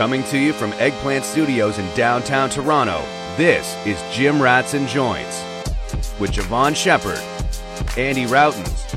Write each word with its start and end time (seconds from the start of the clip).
Coming 0.00 0.24
to 0.24 0.38
you 0.38 0.54
from 0.54 0.72
Eggplant 0.78 1.26
Studios 1.26 1.78
in 1.78 1.86
downtown 1.94 2.48
Toronto, 2.48 3.04
this 3.36 3.76
is 3.84 4.02
Gym 4.10 4.40
Rats 4.40 4.72
and 4.72 4.88
Joints 4.88 5.44
with 6.18 6.32
Jevohn 6.32 6.74
Shepherd, 6.74 7.18
Andy 7.98 8.24
Rautins, 8.24 8.88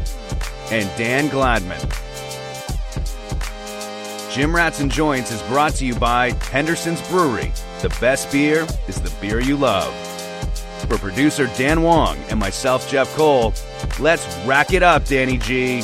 and 0.71 0.89
Dan 0.97 1.27
Gladman. 1.27 1.81
Gym 4.33 4.55
Rats 4.55 4.79
and 4.79 4.89
Joints 4.89 5.29
is 5.29 5.41
brought 5.41 5.73
to 5.73 5.85
you 5.85 5.93
by 5.93 6.31
Henderson's 6.49 7.05
Brewery. 7.09 7.51
The 7.81 7.89
best 7.99 8.31
beer 8.31 8.65
is 8.87 9.01
the 9.01 9.13
beer 9.19 9.41
you 9.41 9.57
love. 9.57 9.93
For 10.87 10.97
producer 10.97 11.47
Dan 11.57 11.81
Wong 11.81 12.15
and 12.29 12.39
myself, 12.39 12.89
Jeff 12.89 13.13
Cole, 13.17 13.53
let's 13.99 14.25
rack 14.45 14.71
it 14.71 14.83
up, 14.83 15.03
Danny 15.03 15.37
G. 15.37 15.83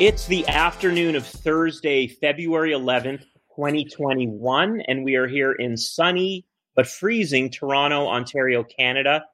It's 0.00 0.28
the 0.28 0.46
afternoon 0.46 1.16
of 1.16 1.26
Thursday, 1.26 2.06
February 2.06 2.70
11th, 2.70 3.24
2021, 3.56 4.80
and 4.86 5.02
we 5.02 5.16
are 5.16 5.26
here 5.26 5.50
in 5.50 5.76
sunny 5.76 6.46
but 6.76 6.86
freezing 6.86 7.50
Toronto, 7.50 8.06
Ontario, 8.06 8.62
Canada. 8.62 9.24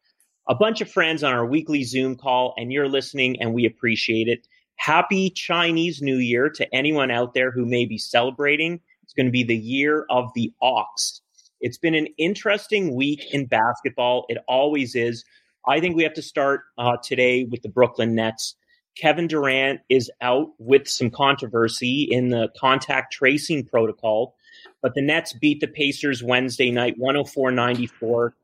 A 0.48 0.54
bunch 0.54 0.80
of 0.80 0.90
friends 0.90 1.22
on 1.22 1.34
our 1.34 1.44
weekly 1.44 1.84
Zoom 1.84 2.16
call, 2.16 2.54
and 2.56 2.72
you're 2.72 2.88
listening, 2.88 3.36
and 3.42 3.52
we 3.52 3.66
appreciate 3.66 4.26
it. 4.26 4.46
Happy 4.76 5.28
Chinese 5.28 6.00
New 6.00 6.16
Year 6.16 6.48
to 6.48 6.74
anyone 6.74 7.10
out 7.10 7.34
there 7.34 7.50
who 7.50 7.66
may 7.66 7.84
be 7.84 7.98
celebrating. 7.98 8.80
It's 9.02 9.12
going 9.12 9.26
to 9.26 9.32
be 9.32 9.44
the 9.44 9.58
year 9.58 10.06
of 10.08 10.30
the 10.34 10.50
ox. 10.62 11.20
It's 11.60 11.76
been 11.76 11.94
an 11.94 12.08
interesting 12.16 12.96
week 12.96 13.20
in 13.32 13.44
basketball. 13.44 14.24
It 14.30 14.38
always 14.48 14.94
is. 14.94 15.26
I 15.68 15.80
think 15.80 15.94
we 15.94 16.04
have 16.04 16.14
to 16.14 16.22
start 16.22 16.62
uh, 16.78 16.96
today 17.02 17.44
with 17.44 17.60
the 17.60 17.68
Brooklyn 17.68 18.14
Nets. 18.14 18.56
Kevin 18.96 19.26
Durant 19.26 19.80
is 19.88 20.10
out 20.20 20.48
with 20.58 20.88
some 20.88 21.10
controversy 21.10 22.06
in 22.10 22.28
the 22.28 22.48
contact 22.58 23.12
tracing 23.12 23.64
protocol, 23.64 24.36
but 24.82 24.94
the 24.94 25.02
Nets 25.02 25.32
beat 25.32 25.60
the 25.60 25.66
Pacers 25.66 26.22
Wednesday 26.22 26.70
night 26.70 26.94
104 26.98 27.50
94. 27.50 28.34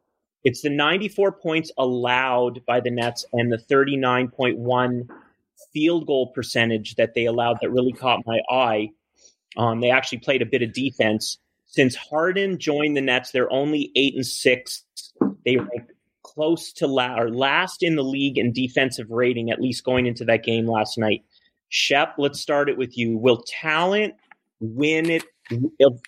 It's 0.42 0.62
the 0.62 0.70
94 0.70 1.32
points 1.32 1.70
allowed 1.76 2.64
by 2.66 2.80
the 2.80 2.90
Nets 2.90 3.24
and 3.32 3.52
the 3.52 3.58
39.1 3.58 5.08
field 5.72 6.06
goal 6.06 6.32
percentage 6.32 6.94
that 6.96 7.14
they 7.14 7.26
allowed 7.26 7.58
that 7.60 7.70
really 7.70 7.92
caught 7.92 8.26
my 8.26 8.40
eye. 8.50 8.90
Um, 9.56 9.80
they 9.80 9.90
actually 9.90 10.18
played 10.18 10.42
a 10.42 10.46
bit 10.46 10.62
of 10.62 10.72
defense. 10.72 11.38
Since 11.66 11.94
Harden 11.94 12.58
joined 12.58 12.96
the 12.96 13.00
Nets, 13.00 13.30
they're 13.30 13.52
only 13.52 13.92
eight 13.94 14.14
and 14.14 14.26
six. 14.26 14.84
They 15.44 15.56
ranked 15.56 15.92
close 16.22 16.72
to 16.74 16.86
la- 16.86 17.18
or 17.18 17.30
last 17.30 17.82
in 17.82 17.96
the 17.96 18.04
league 18.04 18.38
in 18.38 18.52
defensive 18.52 19.10
rating, 19.10 19.50
at 19.50 19.60
least 19.60 19.84
going 19.84 20.06
into 20.06 20.24
that 20.24 20.44
game 20.44 20.66
last 20.66 20.98
night. 20.98 21.24
Shep, 21.68 22.14
let's 22.18 22.40
start 22.40 22.68
it 22.68 22.76
with 22.76 22.96
you. 22.98 23.16
Will 23.16 23.42
talent 23.46 24.14
win 24.60 25.08
it 25.10 25.24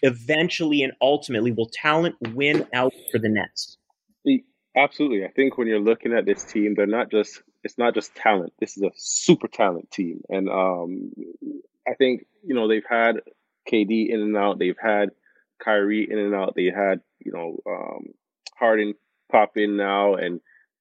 eventually 0.03 0.82
and 0.82 0.92
ultimately? 1.00 1.53
Will 1.53 1.70
talent 1.72 2.16
win 2.34 2.66
out 2.72 2.92
for 3.10 3.19
the 3.19 3.28
Nets? 3.28 3.78
Absolutely. 4.76 5.25
I 5.25 5.31
think 5.31 5.59
when 5.59 5.66
you're 5.66 5.81
looking 5.81 6.12
at 6.15 6.25
this 6.25 6.44
team, 6.44 6.75
they're 6.75 6.86
not 6.86 7.10
just 7.10 7.42
it's 7.62 7.78
not 7.78 7.94
just 7.94 8.15
talent. 8.15 8.53
This 8.59 8.76
is 8.76 8.82
a 8.82 8.91
super 8.97 9.47
talent 9.47 9.91
team. 9.91 10.22
And 10.28 10.48
um 10.48 11.12
I 11.86 11.94
think, 11.94 12.25
you 12.44 12.54
know, 12.54 12.69
they've 12.69 12.86
had 12.88 13.16
KD 13.70 14.09
in 14.09 14.20
and 14.20 14.36
out, 14.36 14.59
they've 14.59 14.78
had 14.81 15.10
Kyrie 15.62 16.10
in 16.10 16.19
and 16.19 16.34
out, 16.34 16.54
they 16.56 16.70
had, 16.75 17.00
you 17.20 17.32
know, 17.32 17.59
um 17.66 18.15
Harden 18.56 18.94
pop 19.32 19.56
in 19.56 19.76
now 19.76 20.15
and 20.15 20.41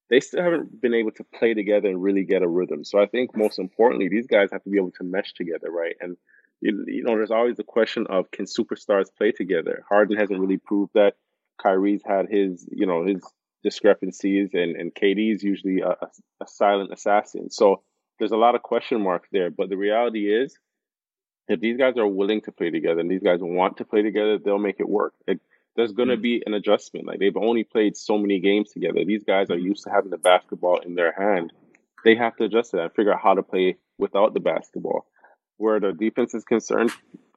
they 0.10 0.20
still 0.20 0.44
haven't 0.44 0.82
been 0.82 0.94
able 0.94 1.12
to 1.12 1.24
play 1.24 1.54
together 1.54 1.88
and 1.88 2.04
really 2.04 2.26
get 2.26 2.44
a 2.44 2.48
rhythm. 2.48 2.84
So 2.84 3.00
I 3.02 3.06
think 3.06 3.36
most 3.36 3.58
importantly, 3.58 4.10
these 4.10 4.28
guys 4.28 4.50
have 4.52 4.64
to 4.64 4.70
be 4.70 4.78
able 4.78 4.92
to 4.92 5.06
mesh 5.06 5.34
together, 5.34 5.72
right? 5.72 5.96
And 6.02 6.18
you, 6.60 6.84
you 6.86 7.04
know, 7.04 7.16
there's 7.16 7.32
always 7.32 7.56
the 7.56 7.64
question 7.64 8.06
of 8.10 8.30
can 8.30 8.46
superstars 8.46 9.06
play 9.18 9.32
together? 9.32 9.84
Harden 9.88 10.18
hasn't 10.18 10.40
really 10.40 10.58
proved 10.58 10.92
that. 10.94 11.16
Kyrie's 11.64 12.02
had 12.06 12.28
his, 12.30 12.68
you 12.72 12.86
know, 12.86 13.06
his 13.06 13.22
discrepancies, 13.64 14.50
and 14.54 14.76
and 14.76 14.94
KD 14.94 15.34
is 15.34 15.44
usually 15.44 15.82
a, 15.82 15.96
a 16.42 16.48
silent 16.48 16.92
assassin. 16.92 17.50
So 17.50 17.84
there's 18.20 18.32
a 18.32 18.38
lot 18.38 18.56
of 18.56 18.64
question 18.64 19.02
marks 19.02 19.30
there. 19.32 19.50
But 19.50 19.70
the 19.70 19.78
reality 19.78 20.32
is, 20.32 20.56
if 21.48 21.60
these 21.60 21.78
guys 21.78 21.98
are 21.98 22.08
willing 22.08 22.42
to 22.42 22.52
play 22.52 22.70
together 22.70 23.00
and 23.00 23.10
these 23.10 23.24
guys 23.24 23.40
want 23.42 23.78
to 23.78 23.86
play 23.86 24.02
together, 24.02 24.38
they'll 24.38 24.60
make 24.60 24.80
it 24.80 24.90
work. 24.90 25.14
It, 25.28 25.40
there's 25.76 25.92
going 25.92 26.10
to 26.10 26.18
mm. 26.18 26.22
be 26.22 26.44
an 26.46 26.54
adjustment. 26.54 27.08
Like 27.08 27.20
they've 27.20 27.38
only 27.38 27.64
played 27.64 27.96
so 27.98 28.18
many 28.18 28.40
games 28.40 28.72
together. 28.72 29.04
These 29.06 29.24
guys 29.24 29.50
are 29.50 29.58
used 29.58 29.84
to 29.84 29.90
having 29.90 30.12
the 30.12 30.18
basketball 30.18 30.80
in 30.80 30.96
their 30.96 31.14
hand. 31.14 31.54
They 32.04 32.16
have 32.16 32.36
to 32.38 32.46
adjust 32.46 32.72
to 32.72 32.78
that 32.78 32.84
and 32.84 32.94
figure 32.94 33.14
out 33.14 33.22
how 33.22 33.36
to 33.36 33.44
play 33.44 33.78
without 33.98 34.34
the 34.34 34.40
basketball. 34.40 35.06
Where 35.58 35.80
the 35.80 35.94
defense 35.94 36.34
is 36.34 36.44
concerned, 36.44 36.92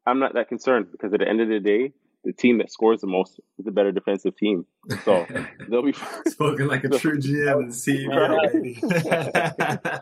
I'm 0.07 0.19
not 0.19 0.35
that 0.35 0.49
concerned 0.49 0.87
because 0.91 1.13
at 1.13 1.21
the 1.21 1.29
end 1.29 1.41
of 1.41 1.49
the 1.49 1.61
day, 1.61 1.93
the 2.25 2.33
team 2.33 2.59
that 2.59 2.73
scores 2.73 3.01
the 3.03 3.07
most 3.07 3.39
is 3.59 3.67
a 3.67 3.71
better 3.71 3.93
defensive 3.93 4.37
team. 4.37 4.67
So 5.05 5.27
they'll 5.69 5.83
be 5.83 5.95
spoken 6.27 6.67
like 6.67 6.85
a 6.85 6.89
true 6.99 7.19
GM 7.19 7.59
and 7.59 7.71
CEO. 7.71 8.11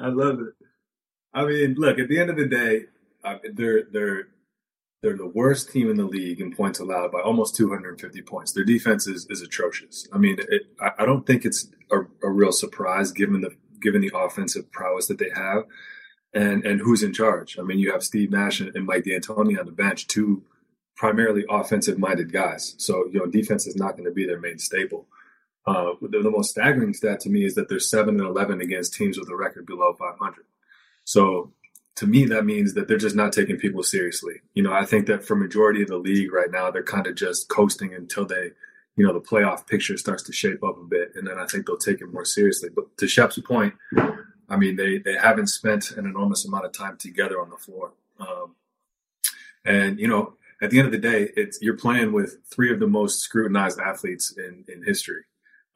I 0.00 0.08
love 0.08 0.40
it. 0.40 0.54
I 1.32 1.44
mean, 1.44 1.74
look 1.78 1.98
at 1.98 2.08
the 2.08 2.18
end 2.18 2.30
of 2.30 2.36
the 2.36 2.46
day, 2.46 2.86
uh, 3.22 3.36
they're 3.52 3.84
they're 3.92 4.28
they're 5.02 5.16
the 5.16 5.28
worst 5.28 5.70
team 5.70 5.90
in 5.90 5.96
the 5.96 6.04
league 6.04 6.40
in 6.40 6.54
points 6.54 6.80
allowed 6.80 7.12
by 7.12 7.20
almost 7.20 7.54
250 7.56 8.22
points. 8.22 8.52
Their 8.52 8.64
defense 8.64 9.06
is, 9.06 9.26
is 9.30 9.42
atrocious. 9.42 10.08
I 10.12 10.18
mean, 10.18 10.38
it, 10.48 10.62
I, 10.98 11.06
don't 11.06 11.24
think 11.24 11.44
it's 11.44 11.68
a, 11.90 12.00
a, 12.22 12.30
real 12.30 12.50
surprise 12.50 13.12
given 13.12 13.40
the 13.40 13.54
given 13.80 14.00
the 14.00 14.10
offensive 14.12 14.72
prowess 14.72 15.06
that 15.06 15.18
they 15.18 15.30
have, 15.34 15.64
and 16.34 16.64
and 16.64 16.80
who's 16.80 17.04
in 17.04 17.12
charge. 17.12 17.58
I 17.58 17.62
mean, 17.62 17.78
you 17.78 17.92
have 17.92 18.02
Steve 18.02 18.30
Nash 18.30 18.60
and, 18.60 18.74
and 18.74 18.86
Mike 18.86 19.04
D'Antoni 19.04 19.58
on 19.58 19.66
the 19.66 19.72
bench, 19.72 20.08
two 20.08 20.42
primarily 20.96 21.44
offensive 21.48 21.98
minded 21.98 22.32
guys. 22.32 22.74
So 22.78 23.06
you 23.12 23.20
know, 23.20 23.26
defense 23.26 23.68
is 23.68 23.76
not 23.76 23.92
going 23.92 24.06
to 24.06 24.10
be 24.10 24.26
their 24.26 24.40
main 24.40 24.58
staple. 24.58 25.06
Uh, 25.64 25.92
the, 26.00 26.22
the 26.22 26.30
most 26.30 26.50
staggering 26.50 26.94
stat 26.94 27.20
to 27.20 27.30
me 27.30 27.44
is 27.44 27.54
that 27.54 27.68
they're 27.68 27.78
seven 27.78 28.18
and 28.18 28.28
11 28.28 28.60
against 28.62 28.94
teams 28.94 29.18
with 29.18 29.28
a 29.28 29.36
record 29.36 29.66
below 29.66 29.92
500. 29.92 30.44
So 31.04 31.52
to 31.98 32.06
me, 32.06 32.24
that 32.26 32.44
means 32.44 32.74
that 32.74 32.86
they're 32.86 32.96
just 32.96 33.16
not 33.16 33.32
taking 33.32 33.56
people 33.56 33.82
seriously. 33.82 34.34
You 34.54 34.62
know, 34.62 34.72
I 34.72 34.84
think 34.84 35.06
that 35.06 35.24
for 35.24 35.34
majority 35.34 35.82
of 35.82 35.88
the 35.88 35.96
league 35.96 36.32
right 36.32 36.50
now, 36.50 36.70
they're 36.70 36.84
kind 36.84 37.08
of 37.08 37.16
just 37.16 37.48
coasting 37.48 37.92
until 37.92 38.24
they, 38.24 38.52
you 38.94 39.04
know, 39.04 39.12
the 39.12 39.20
playoff 39.20 39.66
picture 39.66 39.96
starts 39.96 40.22
to 40.24 40.32
shape 40.32 40.62
up 40.62 40.78
a 40.78 40.84
bit, 40.84 41.10
and 41.16 41.26
then 41.26 41.40
I 41.40 41.46
think 41.46 41.66
they'll 41.66 41.76
take 41.76 42.00
it 42.00 42.12
more 42.12 42.24
seriously. 42.24 42.68
But 42.72 42.96
to 42.98 43.08
Shep's 43.08 43.36
point, 43.40 43.74
I 44.48 44.56
mean, 44.56 44.76
they 44.76 44.98
they 44.98 45.14
haven't 45.14 45.48
spent 45.48 45.90
an 45.90 46.06
enormous 46.06 46.46
amount 46.46 46.66
of 46.66 46.72
time 46.72 46.98
together 46.98 47.40
on 47.40 47.50
the 47.50 47.56
floor, 47.56 47.94
um, 48.20 48.54
and 49.64 49.98
you 49.98 50.06
know, 50.06 50.34
at 50.62 50.70
the 50.70 50.78
end 50.78 50.86
of 50.86 50.92
the 50.92 50.98
day, 50.98 51.30
it's 51.34 51.60
you're 51.60 51.76
playing 51.76 52.12
with 52.12 52.38
three 52.48 52.72
of 52.72 52.78
the 52.78 52.86
most 52.86 53.22
scrutinized 53.22 53.80
athletes 53.80 54.32
in 54.38 54.64
in 54.68 54.84
history. 54.84 55.24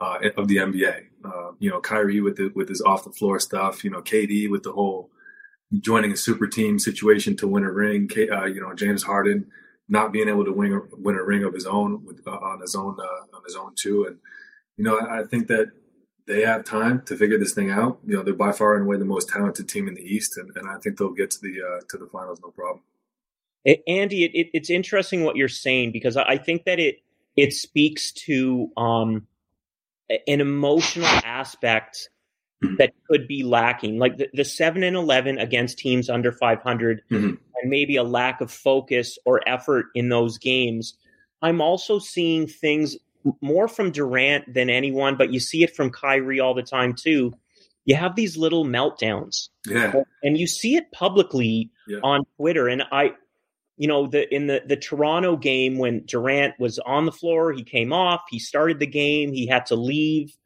Uh, 0.00 0.31
of 0.37 0.49
the 0.49 0.56
NBA, 0.56 1.00
uh, 1.25 1.52
you 1.61 1.70
know, 1.70 1.81
Kyrie 1.81 2.20
with 2.20 2.37
the, 2.37 2.50
with 2.56 2.69
his 2.69 2.81
off 2.81 3.05
the 3.05 3.12
floor 3.12 3.38
stuff, 3.38 3.85
you 3.85 3.91
know, 3.91 4.02
KD 4.02 4.50
with 4.50 4.64
the 4.64 4.73
whole 4.73 5.12
joining 5.81 6.13
a 6.13 6.17
super 6.17 6.47
team 6.47 6.79
situation 6.79 7.37
to 7.37 7.49
win 7.49 7.65
a 7.65 7.71
ring. 7.71 8.11
Uh, 8.17 8.45
you 8.45 8.61
know, 8.61 8.75
James 8.75 9.03
Harden 9.03 9.51
not 9.89 10.13
being 10.13 10.29
able 10.29 10.45
to 10.45 10.53
win 10.53 10.73
a, 10.73 10.81
win 10.97 11.17
a 11.17 11.23
ring 11.23 11.45
of 11.45 11.55
his 11.55 11.67
own 11.67 12.05
with, 12.05 12.27
uh, 12.27 12.31
on 12.31 12.61
his 12.61 12.75
own 12.75 12.97
uh, 12.99 13.37
on 13.37 13.43
his 13.45 13.57
own 13.57 13.75
too. 13.75 14.07
And 14.07 14.19
you 14.77 14.85
know, 14.85 14.99
I, 14.99 15.21
I, 15.21 15.25
think 15.25 15.49
that 15.49 15.71
they 16.27 16.43
have 16.43 16.65
time 16.65 17.03
to 17.07 17.17
figure 17.17 17.39
this 17.39 17.53
thing 17.53 17.71
out. 17.71 17.99
You 18.07 18.17
know, 18.17 18.23
they're 18.23 18.35
by 18.35 18.53
far 18.53 18.75
and 18.75 18.85
away 18.85 18.97
the 18.97 19.05
most 19.05 19.29
talented 19.29 19.69
team 19.69 19.89
in 19.89 19.95
the 19.95 20.03
East, 20.03 20.37
and, 20.37 20.51
and 20.57 20.69
I 20.69 20.79
think 20.79 20.99
they'll 20.99 21.11
get 21.11 21.31
to 21.33 21.41
the 21.41 21.61
uh, 21.63 21.81
to 21.91 21.99
the 21.99 22.07
finals 22.07 22.41
no 22.43 22.51
problem. 22.51 22.83
Andy, 23.87 24.25
it, 24.25 24.33
it, 24.35 24.51
it's 24.55 24.71
interesting 24.71 25.23
what 25.23 25.37
you're 25.37 25.49
saying 25.49 25.93
because 25.93 26.17
I 26.17 26.37
think 26.37 26.65
that 26.65 26.81
it 26.81 26.97
it 27.37 27.53
speaks 27.53 28.13
to 28.13 28.71
um, 28.77 29.27
an 30.27 30.41
emotional 30.41 31.07
aspect 31.25 32.09
that 32.79 32.93
could 33.09 33.26
be 33.26 33.43
lacking, 33.43 33.99
like 33.99 34.17
the, 34.17 34.29
the 34.32 34.44
seven 34.44 34.82
and 34.82 34.97
eleven 34.97 35.38
against 35.38 35.79
teams 35.79 36.09
under 36.09 36.32
500, 36.32 37.03
mm-hmm. 37.11 37.26
and 37.26 37.70
maybe 37.70 37.97
a 37.97 38.03
lack 38.03 38.41
of 38.41 38.50
focus 38.50 39.19
or 39.25 39.47
effort 39.49 39.87
in 39.94 40.09
those 40.09 40.38
games. 40.38 40.94
I'm 41.43 41.61
also 41.61 41.99
seeing 41.99 42.47
things 42.47 42.97
more 43.41 43.69
from 43.69 43.91
Durant 43.91 44.53
than 44.53 44.70
anyone, 44.70 45.17
but 45.17 45.32
you 45.32 45.41
see 45.41 45.62
it 45.62 45.75
from 45.75 45.91
Kyrie 45.91 46.41
all 46.41 46.55
the 46.55 46.62
time 46.62 46.94
too. 46.94 47.32
You 47.85 47.97
have 47.97 48.14
these 48.14 48.37
little 48.37 48.64
meltdowns, 48.64 49.49
Yeah. 49.67 50.03
and 50.23 50.38
you 50.38 50.47
see 50.47 50.76
it 50.76 50.93
publicly 50.93 51.70
Yeah. 51.88 51.99
on 52.03 52.25
Twitter. 52.37 52.69
And 52.69 52.85
I, 52.93 53.12
you 53.76 53.88
know, 53.88 54.06
the 54.06 54.32
in 54.32 54.47
the 54.47 54.62
the 54.64 54.76
Toronto 54.76 55.37
game 55.37 55.79
when 55.79 56.05
Durant 56.06 56.55
was 56.61 56.79
on 56.81 57.06
the 57.06 57.12
floor, 57.12 57.53
he 57.53 57.64
came 57.64 57.93
off, 57.93 58.23
he 58.31 58.38
started 58.38 58.79
the 58.79 58.87
game, 58.87 59.32
he 59.32 59.47
had 59.47 59.67
to 59.67 59.76
leave. 59.76 60.37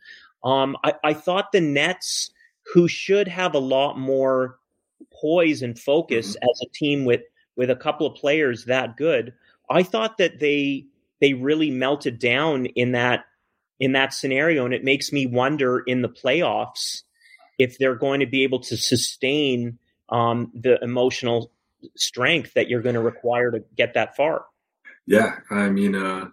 Um, 0.46 0.76
I, 0.84 0.94
I 1.02 1.12
thought 1.12 1.50
the 1.50 1.60
Nets, 1.60 2.30
who 2.72 2.86
should 2.86 3.26
have 3.26 3.54
a 3.54 3.58
lot 3.58 3.98
more 3.98 4.58
poise 5.12 5.60
and 5.60 5.76
focus 5.76 6.36
as 6.36 6.60
a 6.62 6.70
team 6.72 7.04
with 7.04 7.22
with 7.56 7.68
a 7.68 7.76
couple 7.76 8.06
of 8.06 8.14
players 8.14 8.66
that 8.66 8.96
good, 8.96 9.34
I 9.68 9.82
thought 9.82 10.18
that 10.18 10.38
they 10.38 10.86
they 11.20 11.32
really 11.32 11.70
melted 11.72 12.20
down 12.20 12.66
in 12.66 12.92
that 12.92 13.24
in 13.80 13.92
that 13.92 14.14
scenario, 14.14 14.64
and 14.64 14.72
it 14.72 14.84
makes 14.84 15.12
me 15.12 15.26
wonder 15.26 15.80
in 15.80 16.02
the 16.02 16.08
playoffs 16.08 17.02
if 17.58 17.76
they're 17.78 17.96
going 17.96 18.20
to 18.20 18.26
be 18.26 18.44
able 18.44 18.60
to 18.60 18.76
sustain 18.76 19.78
um, 20.10 20.52
the 20.54 20.78
emotional 20.80 21.50
strength 21.96 22.54
that 22.54 22.68
you're 22.68 22.82
going 22.82 22.94
to 22.94 23.00
require 23.00 23.50
to 23.50 23.64
get 23.76 23.94
that 23.94 24.14
far. 24.14 24.44
Yeah, 25.06 25.38
I 25.50 25.70
mean, 25.70 25.96
uh, 25.96 26.28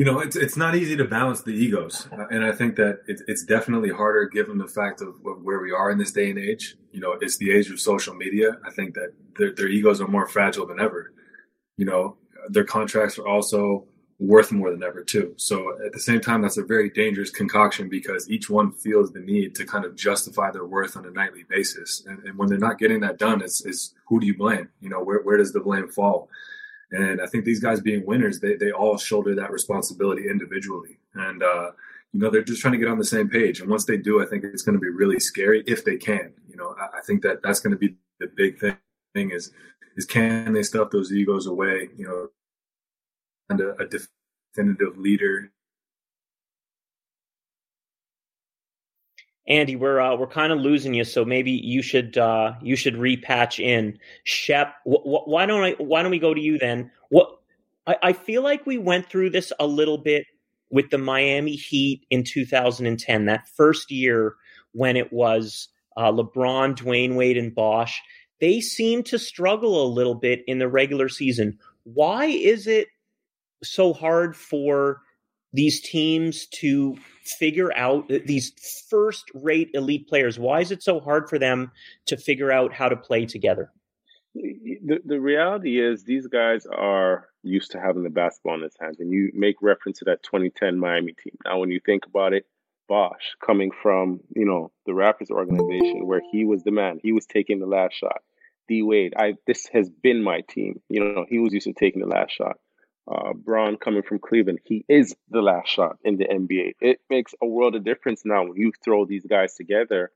you 0.00 0.06
know, 0.06 0.18
it's 0.20 0.34
it's 0.34 0.56
not 0.56 0.74
easy 0.74 0.96
to 0.96 1.04
balance 1.04 1.42
the 1.42 1.52
egos, 1.52 2.08
and 2.30 2.42
I 2.42 2.52
think 2.52 2.76
that 2.76 3.00
it, 3.06 3.20
it's 3.28 3.44
definitely 3.44 3.90
harder 3.90 4.24
given 4.24 4.56
the 4.56 4.66
fact 4.66 5.02
of, 5.02 5.08
of 5.26 5.42
where 5.42 5.60
we 5.60 5.72
are 5.72 5.90
in 5.90 5.98
this 5.98 6.10
day 6.10 6.30
and 6.30 6.38
age. 6.38 6.74
You 6.90 7.00
know, 7.00 7.18
it's 7.20 7.36
the 7.36 7.52
age 7.52 7.70
of 7.70 7.78
social 7.78 8.14
media. 8.14 8.56
I 8.66 8.70
think 8.70 8.94
that 8.94 9.12
their, 9.36 9.54
their 9.54 9.68
egos 9.68 10.00
are 10.00 10.08
more 10.08 10.26
fragile 10.26 10.66
than 10.66 10.80
ever. 10.80 11.12
You 11.76 11.84
know, 11.84 12.16
their 12.48 12.64
contracts 12.64 13.18
are 13.18 13.28
also 13.28 13.84
worth 14.18 14.52
more 14.52 14.70
than 14.70 14.82
ever 14.82 15.04
too. 15.04 15.34
So 15.36 15.76
at 15.84 15.92
the 15.92 16.00
same 16.00 16.22
time, 16.22 16.40
that's 16.40 16.56
a 16.56 16.64
very 16.64 16.88
dangerous 16.88 17.28
concoction 17.28 17.90
because 17.90 18.30
each 18.30 18.48
one 18.48 18.72
feels 18.72 19.12
the 19.12 19.20
need 19.20 19.54
to 19.56 19.66
kind 19.66 19.84
of 19.84 19.96
justify 19.96 20.50
their 20.50 20.64
worth 20.64 20.96
on 20.96 21.04
a 21.04 21.10
nightly 21.10 21.44
basis, 21.46 22.04
and, 22.06 22.24
and 22.24 22.38
when 22.38 22.48
they're 22.48 22.56
not 22.56 22.78
getting 22.78 23.00
that 23.00 23.18
done, 23.18 23.42
it's, 23.42 23.66
it's 23.66 23.92
who 24.06 24.18
do 24.18 24.26
you 24.26 24.34
blame? 24.34 24.70
You 24.80 24.88
know, 24.88 25.02
where 25.04 25.20
where 25.20 25.36
does 25.36 25.52
the 25.52 25.60
blame 25.60 25.90
fall? 25.90 26.30
And 26.92 27.20
I 27.20 27.26
think 27.26 27.44
these 27.44 27.60
guys 27.60 27.80
being 27.80 28.04
winners, 28.04 28.40
they, 28.40 28.56
they 28.56 28.72
all 28.72 28.98
shoulder 28.98 29.34
that 29.34 29.52
responsibility 29.52 30.28
individually. 30.28 30.98
And, 31.14 31.42
uh, 31.42 31.70
you 32.12 32.20
know, 32.20 32.30
they're 32.30 32.42
just 32.42 32.60
trying 32.60 32.72
to 32.72 32.78
get 32.78 32.88
on 32.88 32.98
the 32.98 33.04
same 33.04 33.28
page. 33.28 33.60
And 33.60 33.70
once 33.70 33.84
they 33.84 33.96
do, 33.96 34.22
I 34.22 34.26
think 34.26 34.42
it's 34.42 34.62
going 34.62 34.74
to 34.74 34.80
be 34.80 34.88
really 34.88 35.20
scary 35.20 35.62
if 35.66 35.84
they 35.84 35.96
can. 35.96 36.32
You 36.48 36.56
know, 36.56 36.74
I, 36.80 36.98
I 36.98 37.00
think 37.06 37.22
that 37.22 37.42
that's 37.42 37.60
going 37.60 37.72
to 37.72 37.78
be 37.78 37.94
the 38.18 38.26
big 38.26 38.58
thing, 38.58 38.76
thing 39.14 39.30
is, 39.30 39.52
is 39.96 40.04
can 40.04 40.52
they 40.52 40.62
stuff 40.62 40.90
those 40.90 41.12
egos 41.12 41.46
away, 41.46 41.88
you 41.96 42.06
know, 42.06 42.28
and 43.48 43.60
a, 43.60 43.76
a 43.82 43.86
definitive 43.86 44.98
leader 44.98 45.52
Andy, 49.48 49.74
we're 49.74 50.00
uh, 50.00 50.16
we're 50.16 50.26
kind 50.26 50.52
of 50.52 50.60
losing 50.60 50.94
you, 50.94 51.04
so 51.04 51.24
maybe 51.24 51.50
you 51.50 51.82
should 51.82 52.16
uh, 52.18 52.52
you 52.62 52.76
should 52.76 52.94
repatch 52.94 53.58
in. 53.58 53.98
Shep, 54.24 54.74
wh- 54.84 55.02
wh- 55.02 55.26
why 55.26 55.46
don't 55.46 55.64
I? 55.64 55.72
Why 55.78 56.02
don't 56.02 56.10
we 56.10 56.18
go 56.18 56.34
to 56.34 56.40
you 56.40 56.58
then? 56.58 56.90
What 57.08 57.38
I, 57.86 57.96
I 58.02 58.12
feel 58.12 58.42
like 58.42 58.66
we 58.66 58.78
went 58.78 59.08
through 59.08 59.30
this 59.30 59.52
a 59.58 59.66
little 59.66 59.98
bit 59.98 60.26
with 60.70 60.90
the 60.90 60.98
Miami 60.98 61.56
Heat 61.56 62.06
in 62.10 62.22
2010, 62.22 63.26
that 63.26 63.48
first 63.56 63.90
year 63.90 64.36
when 64.72 64.96
it 64.96 65.12
was 65.12 65.68
uh, 65.96 66.12
LeBron, 66.12 66.76
Dwyane 66.76 67.16
Wade, 67.16 67.36
and 67.36 67.54
Bosh. 67.54 68.00
They 68.40 68.60
seemed 68.60 69.06
to 69.06 69.18
struggle 69.18 69.84
a 69.84 69.92
little 69.92 70.14
bit 70.14 70.42
in 70.46 70.58
the 70.58 70.68
regular 70.68 71.08
season. 71.08 71.58
Why 71.84 72.26
is 72.26 72.66
it 72.66 72.88
so 73.62 73.92
hard 73.92 74.36
for 74.36 75.00
these 75.52 75.80
teams 75.80 76.46
to 76.46 76.96
figure 77.38 77.76
out 77.76 78.08
these 78.08 78.52
first 78.88 79.24
rate 79.34 79.70
elite 79.74 80.08
players? 80.08 80.38
Why 80.38 80.60
is 80.60 80.70
it 80.70 80.82
so 80.82 81.00
hard 81.00 81.28
for 81.28 81.38
them 81.38 81.72
to 82.06 82.16
figure 82.16 82.52
out 82.52 82.72
how 82.72 82.88
to 82.88 82.96
play 82.96 83.26
together? 83.26 83.70
The, 84.34 85.00
the 85.04 85.20
reality 85.20 85.80
is 85.80 86.04
these 86.04 86.26
guys 86.28 86.64
are 86.66 87.28
used 87.42 87.72
to 87.72 87.80
having 87.80 88.04
the 88.04 88.10
basketball 88.10 88.54
in 88.54 88.62
his 88.62 88.76
hands, 88.80 89.00
and 89.00 89.10
you 89.10 89.30
make 89.34 89.56
reference 89.60 89.98
to 89.98 90.04
that 90.06 90.22
2010 90.22 90.78
Miami 90.78 91.12
team. 91.12 91.36
Now, 91.44 91.58
when 91.58 91.70
you 91.70 91.80
think 91.84 92.06
about 92.06 92.32
it, 92.32 92.46
Bosh 92.88 93.36
coming 93.44 93.70
from 93.82 94.18
you 94.34 94.44
know 94.44 94.72
the 94.84 94.90
Raptors 94.90 95.30
organization 95.30 96.06
where 96.06 96.22
he 96.32 96.44
was 96.44 96.64
the 96.64 96.72
man, 96.72 96.98
he 97.00 97.12
was 97.12 97.24
taking 97.24 97.60
the 97.60 97.66
last 97.66 97.94
shot. 97.94 98.20
D 98.68 98.82
Wade, 98.82 99.14
I 99.16 99.34
this 99.46 99.68
has 99.72 99.88
been 99.88 100.24
my 100.24 100.40
team. 100.40 100.80
You 100.88 101.04
know, 101.04 101.24
he 101.28 101.38
was 101.38 101.52
used 101.52 101.68
to 101.68 101.72
taking 101.72 102.02
the 102.02 102.08
last 102.08 102.32
shot. 102.32 102.58
Uh, 103.10 103.32
Bron 103.32 103.76
coming 103.76 104.02
from 104.02 104.18
Cleveland, 104.18 104.60
he 104.64 104.84
is 104.88 105.14
the 105.30 105.42
last 105.42 105.68
shot 105.68 105.98
in 106.04 106.16
the 106.16 106.26
NBA. 106.26 106.74
It 106.80 107.00
makes 107.10 107.34
a 107.42 107.46
world 107.46 107.74
of 107.74 107.84
difference 107.84 108.22
now 108.24 108.44
when 108.44 108.56
you 108.56 108.72
throw 108.84 109.04
these 109.04 109.26
guys 109.26 109.54
together 109.54 110.12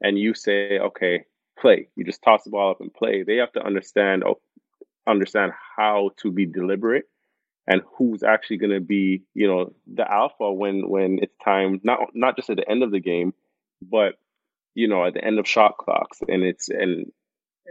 and 0.00 0.18
you 0.18 0.34
say, 0.34 0.78
okay, 0.78 1.24
play. 1.58 1.88
You 1.96 2.04
just 2.04 2.22
toss 2.22 2.44
the 2.44 2.50
ball 2.50 2.72
up 2.72 2.80
and 2.80 2.92
play. 2.92 3.22
They 3.22 3.36
have 3.36 3.52
to 3.52 3.64
understand 3.64 4.24
oh, 4.24 4.40
understand 5.06 5.52
how 5.76 6.10
to 6.18 6.30
be 6.30 6.46
deliberate 6.46 7.04
and 7.66 7.82
who's 7.96 8.22
actually 8.22 8.58
going 8.58 8.72
to 8.72 8.80
be, 8.80 9.22
you 9.34 9.46
know, 9.46 9.72
the 9.92 10.10
alpha 10.10 10.52
when 10.52 10.88
when 10.88 11.20
it's 11.22 11.36
time. 11.44 11.80
Not 11.84 12.00
not 12.14 12.36
just 12.36 12.50
at 12.50 12.56
the 12.56 12.68
end 12.68 12.82
of 12.82 12.90
the 12.90 13.00
game, 13.00 13.32
but 13.80 14.14
you 14.74 14.88
know, 14.88 15.04
at 15.04 15.14
the 15.14 15.24
end 15.24 15.38
of 15.38 15.46
shot 15.46 15.76
clocks 15.78 16.18
and 16.28 16.42
it's 16.42 16.68
and 16.68 17.12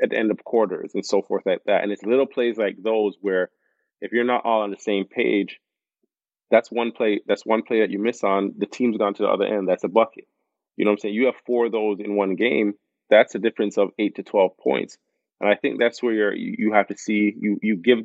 at 0.02 0.10
the 0.10 0.18
end 0.18 0.32
of 0.32 0.44
quarters 0.44 0.92
and 0.94 1.06
so 1.06 1.22
forth 1.22 1.46
like 1.46 1.64
that. 1.66 1.84
And 1.84 1.92
it's 1.92 2.04
little 2.04 2.26
plays 2.26 2.58
like 2.58 2.82
those 2.82 3.18
where 3.22 3.50
if 4.02 4.12
you're 4.12 4.24
not 4.24 4.46
all 4.46 4.62
on 4.62 4.72
the 4.72 4.78
same 4.78 5.06
page, 5.06 5.60
that's 6.50 6.72
one 6.72 6.92
play. 6.92 7.22
That's 7.26 7.46
one 7.46 7.64
play 7.64 7.80
that 7.80 7.92
you 7.92 8.00
miss 8.00 8.24
on. 8.24 8.54
The 8.58 8.66
team's 8.66 8.98
gone 8.98 9.14
to 9.16 9.24
the 9.24 9.30
other 9.30 9.46
end. 9.46 9.68
That's 9.68 9.84
a 9.84 9.90
bucket. 9.90 10.28
You 10.76 10.86
know 10.86 10.92
what 10.92 10.96
I'm 10.96 11.00
saying? 11.00 11.16
You 11.16 11.26
have 11.28 11.36
four 11.46 11.68
of 11.68 11.72
those 11.72 12.00
in 12.00 12.16
one 12.16 12.36
game. 12.36 12.74
That's 13.10 13.36
a 13.36 13.40
difference 13.40 13.78
of 13.78 13.92
eight 13.98 14.16
to 14.16 14.24
twelve 14.24 14.58
points. 14.58 14.98
And 15.40 15.50
I 15.50 15.56
think 15.56 15.80
that's 15.80 16.04
where 16.04 16.14
you're, 16.14 16.36
you 16.36 16.74
have 16.74 16.88
to 16.88 16.98
see 16.98 17.34
you 17.40 17.58
you 17.62 17.78
give 17.78 18.00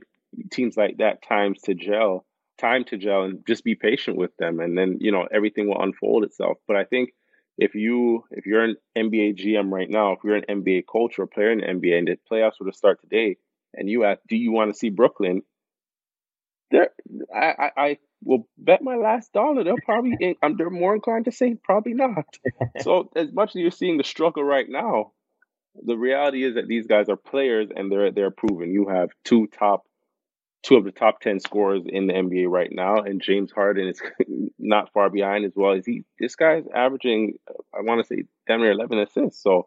teams 0.50 0.76
like 0.76 0.98
that 0.98 1.22
times 1.22 1.60
to 1.62 1.75
gel, 1.75 2.25
time 2.58 2.84
to 2.84 2.96
gel, 2.96 3.25
and 3.25 3.46
just 3.46 3.64
be 3.64 3.75
patient 3.75 4.16
with 4.16 4.37
them, 4.37 4.60
and 4.60 4.76
then 4.76 4.99
you 5.00 5.12
know 5.12 5.26
everything 5.32 5.69
will 5.69 5.82
unfold 5.82 6.25
itself. 6.25 6.58
But 6.66 6.76
I 6.76 6.84
think 6.84 7.10
if 7.58 7.75
you 7.75 8.25
if 8.31 8.46
you're 8.46 8.64
an 8.64 8.76
NBA 8.96 9.38
GM 9.38 9.70
right 9.70 9.90
now, 9.90 10.12
if 10.12 10.20
you're 10.25 10.37
an 10.37 10.62
NBA 10.62 10.87
coach 10.87 11.19
or 11.19 11.26
player 11.26 11.52
in 11.52 11.58
the 11.58 11.66
NBA, 11.66 11.99
and 11.99 12.08
the 12.08 12.19
playoffs 12.31 12.60
were 12.60 12.70
to 12.70 12.76
start 12.76 13.00
today, 13.00 13.37
and 13.75 13.88
you 13.88 14.04
ask, 14.04 14.20
do 14.28 14.37
you 14.37 14.52
want 14.52 14.72
to 14.72 14.78
see 14.78 14.90
Brooklyn? 14.90 15.42
There, 16.70 16.90
I, 17.34 17.70
I, 17.76 17.98
will 18.24 18.48
bet 18.58 18.82
my 18.82 18.96
last 18.96 19.32
dollar 19.32 19.62
they'll 19.62 19.76
probably 19.84 20.16
eh, 20.20 20.34
I'm 20.42 20.56
they're 20.56 20.70
more 20.70 20.94
inclined 20.94 21.26
to 21.26 21.32
say 21.32 21.56
probably 21.62 21.94
not. 21.94 22.25
so 22.80 23.11
as 23.14 23.32
much 23.32 23.50
as 23.50 23.56
you're 23.56 23.70
seeing 23.70 23.99
the 23.99 24.04
struggle 24.04 24.42
right 24.42 24.66
now, 24.68 25.12
the 25.85 25.96
reality 25.96 26.44
is 26.44 26.54
that 26.54 26.66
these 26.66 26.87
guys 26.87 27.08
are 27.08 27.16
players 27.16 27.68
and 27.75 27.90
they're 27.90 28.11
they're 28.11 28.30
proven. 28.30 28.73
You 28.73 28.88
have 28.88 29.11
two 29.25 29.46
top 29.46 29.85
two 30.62 30.76
of 30.76 30.85
the 30.85 30.92
top 30.92 31.20
ten 31.20 31.38
scorers 31.38 31.82
in 31.87 32.06
the 32.06 32.14
NBA 32.14 32.49
right 32.49 32.70
now, 32.73 32.96
and 32.96 33.23
James 33.23 33.52
Harden 33.52 33.88
is 33.88 34.00
not 34.58 34.92
far 34.92 35.11
behind 35.11 35.44
as 35.44 35.52
well. 35.54 35.73
Is 35.73 35.87
he? 35.87 36.04
This 36.18 36.35
guy's 36.35 36.64
averaging, 36.75 37.35
I 37.73 37.82
want 37.82 38.00
to 38.00 38.06
say, 38.06 38.25
damn 38.46 38.61
near 38.61 38.73
eleven 38.73 38.99
assists. 38.99 39.42
So 39.42 39.66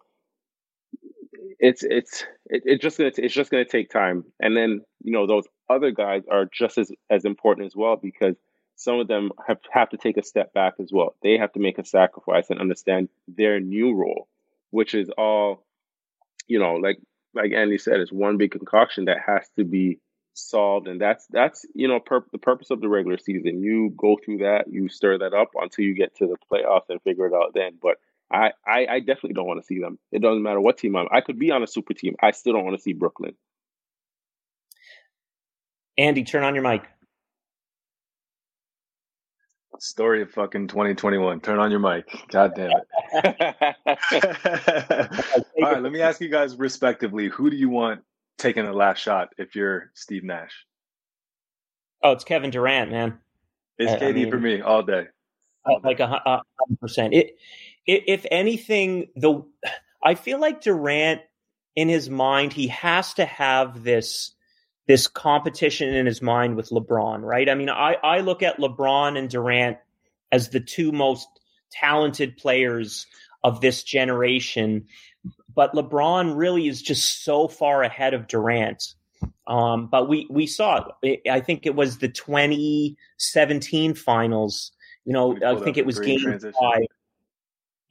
it's 1.59 1.83
it's 1.83 2.23
it, 2.47 2.63
it's 2.65 2.83
just 2.83 2.97
gonna 2.97 3.11
it's 3.17 3.33
just 3.33 3.51
gonna 3.51 3.65
take 3.65 3.89
time, 3.89 4.25
and 4.39 4.55
then 4.55 4.81
you 5.03 5.11
know 5.13 5.27
those 5.27 5.45
other 5.69 5.91
guys 5.91 6.23
are 6.31 6.45
just 6.51 6.77
as 6.77 6.91
as 7.09 7.25
important 7.25 7.67
as 7.67 7.75
well 7.75 7.95
because 7.95 8.35
some 8.75 8.99
of 8.99 9.07
them 9.07 9.31
have 9.47 9.59
have 9.71 9.89
to 9.89 9.97
take 9.97 10.17
a 10.17 10.23
step 10.23 10.53
back 10.53 10.73
as 10.79 10.89
well. 10.91 11.15
They 11.21 11.37
have 11.37 11.51
to 11.53 11.59
make 11.59 11.77
a 11.77 11.85
sacrifice 11.85 12.49
and 12.49 12.59
understand 12.59 13.09
their 13.27 13.59
new 13.59 13.93
role, 13.93 14.27
which 14.71 14.93
is 14.93 15.09
all, 15.17 15.65
you 16.47 16.59
know, 16.59 16.75
like 16.75 16.99
like 17.33 17.51
Andy 17.53 17.77
said, 17.77 17.99
it's 17.99 18.11
one 18.11 18.37
big 18.37 18.51
concoction 18.51 19.05
that 19.05 19.17
has 19.25 19.47
to 19.57 19.63
be 19.63 19.99
solved, 20.33 20.87
and 20.87 20.99
that's 20.99 21.27
that's 21.27 21.65
you 21.73 21.87
know 21.87 21.99
pur- 21.99 22.25
the 22.31 22.37
purpose 22.37 22.71
of 22.71 22.81
the 22.81 22.89
regular 22.89 23.17
season. 23.17 23.61
You 23.61 23.93
go 23.97 24.17
through 24.23 24.39
that, 24.39 24.65
you 24.71 24.89
stir 24.89 25.17
that 25.19 25.33
up 25.33 25.49
until 25.55 25.85
you 25.85 25.93
get 25.93 26.15
to 26.17 26.27
the 26.27 26.37
playoffs 26.51 26.89
and 26.89 27.01
figure 27.01 27.27
it 27.27 27.33
out 27.33 27.53
then. 27.53 27.77
But 27.81 27.97
I, 28.31 28.51
I, 28.65 28.85
I 28.87 28.99
definitely 28.99 29.33
don't 29.33 29.47
want 29.47 29.59
to 29.59 29.65
see 29.65 29.79
them. 29.79 29.97
It 30.11 30.21
doesn't 30.21 30.43
matter 30.43 30.61
what 30.61 30.77
team 30.77 30.95
I'm. 30.95 31.07
I 31.11 31.21
could 31.21 31.39
be 31.39 31.51
on 31.51 31.63
a 31.63 31.67
super 31.67 31.93
team. 31.93 32.15
I 32.21 32.31
still 32.31 32.53
don't 32.53 32.65
want 32.65 32.77
to 32.77 32.81
see 32.81 32.93
Brooklyn. 32.93 33.33
Andy, 35.97 36.23
turn 36.23 36.43
on 36.43 36.55
your 36.55 36.63
mic. 36.63 36.83
Story 39.81 40.21
of 40.21 40.29
fucking 40.31 40.67
2021. 40.67 41.39
Turn 41.39 41.57
on 41.57 41.71
your 41.71 41.79
mic. 41.79 42.05
God 42.29 42.53
damn 42.53 42.69
it. 42.71 42.85
All 45.63 45.71
right, 45.71 45.81
let 45.81 45.93
me 45.93 46.01
ask 46.01 46.19
you 46.19 46.27
guys 46.27 46.57
respectively 46.57 47.29
who 47.29 47.49
do 47.49 47.55
you 47.55 47.69
want 47.69 48.01
taking 48.37 48.65
the 48.65 48.73
last 48.73 48.99
shot 48.99 49.29
if 49.37 49.55
you're 49.55 49.89
Steve 49.93 50.25
Nash? 50.25 50.51
Oh, 52.03 52.11
it's 52.11 52.25
Kevin 52.25 52.49
Durant, 52.49 52.91
man. 52.91 53.19
It's 53.77 53.91
I- 53.91 53.95
I 53.95 53.99
KD 54.11 54.15
mean- 54.15 54.31
for 54.31 54.37
me 54.37 54.59
all 54.61 54.83
day. 54.83 55.07
Uh, 55.65 55.73
like 55.83 55.99
a 55.99 56.07
hundred 56.07 56.79
percent. 56.79 57.13
It, 57.13 57.27
i 57.27 57.31
if 57.85 58.25
anything, 58.29 59.07
the 59.15 59.43
I 60.03 60.15
feel 60.15 60.39
like 60.39 60.61
Durant, 60.61 61.21
in 61.75 61.89
his 61.89 62.09
mind, 62.09 62.53
he 62.53 62.67
has 62.67 63.13
to 63.15 63.25
have 63.25 63.83
this 63.83 64.33
this 64.87 65.07
competition 65.07 65.93
in 65.93 66.07
his 66.07 66.21
mind 66.21 66.55
with 66.55 66.69
LeBron, 66.69 67.21
right? 67.21 67.47
I 67.47 67.53
mean, 67.53 67.69
I, 67.69 67.95
I 68.03 68.21
look 68.21 68.41
at 68.41 68.57
LeBron 68.57 69.19
and 69.19 69.29
Durant 69.29 69.77
as 70.31 70.49
the 70.49 70.59
two 70.59 70.91
most 70.91 71.27
talented 71.71 72.37
players 72.37 73.05
of 73.43 73.61
this 73.61 73.83
generation, 73.83 74.87
but 75.53 75.73
LeBron 75.73 76.35
really 76.35 76.67
is 76.67 76.81
just 76.81 77.23
so 77.23 77.47
far 77.47 77.83
ahead 77.83 78.15
of 78.15 78.27
Durant. 78.27 78.95
Um, 79.45 79.87
but 79.87 80.09
we 80.09 80.25
we 80.29 80.47
saw 80.47 80.89
it. 81.03 81.21
I 81.29 81.39
think 81.39 81.65
it 81.65 81.75
was 81.75 81.97
the 81.97 82.09
2017 82.09 83.93
finals. 83.93 84.71
You 85.05 85.13
know, 85.13 85.37
I 85.45 85.55
think 85.63 85.77
it 85.77 85.85
was 85.85 85.99
game 85.99 86.21
transition. 86.21 86.53
five. 86.59 86.85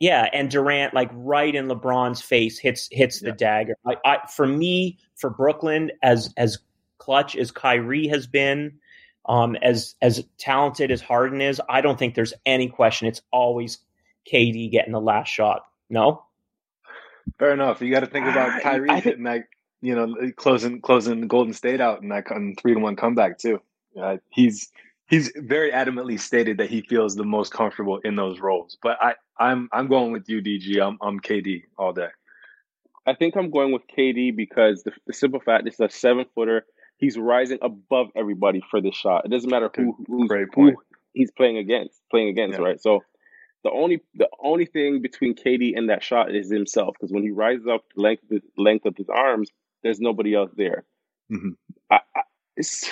Yeah, 0.01 0.29
and 0.33 0.49
Durant 0.49 0.95
like 0.95 1.11
right 1.13 1.55
in 1.55 1.67
LeBron's 1.67 2.23
face 2.23 2.59
hits 2.59 2.89
hits 2.93 3.21
the 3.21 3.29
yeah. 3.29 3.35
dagger. 3.37 3.75
I, 3.87 3.97
I, 4.05 4.19
for 4.29 4.47
me, 4.47 4.99
for 5.17 5.31
Brooklyn, 5.31 5.91
as 6.03 6.33
as 6.37 6.59
clutch 6.99 7.37
as 7.37 7.51
Kyrie 7.51 8.07
has 8.09 8.27
been, 8.27 8.79
um, 9.27 9.57
as 9.57 9.97
as 10.01 10.25
talented 10.39 10.91
as 10.91 11.01
Harden 11.01 11.41
is, 11.41 11.61
I 11.69 11.81
don't 11.81 11.99
think 11.99 12.15
there's 12.15 12.35
any 12.47 12.69
question. 12.69 13.09
It's 13.09 13.23
always 13.33 13.79
KD 14.31 14.71
getting 14.71 14.93
the 14.93 15.01
last 15.01 15.29
shot. 15.29 15.63
No. 15.91 16.25
Fair 17.39 17.53
enough. 17.53 17.81
You 17.83 17.91
got 17.91 18.01
to 18.01 18.07
think 18.07 18.27
about 18.27 18.63
Kyrie 18.63 18.91
I, 18.91 19.01
hitting 19.01 19.25
that, 19.25 19.45
you 19.81 19.95
know, 19.95 20.15
closing 20.37 20.81
closing 20.81 21.27
Golden 21.29 21.53
State 21.53 21.81
out 21.81 22.03
in 22.03 22.09
that 22.09 22.25
three 22.61 22.75
to 22.75 22.81
one 22.81 22.97
comeback 22.97 23.39
too. 23.39 23.61
Uh, 24.01 24.19
he's 24.31 24.71
he's 25.09 25.33
very 25.37 25.73
adamantly 25.73 26.19
stated 26.21 26.59
that 26.59 26.71
he 26.71 26.83
feels 26.83 27.15
the 27.15 27.25
most 27.25 27.53
comfortable 27.53 27.99
in 27.99 28.17
those 28.17 28.41
roles. 28.41 28.77
But 28.83 28.99
I 29.01 29.15
I'm 29.39 29.69
I'm 29.73 29.89
going 29.89 30.13
with 30.13 30.29
you, 30.29 30.43
DG. 30.43 30.81
I'm 30.81 30.99
I'm 31.03 31.21
KD 31.21 31.63
all 31.77 31.93
day. 31.93 32.09
I 33.07 33.15
think 33.15 33.37
I'm 33.37 33.51
going 33.51 33.73
with 33.73 33.83
KD 33.97 34.37
because 34.37 34.83
the, 34.83 34.93
the 35.07 35.15
simple 35.15 35.41
fact 35.41 35.67
is 35.67 35.81
a 35.81 35.89
seven 35.89 36.27
footer 36.35 36.67
he's 36.99 37.17
rising 37.17 37.59
above 37.63 38.09
everybody 38.15 38.63
for 38.71 38.81
this 38.81 38.95
shot. 38.95 39.25
It 39.25 39.31
doesn't 39.31 39.51
matter 39.51 39.71
who 39.75 39.97
who's, 40.07 40.31
who 40.55 40.77
he's 41.15 41.31
playing 41.31 41.57
against, 41.57 42.01
playing 42.11 42.29
against, 42.29 42.59
yeah. 42.59 42.65
right? 42.65 42.81
So 42.81 43.01
the 43.65 43.71
only 43.71 44.03
the 44.15 44.29
only 44.43 44.67
thing 44.67 45.01
between 45.01 45.35
KD 45.35 45.77
and 45.77 45.89
that 45.89 46.03
shot 46.03 46.35
is 46.35 46.51
himself 46.51 46.95
because 46.99 47.13
when 47.13 47.23
he 47.23 47.31
rises 47.31 47.67
up 47.67 47.85
the 47.95 48.03
length 48.03 48.25
the 48.29 48.43
length 48.57 48.85
of 48.85 48.97
his 48.97 49.09
arms, 49.09 49.51
there's 49.83 50.01
nobody 50.01 50.35
else 50.35 50.51
there. 50.57 50.85
Mm-hmm. 51.33 51.51
I, 51.91 52.01
I, 52.15 52.23
it's 52.57 52.91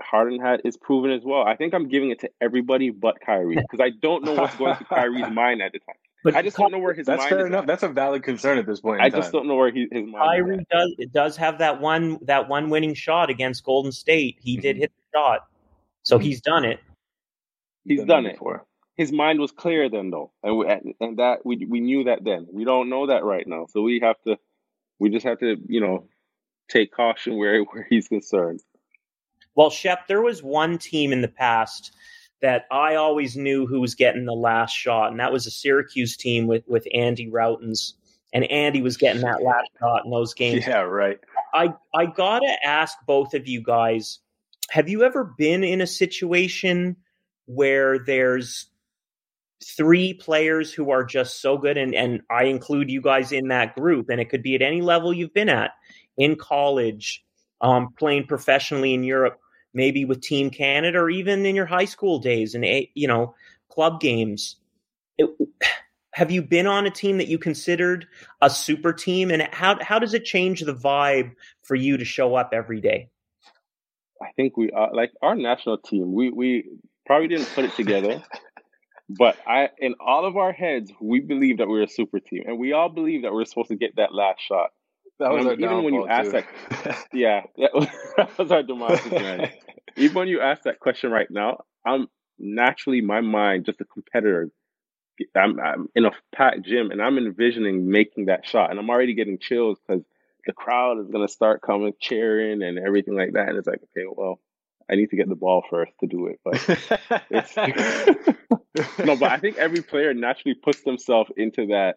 Harden 0.00 0.40
had 0.40 0.60
is 0.64 0.76
proven 0.76 1.10
as 1.10 1.22
well. 1.24 1.42
I 1.42 1.56
think 1.56 1.74
I'm 1.74 1.88
giving 1.88 2.10
it 2.10 2.20
to 2.20 2.30
everybody 2.40 2.90
but 2.90 3.20
Kyrie 3.20 3.56
because 3.56 3.80
I 3.80 3.90
don't 3.90 4.24
know 4.24 4.34
what's 4.34 4.56
going 4.56 4.76
through 4.76 4.86
Kyrie's 4.86 5.30
mind 5.32 5.62
at 5.62 5.72
the 5.72 5.78
time. 5.80 5.96
But 6.24 6.34
I 6.34 6.42
just 6.42 6.56
don't 6.56 6.72
know 6.72 6.78
where 6.78 6.92
his. 6.92 7.06
Mind. 7.06 7.20
That's 7.20 7.28
fair 7.28 7.46
enough. 7.46 7.62
At. 7.62 7.66
That's 7.68 7.82
a 7.84 7.88
valid 7.88 8.22
concern 8.22 8.58
at 8.58 8.66
this 8.66 8.80
point. 8.80 9.00
I 9.00 9.10
just 9.10 9.30
don't 9.30 9.46
know 9.46 9.54
where 9.54 9.70
he, 9.70 9.86
his 9.92 10.06
mind. 10.06 10.14
Is. 10.14 10.20
Kyrie 10.20 10.66
does 10.70 10.94
it 10.98 11.12
does 11.12 11.36
have 11.36 11.58
that 11.58 11.80
one 11.80 12.18
that 12.22 12.48
one 12.48 12.68
winning 12.70 12.94
shot 12.94 13.30
against 13.30 13.64
Golden 13.64 13.92
State. 13.92 14.38
He 14.40 14.54
mm-hmm. 14.54 14.62
did 14.62 14.76
hit 14.76 14.92
the 14.96 15.18
shot, 15.18 15.46
so 16.02 16.16
mm-hmm. 16.16 16.24
he's 16.24 16.40
done 16.40 16.64
it. 16.64 16.80
He's 17.84 18.00
done, 18.00 18.08
done 18.08 18.26
it. 18.26 18.32
Before. 18.32 18.66
His 18.96 19.12
mind 19.12 19.40
was 19.40 19.52
clear 19.52 19.90
then, 19.90 20.10
though, 20.10 20.32
and 20.42 20.56
we, 20.56 20.66
and 21.00 21.18
that 21.18 21.44
we 21.44 21.64
we 21.68 21.80
knew 21.80 22.04
that 22.04 22.24
then. 22.24 22.46
We 22.50 22.64
don't 22.64 22.88
know 22.88 23.06
that 23.06 23.24
right 23.24 23.46
now, 23.46 23.66
so 23.68 23.82
we 23.82 24.00
have 24.00 24.16
to. 24.26 24.38
We 24.98 25.10
just 25.10 25.26
have 25.26 25.38
to, 25.40 25.56
you 25.68 25.80
know, 25.80 26.08
take 26.68 26.92
caution 26.92 27.36
where 27.36 27.62
where 27.64 27.86
he's 27.88 28.08
concerned. 28.08 28.60
Well, 29.56 29.70
Shep, 29.70 30.06
there 30.06 30.22
was 30.22 30.42
one 30.42 30.78
team 30.78 31.12
in 31.12 31.22
the 31.22 31.28
past 31.28 31.92
that 32.42 32.66
I 32.70 32.94
always 32.94 33.36
knew 33.36 33.66
who 33.66 33.80
was 33.80 33.94
getting 33.94 34.26
the 34.26 34.34
last 34.34 34.72
shot, 34.72 35.10
and 35.10 35.18
that 35.18 35.32
was 35.32 35.46
a 35.46 35.50
Syracuse 35.50 36.16
team 36.16 36.46
with 36.46 36.62
with 36.68 36.86
Andy 36.94 37.28
Rautins, 37.28 37.94
and 38.32 38.44
Andy 38.50 38.82
was 38.82 38.96
getting 38.96 39.22
that 39.22 39.42
last 39.42 39.70
shot 39.80 40.04
in 40.04 40.10
those 40.10 40.34
games. 40.34 40.66
Yeah, 40.66 40.80
right. 40.80 41.18
I 41.54 41.74
I 41.94 42.06
gotta 42.06 42.54
ask 42.62 42.96
both 43.06 43.32
of 43.32 43.48
you 43.48 43.62
guys: 43.62 44.18
Have 44.70 44.88
you 44.88 45.02
ever 45.02 45.24
been 45.24 45.64
in 45.64 45.80
a 45.80 45.86
situation 45.86 46.96
where 47.46 47.98
there's 47.98 48.66
three 49.64 50.12
players 50.12 50.72
who 50.72 50.90
are 50.90 51.04
just 51.04 51.40
so 51.40 51.56
good, 51.56 51.78
and 51.78 51.94
and 51.94 52.20
I 52.30 52.44
include 52.44 52.90
you 52.90 53.00
guys 53.00 53.32
in 53.32 53.48
that 53.48 53.74
group, 53.74 54.10
and 54.10 54.20
it 54.20 54.28
could 54.28 54.42
be 54.42 54.54
at 54.54 54.60
any 54.60 54.82
level 54.82 55.14
you've 55.14 55.34
been 55.34 55.48
at 55.48 55.70
in 56.18 56.36
college, 56.36 57.24
um, 57.62 57.94
playing 57.98 58.26
professionally 58.26 58.92
in 58.92 59.02
Europe 59.02 59.40
maybe 59.76 60.06
with 60.06 60.22
Team 60.22 60.50
Canada 60.50 60.98
or 60.98 61.10
even 61.10 61.44
in 61.44 61.54
your 61.54 61.66
high 61.66 61.84
school 61.84 62.18
days 62.18 62.54
and 62.54 62.64
eh, 62.64 62.86
you 62.94 63.06
know 63.06 63.34
club 63.68 64.00
games. 64.00 64.56
It, 65.18 65.30
have 66.12 66.30
you 66.30 66.42
been 66.42 66.66
on 66.66 66.86
a 66.86 66.90
team 66.90 67.18
that 67.18 67.28
you 67.28 67.38
considered 67.38 68.06
a 68.40 68.48
super 68.48 68.92
team, 68.92 69.30
and 69.30 69.48
how 69.52 69.78
how 69.82 69.98
does 69.98 70.14
it 70.14 70.24
change 70.24 70.62
the 70.62 70.74
vibe 70.74 71.32
for 71.62 71.74
you 71.74 71.98
to 71.98 72.04
show 72.04 72.34
up 72.34 72.50
every 72.52 72.80
day? 72.80 73.10
I 74.20 74.32
think 74.34 74.56
we 74.56 74.70
are 74.70 74.92
like 74.94 75.12
our 75.20 75.34
national 75.34 75.78
team. 75.78 76.14
We 76.14 76.30
we 76.30 76.64
probably 77.04 77.28
didn't 77.28 77.50
put 77.54 77.66
it 77.66 77.74
together, 77.74 78.22
but 79.10 79.36
I 79.46 79.68
in 79.78 79.94
all 80.00 80.24
of 80.24 80.38
our 80.38 80.52
heads 80.52 80.90
we 81.00 81.20
believe 81.20 81.58
that 81.58 81.68
we're 81.68 81.82
a 81.82 81.88
super 81.88 82.18
team, 82.18 82.44
and 82.46 82.58
we 82.58 82.72
all 82.72 82.88
believe 82.88 83.22
that 83.22 83.32
we're 83.34 83.44
supposed 83.44 83.68
to 83.68 83.76
get 83.76 83.96
that 83.96 84.14
last 84.14 84.40
shot. 84.40 84.70
That 85.18 85.32
was 85.32 85.46
even 85.46 85.82
when 85.82 85.94
you 85.94 86.06
ask 86.06 86.32
that, 86.32 86.44
yeah, 87.12 87.42
that 87.56 87.74
was, 87.74 87.88
that 88.16 88.38
was 88.38 88.52
our 88.52 88.62
demise, 88.62 89.10
man. 89.10 89.50
Even 89.96 90.14
when 90.14 90.28
you 90.28 90.40
ask 90.40 90.62
that 90.62 90.80
question 90.80 91.10
right 91.10 91.30
now, 91.30 91.64
I'm 91.84 92.08
naturally 92.38 93.00
my 93.00 93.20
mind 93.20 93.64
just 93.64 93.80
a 93.80 93.84
competitor. 93.84 94.50
I'm, 95.34 95.58
I'm 95.58 95.88
in 95.94 96.04
a 96.04 96.10
packed 96.34 96.62
gym 96.62 96.90
and 96.90 97.00
I'm 97.00 97.16
envisioning 97.16 97.88
making 97.88 98.26
that 98.26 98.46
shot, 98.46 98.70
and 98.70 98.78
I'm 98.78 98.90
already 98.90 99.14
getting 99.14 99.38
chills 99.38 99.78
because 99.86 100.04
the 100.46 100.52
crowd 100.52 101.00
is 101.00 101.08
gonna 101.08 101.28
start 101.28 101.62
coming, 101.62 101.94
cheering, 102.00 102.62
and 102.62 102.78
everything 102.78 103.14
like 103.14 103.32
that. 103.32 103.48
And 103.48 103.58
it's 103.58 103.66
like, 103.66 103.80
okay, 103.82 104.06
well, 104.10 104.38
I 104.90 104.94
need 104.94 105.10
to 105.10 105.16
get 105.16 105.28
the 105.28 105.34
ball 105.34 105.64
first 105.68 105.92
to 106.00 106.06
do 106.06 106.26
it. 106.26 106.40
But 106.44 106.54
it's 107.30 107.56
no, 108.98 109.16
but 109.16 109.30
I 109.30 109.38
think 109.38 109.56
every 109.56 109.82
player 109.82 110.14
naturally 110.14 110.54
puts 110.54 110.82
themselves 110.82 111.30
into 111.36 111.68
that 111.68 111.96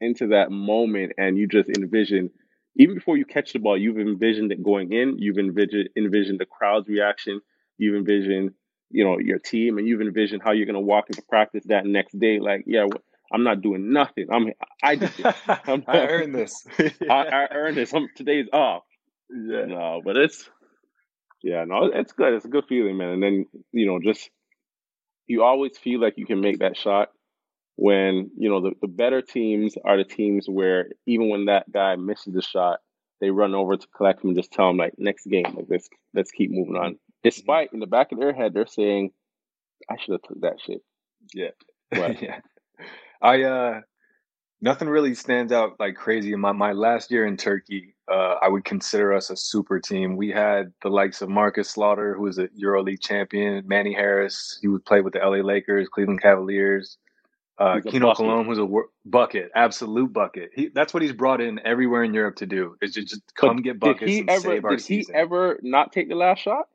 into 0.00 0.28
that 0.28 0.50
moment, 0.50 1.12
and 1.18 1.36
you 1.36 1.46
just 1.46 1.68
envision 1.68 2.30
even 2.76 2.94
before 2.94 3.16
you 3.16 3.24
catch 3.24 3.52
the 3.52 3.58
ball, 3.58 3.76
you've 3.76 3.98
envisioned 3.98 4.52
it 4.52 4.62
going 4.62 4.92
in. 4.92 5.16
You've 5.18 5.38
envisioned 5.38 5.88
envisioned 5.96 6.38
the 6.38 6.46
crowd's 6.46 6.88
reaction. 6.88 7.40
You've 7.78 7.96
envisioned, 7.96 8.52
you 8.90 9.04
know, 9.04 9.18
your 9.18 9.38
team, 9.38 9.78
and 9.78 9.86
you've 9.86 10.00
envisioned 10.00 10.42
how 10.42 10.52
you're 10.52 10.66
going 10.66 10.74
to 10.74 10.80
walk 10.80 11.06
into 11.08 11.22
practice 11.22 11.64
that 11.66 11.86
next 11.86 12.18
day. 12.18 12.38
Like, 12.38 12.64
yeah, 12.66 12.86
I'm 13.32 13.44
not 13.44 13.62
doing 13.62 13.92
nothing. 13.92 14.26
I'm 14.32 14.52
I 14.82 14.96
did 14.96 15.10
I'm, 15.48 15.84
I 15.86 15.98
earned 16.06 16.34
this. 16.34 16.66
I, 16.78 16.86
I, 17.10 17.48
earned 17.52 17.76
this. 17.76 17.92
I'm, 17.92 18.08
today's 18.14 18.48
off. 18.52 18.84
Yeah. 19.30 19.66
No, 19.66 20.02
but 20.04 20.16
it's 20.16 20.48
yeah, 21.42 21.64
no, 21.64 21.90
it's 21.92 22.12
good. 22.12 22.34
It's 22.34 22.44
a 22.44 22.48
good 22.48 22.64
feeling, 22.68 22.96
man. 22.96 23.10
And 23.10 23.22
then 23.22 23.46
you 23.72 23.86
know, 23.86 23.98
just 24.00 24.30
you 25.26 25.42
always 25.42 25.76
feel 25.78 26.00
like 26.00 26.14
you 26.16 26.26
can 26.26 26.40
make 26.40 26.58
that 26.60 26.76
shot 26.76 27.10
when 27.80 28.30
you 28.36 28.50
know 28.50 28.60
the, 28.60 28.72
the 28.82 28.86
better 28.86 29.22
teams 29.22 29.74
are 29.86 29.96
the 29.96 30.04
teams 30.04 30.46
where 30.46 30.90
even 31.06 31.30
when 31.30 31.46
that 31.46 31.72
guy 31.72 31.96
misses 31.96 32.34
the 32.34 32.42
shot, 32.42 32.80
they 33.22 33.30
run 33.30 33.54
over 33.54 33.74
to 33.74 33.86
collect 33.96 34.22
him 34.22 34.30
and 34.30 34.36
just 34.36 34.52
tell 34.52 34.68
him 34.68 34.76
like 34.76 34.92
next 34.98 35.26
game, 35.26 35.46
like 35.54 35.64
let's 35.70 35.88
let's 36.12 36.30
keep 36.30 36.50
moving 36.50 36.76
on. 36.76 36.90
Mm-hmm. 36.90 36.96
Despite 37.22 37.72
in 37.72 37.80
the 37.80 37.86
back 37.86 38.12
of 38.12 38.18
their 38.18 38.34
head, 38.34 38.52
they're 38.52 38.66
saying, 38.66 39.12
"I 39.88 39.96
should 39.96 40.12
have 40.12 40.22
took 40.22 40.42
that 40.42 40.60
shit." 40.60 40.82
Yeah, 41.34 41.50
but, 41.90 42.20
yeah. 42.22 42.40
I 43.22 43.42
uh, 43.44 43.80
nothing 44.60 44.88
really 44.88 45.14
stands 45.14 45.50
out 45.50 45.80
like 45.80 45.94
crazy. 45.94 46.34
In 46.34 46.40
my 46.40 46.52
my 46.52 46.72
last 46.72 47.10
year 47.10 47.24
in 47.24 47.38
Turkey, 47.38 47.94
uh, 48.12 48.34
I 48.42 48.48
would 48.48 48.66
consider 48.66 49.14
us 49.14 49.30
a 49.30 49.36
super 49.36 49.80
team. 49.80 50.18
We 50.18 50.28
had 50.28 50.70
the 50.82 50.90
likes 50.90 51.22
of 51.22 51.30
Marcus 51.30 51.70
Slaughter, 51.70 52.14
who 52.14 52.24
was 52.24 52.36
a 52.36 52.48
EuroLeague 52.48 53.00
champion, 53.00 53.66
Manny 53.66 53.94
Harris, 53.94 54.58
he 54.60 54.68
would 54.68 54.84
play 54.84 55.00
with 55.00 55.14
the 55.14 55.20
LA 55.20 55.38
Lakers, 55.38 55.88
Cleveland 55.88 56.20
Cavaliers. 56.20 56.98
Uh, 57.60 57.76
Quino 57.80 58.16
Colom, 58.16 58.46
who's 58.46 58.56
a 58.56 58.64
wor- 58.64 58.88
bucket, 59.04 59.50
absolute 59.54 60.10
bucket. 60.10 60.50
He, 60.54 60.68
that's 60.68 60.94
what 60.94 61.02
he's 61.02 61.12
brought 61.12 61.42
in 61.42 61.60
everywhere 61.62 62.02
in 62.02 62.14
Europe 62.14 62.36
to 62.36 62.46
do 62.46 62.78
is 62.80 62.94
just, 62.94 63.08
just 63.08 63.34
come 63.34 63.56
but 63.56 63.64
get 63.64 63.78
buckets 63.78 64.00
did 64.00 64.08
he 64.08 64.18
and 64.20 64.30
ever, 64.30 64.40
save 64.40 64.64
our 64.64 64.70
Did 64.70 64.80
season. 64.80 65.14
he 65.14 65.20
ever 65.20 65.60
not 65.62 65.92
take 65.92 66.08
the 66.08 66.14
last 66.14 66.38
shot? 66.38 66.68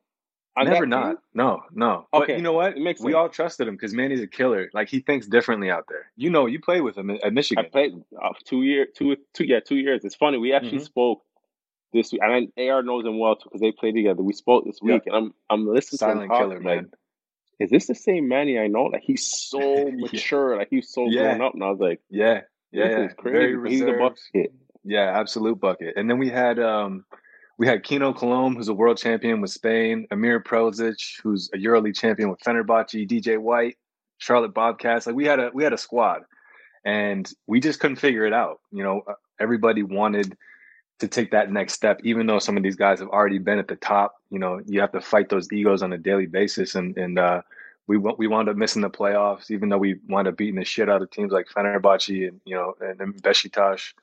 Never 0.56 0.86
not. 0.86 1.18
No, 1.34 1.64
no. 1.74 2.08
Okay. 2.14 2.34
But 2.34 2.38
you 2.38 2.44
know 2.44 2.54
what? 2.54 2.76
we 2.78 2.94
sense. 2.94 3.14
all 3.16 3.28
trusted 3.30 3.68
him 3.68 3.74
because 3.74 3.96
Manny's 3.96 4.22
a 4.22 4.28
killer. 4.28 4.70
Like 4.74 4.88
he 4.88 5.00
thinks 5.00 5.26
differently 5.26 5.72
out 5.72 5.86
there. 5.90 6.12
You 6.16 6.30
know, 6.30 6.46
you 6.46 6.60
played 6.60 6.82
with 6.82 6.96
him 6.96 7.10
at 7.10 7.34
Michigan. 7.34 7.66
I 7.66 7.70
played 7.70 7.94
uh, 8.24 8.30
two 8.46 8.62
years, 8.62 8.90
two, 8.96 9.18
two, 9.34 9.44
yeah, 9.44 9.62
two 9.62 9.78
years. 9.78 10.06
It's 10.06 10.16
funny. 10.16 10.38
We 10.38 10.54
actually 10.54 10.78
mm-hmm. 10.78 10.86
spoke 10.86 11.24
this 11.94 12.12
week, 12.12 12.22
and 12.24 12.52
AR 12.70 12.84
knows 12.84 13.06
him 13.06 13.18
well 13.18 13.36
too 13.36 13.46
because 13.46 13.60
they 13.60 13.72
played 13.72 13.96
together. 13.96 14.22
We 14.22 14.34
spoke 14.34 14.66
this 14.66 14.80
week, 14.82 15.02
yep. 15.06 15.08
and 15.08 15.16
I'm 15.16 15.34
I'm 15.50 15.68
listening 15.68 15.98
Silent 15.98 16.32
to 16.32 16.36
him 16.36 16.42
killer, 16.42 16.60
man 16.60 16.92
is 17.60 17.70
this 17.70 17.88
the 17.88 17.96
same 17.96 18.28
Manny 18.28 18.60
I 18.60 18.68
know? 18.68 18.84
Like 18.86 19.04
he's 19.04 19.26
so 19.26 19.90
mature, 19.96 20.54
yeah. 20.54 20.60
like 20.60 20.70
he's 20.70 20.90
so 20.90 21.08
yeah. 21.08 21.36
grown 21.36 21.42
up. 21.42 21.54
And 21.54 21.64
I 21.64 21.70
was 21.70 21.80
like, 21.80 22.02
yeah, 22.10 22.42
yeah, 22.72 23.00
yeah. 23.00 23.08
crazy. 23.08 23.70
he's 23.70 23.82
a 23.82 23.94
bucket. 23.94 24.54
Yeah, 24.84 25.20
absolute 25.20 25.60
bucket. 25.60 25.96
And 25.98 26.10
then 26.10 26.18
we 26.18 26.30
had 26.30 26.60
um 26.60 27.06
we 27.58 27.68
had 27.68 27.84
Quino 27.84 28.16
Colom, 28.16 28.56
who's 28.56 28.68
a 28.68 28.74
world 28.74 28.98
champion 28.98 29.42
with 29.42 29.52
Spain, 29.52 30.08
Emir 30.12 30.42
Preldzic, 30.42 31.22
who's 31.24 31.50
a 31.54 31.58
EuroLeague 31.58 31.98
champion 31.98 32.30
with 32.30 32.40
Fenerbahce, 32.42 33.08
DJ 33.08 33.40
White, 33.40 33.78
Charlotte 34.18 34.54
Bobcats. 34.54 35.08
Like 35.08 35.16
we 35.16 35.26
had 35.26 35.40
a 35.40 35.52
we 35.54 35.64
had 35.64 35.74
a 35.74 35.78
squad, 35.78 36.24
and 36.84 37.32
we 37.48 37.60
just 37.60 37.80
couldn't 37.80 37.98
figure 37.98 38.26
it 38.26 38.34
out. 38.34 38.60
You 38.72 38.84
know, 38.84 39.02
uh, 39.08 39.14
everybody 39.40 39.84
wanted 39.84 40.38
to 41.00 41.08
take 41.08 41.32
that 41.32 41.52
next 41.52 41.74
step, 41.74 42.00
even 42.04 42.26
though 42.26 42.40
some 42.40 42.56
of 42.56 42.64
these 42.64 42.76
guys 42.76 43.00
have 43.00 43.10
already 43.10 43.38
been 43.38 43.60
at 43.60 43.68
the 43.68 43.76
top. 43.76 44.16
You 44.30 44.40
know, 44.40 44.62
you 44.66 44.80
have 44.82 44.92
to 44.94 45.02
fight 45.02 45.30
those 45.30 45.52
egos 45.52 45.84
on 45.84 45.94
a 45.94 45.98
daily 45.98 46.26
basis, 46.26 46.76
and 46.76 46.98
and 46.98 47.20
uh, 47.20 47.42
we 47.88 47.98
we 47.98 48.28
wound 48.28 48.50
up 48.50 48.56
missing 48.56 48.82
the 48.82 48.90
playoffs, 48.90 49.52
even 49.52 49.70
though 49.70 49.78
we 49.78 50.00
wound 50.08 50.28
up 50.28 50.38
beating 50.38 50.56
the 50.56 50.66
shit 50.66 50.90
out 50.90 51.02
of 51.02 51.12
teams 51.12 51.32
like 51.32 51.48
Fenerbahce 51.48 52.28
and 52.28 52.40
you 52.46 52.56
know 52.56 52.76
and, 52.82 53.22
Besiktas. 53.22 53.94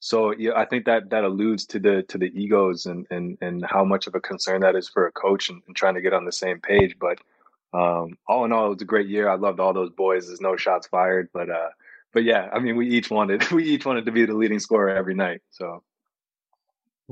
So 0.00 0.34
yeah, 0.36 0.52
I 0.56 0.64
think 0.64 0.84
that 0.86 1.10
that 1.10 1.24
alludes 1.24 1.64
to 1.66 1.78
the 1.78 2.02
to 2.08 2.18
the 2.18 2.32
egos 2.34 2.86
and 2.86 3.06
and 3.10 3.38
and 3.40 3.64
how 3.64 3.84
much 3.84 4.06
of 4.08 4.14
a 4.14 4.20
concern 4.20 4.62
that 4.62 4.74
is 4.74 4.88
for 4.88 5.06
a 5.06 5.12
coach 5.12 5.48
and, 5.48 5.62
and 5.66 5.76
trying 5.76 5.94
to 5.94 6.00
get 6.00 6.12
on 6.12 6.24
the 6.24 6.32
same 6.32 6.60
page. 6.60 6.96
But 6.98 7.18
um, 7.72 8.18
all 8.26 8.44
in 8.44 8.52
all, 8.52 8.66
it 8.66 8.74
was 8.74 8.82
a 8.82 8.86
great 8.86 9.08
year. 9.08 9.28
I 9.28 9.36
loved 9.36 9.60
all 9.60 9.72
those 9.72 9.90
boys. 9.90 10.26
There's 10.26 10.40
no 10.40 10.56
shots 10.56 10.88
fired, 10.88 11.28
but 11.32 11.48
uh, 11.48 11.70
but 12.12 12.24
yeah, 12.24 12.50
I 12.52 12.58
mean, 12.58 12.76
we 12.76 12.88
each 12.88 13.10
wanted 13.10 13.48
we 13.52 13.64
each 13.64 13.86
wanted 13.86 14.06
to 14.06 14.12
be 14.12 14.26
the 14.26 14.34
leading 14.34 14.58
scorer 14.58 14.90
every 14.90 15.14
night. 15.14 15.40
So 15.50 15.84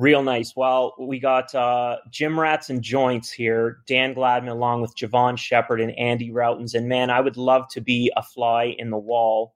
real 0.00 0.22
nice. 0.22 0.54
Well, 0.56 0.94
we 0.98 1.20
got 1.20 1.54
uh, 1.54 1.98
Gym 2.10 2.40
Rats 2.40 2.70
and 2.70 2.80
Joints 2.80 3.30
here, 3.30 3.80
Dan 3.86 4.14
Gladman 4.14 4.48
along 4.50 4.80
with 4.80 4.96
Jevohn 4.96 5.36
Shepherd 5.36 5.80
and 5.80 5.96
Andy 5.98 6.30
Rautins. 6.30 6.74
And 6.74 6.88
man, 6.88 7.10
I 7.10 7.20
would 7.20 7.36
love 7.36 7.68
to 7.72 7.82
be 7.82 8.10
a 8.16 8.22
fly 8.22 8.74
in 8.78 8.88
the 8.90 8.98
wall 8.98 9.54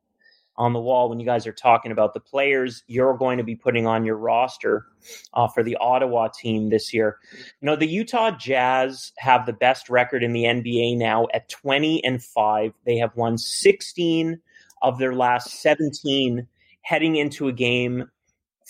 on 0.57 0.73
the 0.73 0.81
wall 0.81 1.09
when 1.09 1.19
you 1.19 1.27
guys 1.27 1.47
are 1.47 1.53
talking 1.53 1.91
about 1.91 2.15
the 2.15 2.21
players 2.21 2.85
you're 2.87 3.17
going 3.17 3.39
to 3.39 3.43
be 3.45 3.57
putting 3.57 3.89
on 3.89 4.05
your 4.05 4.17
roster 4.17 4.87
uh, 5.33 5.49
for 5.49 5.65
the 5.65 5.77
Ottawa 5.81 6.29
team 6.29 6.69
this 6.69 6.93
year. 6.93 7.19
You 7.33 7.67
know, 7.67 7.75
the 7.75 7.89
Utah 7.89 8.31
Jazz 8.31 9.13
have 9.17 9.47
the 9.47 9.53
best 9.53 9.89
record 9.89 10.23
in 10.23 10.33
the 10.33 10.45
NBA 10.45 10.97
now 10.99 11.27
at 11.33 11.49
20 11.49 12.05
and 12.05 12.23
5. 12.23 12.73
They 12.85 12.99
have 12.99 13.17
won 13.17 13.39
16 13.39 14.39
of 14.83 14.99
their 14.99 15.15
last 15.15 15.61
17 15.61 16.47
heading 16.83 17.17
into 17.17 17.49
a 17.49 17.53
game 17.53 18.11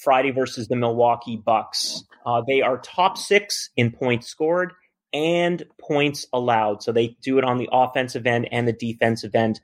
Friday 0.05 0.31
versus 0.31 0.69
the 0.69 0.77
Milwaukee 0.77 1.37
Bucks. 1.37 2.05
Uh, 2.25 2.43
they 2.47 2.63
are 2.63 2.79
top 2.79 3.19
six 3.19 3.71
in 3.77 3.91
points 3.91 4.29
scored 4.29 4.73
and 5.13 5.65
points 5.81 6.27
allowed. 6.33 6.83
So 6.83 6.93
they 6.93 7.17
do 7.23 7.39
it 7.39 7.45
on 7.45 7.57
the 7.57 7.69
offensive 7.73 8.27
end 8.27 8.49
and 8.53 8.69
the 8.69 8.73
defensive 8.73 9.35
end. 9.35 9.61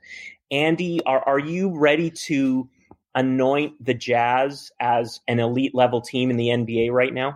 Andy, 0.49 1.01
are, 1.05 1.23
are 1.27 1.39
you 1.39 1.77
ready 1.77 2.09
to 2.09 2.69
anoint 3.13 3.83
the 3.83 3.93
Jazz 3.93 4.71
as 4.79 5.19
an 5.27 5.39
elite 5.39 5.75
level 5.75 6.01
team 6.01 6.29
in 6.29 6.37
the 6.37 6.47
NBA 6.47 6.91
right 6.91 7.13
now? 7.13 7.35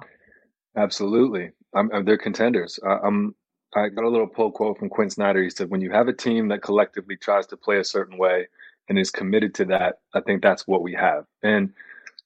Absolutely. 0.76 1.52
I'm, 1.74 1.92
I'm, 1.94 2.06
they're 2.06 2.18
contenders. 2.18 2.80
I'm, 2.84 3.36
I 3.76 3.90
got 3.90 4.06
a 4.06 4.10
little 4.10 4.28
pull 4.28 4.52
quote 4.52 4.80
from 4.80 4.90
Quin 4.90 5.10
Snyder. 5.10 5.44
He 5.44 5.50
said, 5.50 5.70
when 5.70 5.82
you 5.82 5.92
have 5.92 6.08
a 6.08 6.14
team 6.14 6.48
that 6.50 6.62
collectively 6.62 7.18
tries 7.18 7.48
to 7.48 7.58
play 7.58 7.78
a 7.78 7.84
certain 7.84 8.18
way 8.18 8.48
and 8.88 8.98
is 8.98 9.12
committed 9.12 9.56
to 9.56 9.66
that, 9.66 10.00
I 10.14 10.22
think 10.22 10.42
that's 10.42 10.66
what 10.66 10.82
we 10.82 10.94
have. 10.94 11.26
And 11.44 11.74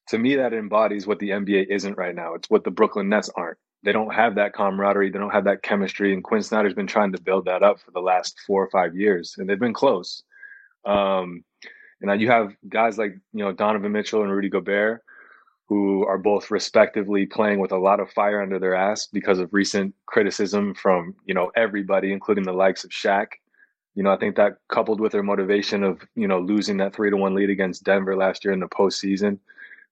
to 0.09 0.17
me, 0.17 0.35
that 0.35 0.53
embodies 0.53 1.05
what 1.05 1.19
the 1.19 1.29
NBA 1.29 1.67
isn't 1.69 1.97
right 1.97 2.15
now. 2.15 2.33
It's 2.33 2.49
what 2.49 2.63
the 2.63 2.71
Brooklyn 2.71 3.09
Nets 3.09 3.29
aren't. 3.35 3.57
They 3.83 3.91
don't 3.91 4.13
have 4.13 4.35
that 4.35 4.53
camaraderie. 4.53 5.11
They 5.11 5.19
don't 5.19 5.29
have 5.29 5.45
that 5.45 5.63
chemistry. 5.63 6.13
And 6.13 6.23
Quin 6.23 6.41
Snyder's 6.41 6.73
been 6.73 6.87
trying 6.87 7.13
to 7.13 7.21
build 7.21 7.45
that 7.45 7.63
up 7.63 7.79
for 7.79 7.91
the 7.91 8.01
last 8.01 8.39
four 8.45 8.63
or 8.63 8.69
five 8.69 8.95
years, 8.95 9.35
and 9.37 9.47
they've 9.47 9.59
been 9.59 9.73
close. 9.73 10.23
Um, 10.85 11.43
and 12.01 12.21
you 12.21 12.29
have 12.29 12.55
guys 12.67 12.97
like 12.97 13.17
you 13.33 13.43
know 13.43 13.51
Donovan 13.51 13.91
Mitchell 13.91 14.23
and 14.23 14.31
Rudy 14.31 14.49
Gobert, 14.49 15.03
who 15.67 16.05
are 16.05 16.17
both 16.17 16.51
respectively 16.51 17.25
playing 17.25 17.59
with 17.59 17.71
a 17.71 17.77
lot 17.77 17.99
of 17.99 18.11
fire 18.11 18.41
under 18.41 18.57
their 18.57 18.75
ass 18.75 19.05
because 19.05 19.39
of 19.39 19.53
recent 19.53 19.93
criticism 20.05 20.73
from 20.73 21.15
you 21.25 21.33
know 21.33 21.51
everybody, 21.55 22.11
including 22.11 22.43
the 22.43 22.53
likes 22.53 22.83
of 22.83 22.89
Shaq. 22.89 23.27
You 23.95 24.03
know, 24.03 24.11
I 24.11 24.17
think 24.17 24.35
that 24.37 24.57
coupled 24.69 25.01
with 25.01 25.11
their 25.11 25.23
motivation 25.23 25.83
of 25.83 26.01
you 26.15 26.27
know 26.27 26.39
losing 26.39 26.77
that 26.77 26.95
three 26.95 27.09
to 27.09 27.17
one 27.17 27.35
lead 27.35 27.49
against 27.49 27.83
Denver 27.83 28.15
last 28.15 28.43
year 28.43 28.53
in 28.53 28.59
the 28.59 28.67
postseason, 28.67 29.39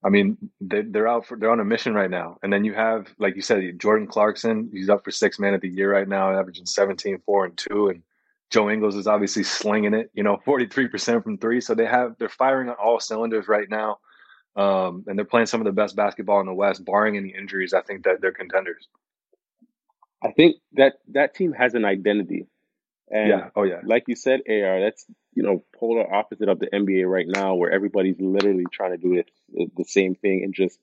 I 0.04 0.10
mean, 0.10 0.38
they, 0.62 0.84
are 1.00 1.08
out 1.08 1.26
for 1.26 1.38
they're 1.38 1.52
on 1.52 1.60
a 1.60 1.66
mission 1.66 1.94
right 1.94 2.10
now. 2.10 2.38
And 2.44 2.54
then 2.54 2.64
you 2.64 2.74
have, 2.74 3.08
like 3.18 3.36
you 3.36 3.42
said, 3.42 3.80
Jordan 3.80 4.08
Clarkson. 4.08 4.70
He's 4.72 4.90
up 4.90 5.04
for 5.04 5.12
six 5.12 5.40
man 5.40 5.54
of 5.54 5.62
the 5.62 5.70
year 5.70 5.92
right 5.92 6.08
now, 6.08 6.32
averaging 6.38 6.66
17, 6.66 7.20
four 7.26 7.46
and 7.46 7.58
two. 7.58 7.90
And 7.90 8.04
Joe 8.52 8.70
Ingles 8.70 8.96
is 8.96 9.08
obviously 9.08 9.44
slinging 9.44 9.94
it. 9.94 10.12
You 10.14 10.24
know, 10.24 10.38
43 10.46 10.88
percent 10.88 11.24
from 11.24 11.38
three. 11.38 11.62
So 11.62 11.74
they 11.74 11.86
have 11.86 12.16
they're 12.20 12.30
firing 12.30 12.70
on 12.70 12.76
all 12.76 13.00
cylinders 13.00 13.48
right 13.48 13.70
now. 13.70 13.98
Um, 14.56 15.04
and 15.08 15.18
they're 15.18 15.26
playing 15.26 15.46
some 15.48 15.62
of 15.62 15.66
the 15.66 15.72
best 15.72 15.96
basketball 15.96 16.40
in 16.40 16.48
the 16.48 16.54
West, 16.54 16.84
barring 16.84 17.16
any 17.16 17.30
injuries. 17.30 17.74
I 17.74 17.82
think 17.82 18.06
that 18.06 18.22
they're 18.22 18.32
contenders. 18.32 18.88
I 20.24 20.32
think 20.32 20.58
that 20.74 20.94
that 21.10 21.36
team 21.36 21.54
has 21.54 21.76
an 21.76 21.86
identity. 21.86 22.48
And 23.10 23.30
yeah. 23.30 23.50
Oh 23.56 23.64
yeah. 23.64 23.82
Like 23.84 24.04
you 24.08 24.16
said, 24.16 24.42
AR, 24.50 24.82
that's 24.82 25.06
you 25.34 25.44
know 25.44 25.64
polar 25.76 26.14
opposite 26.14 26.50
of 26.50 26.60
the 26.60 26.68
NBA 26.68 27.10
right 27.10 27.28
now, 27.28 27.56
where 27.56 27.72
everybody's 27.72 28.20
literally 28.20 28.66
trying 28.72 28.92
to 28.92 28.98
do 28.98 29.14
it, 29.14 29.30
the 29.50 29.86
same 29.86 30.16
thing 30.16 30.44
and 30.44 30.54
just 30.54 30.80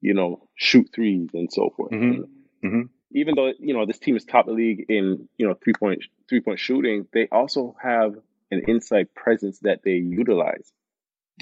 you 0.00 0.14
know 0.14 0.48
shoot 0.54 0.88
threes 0.94 1.30
and 1.34 1.52
so 1.52 1.70
forth. 1.76 1.90
Mm-hmm. 1.90 2.66
Mm-hmm. 2.66 2.82
Even 3.12 3.34
though 3.34 3.52
you 3.58 3.74
know 3.74 3.86
this 3.86 3.98
team 3.98 4.16
is 4.16 4.24
top 4.24 4.46
of 4.46 4.56
the 4.56 4.62
league 4.62 4.86
in 4.88 5.28
you 5.36 5.46
know 5.46 5.54
three 5.62 5.72
point 5.72 6.04
three 6.28 6.40
point 6.40 6.60
shooting, 6.60 7.06
they 7.12 7.28
also 7.32 7.74
have 7.82 8.14
an 8.50 8.62
inside 8.68 9.14
presence 9.14 9.58
that 9.60 9.80
they 9.84 9.92
utilize. 9.92 10.72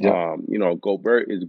Yeah. 0.01 0.33
Um, 0.33 0.45
you 0.49 0.59
know, 0.59 0.75
Gobert 0.75 1.31
is 1.31 1.45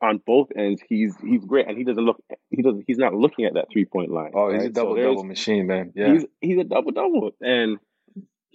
on 0.00 0.20
both 0.24 0.48
ends. 0.56 0.82
He's 0.88 1.14
he's 1.22 1.44
great, 1.44 1.68
and 1.68 1.76
he 1.76 1.84
doesn't 1.84 2.02
look. 2.02 2.22
He 2.50 2.62
doesn't. 2.62 2.84
He's 2.86 2.98
not 2.98 3.14
looking 3.14 3.44
at 3.44 3.54
that 3.54 3.66
three 3.72 3.84
point 3.84 4.10
line. 4.10 4.32
Oh, 4.34 4.50
he's 4.50 4.60
right? 4.60 4.70
a 4.70 4.72
double 4.72 4.96
so 4.96 5.02
double 5.02 5.24
machine, 5.24 5.66
man. 5.66 5.92
Yeah, 5.94 6.12
he's 6.12 6.24
he's 6.40 6.58
a 6.58 6.64
double 6.64 6.92
double, 6.92 7.32
and 7.40 7.78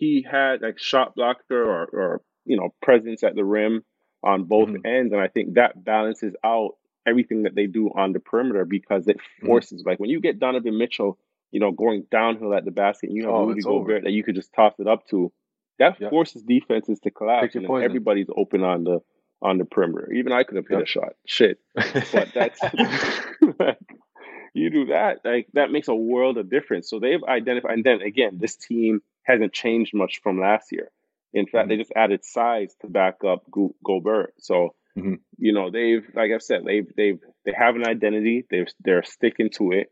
he 0.02 0.26
had 0.30 0.64
like 0.64 0.80
shot 0.80 1.14
blocker 1.16 1.64
or, 1.64 1.86
or 1.94 2.22
you 2.44 2.58
know 2.58 2.74
presence 2.82 3.24
at 3.24 3.36
the 3.36 3.46
rim 3.46 3.86
on 4.24 4.46
both 4.46 4.70
mm-hmm. 4.70 4.86
ends, 4.86 5.14
and 5.14 5.22
I 5.22 5.28
think 5.28 5.54
that 5.54 5.86
balances 5.86 6.34
out 6.44 6.72
everything 7.08 7.44
that 7.44 7.54
they 7.54 7.68
do 7.68 7.90
on 7.96 8.12
the 8.12 8.20
perimeter 8.20 8.66
because 8.66 9.08
it 9.08 9.18
mm-hmm. 9.18 9.46
forces 9.46 9.82
mm-hmm. 9.82 9.90
like 9.90 10.00
when 10.00 10.10
you 10.10 10.20
get 10.20 10.40
Donovan 10.40 10.78
Mitchell, 10.78 11.20
you 11.52 11.60
know, 11.60 11.72
going 11.72 12.08
downhill 12.12 12.56
at 12.56 12.66
the 12.66 12.72
basket, 12.72 13.10
and 13.10 13.16
you 13.16 13.26
have 13.26 13.34
oh, 13.34 13.46
Rudy 13.46 13.62
Gobert 13.62 14.04
that 14.04 14.12
you 14.12 14.24
could 14.24 14.36
just 14.36 14.52
toss 14.54 14.74
it 14.80 14.88
up 14.88 15.08
to. 15.10 15.32
That 15.78 15.98
forces 16.10 16.44
defenses 16.44 17.00
to 17.02 17.12
collapse, 17.12 17.56
and 17.56 17.66
everybody's 17.66 18.28
open 18.36 18.64
on 18.64 18.84
the 18.84 19.02
on 19.40 19.60
the 19.60 19.66
perimeter. 19.66 20.12
Even 20.14 20.32
I 20.32 20.44
could 20.44 20.58
have 20.58 20.68
hit 20.68 20.82
a 20.82 20.86
shot. 20.86 21.14
Shit, 21.26 21.60
but 21.76 22.30
that's 22.34 22.60
you 24.54 24.70
do 24.72 24.86
that 24.88 25.20
like 25.24 25.48
that 25.54 25.72
makes 25.72 25.88
a 25.88 25.96
world 25.96 26.40
of 26.40 26.50
difference. 26.50 26.90
So 26.90 27.00
they've 27.00 27.24
identified, 27.24 27.74
and 27.74 27.84
then 27.84 28.02
again, 28.02 28.38
this 28.40 28.56
team 28.56 29.02
hasn't 29.24 29.54
changed 29.54 29.94
much 29.94 30.22
from 30.24 30.40
last 30.40 30.72
year. 30.72 30.92
In 31.34 31.46
fact, 31.46 31.64
mm-hmm. 31.64 31.70
they 31.70 31.78
just 31.78 31.94
added 31.96 32.26
size 32.26 32.76
to 32.82 32.88
back 32.88 33.24
up 33.26 33.44
Go- 33.50 33.76
Gobert. 33.86 34.34
So, 34.40 34.76
mm-hmm. 34.98 35.16
you 35.38 35.54
know, 35.54 35.72
they've, 35.72 36.06
like 36.14 36.32
I've 36.34 36.42
said, 36.42 36.62
they've, 36.66 36.88
they've, 36.98 37.20
they 37.46 37.54
have 37.58 37.76
an 37.76 37.88
identity. 37.88 38.46
They've, 38.50 38.68
they're 38.84 39.04
sticking 39.04 39.50
to 39.58 39.72
it, 39.72 39.92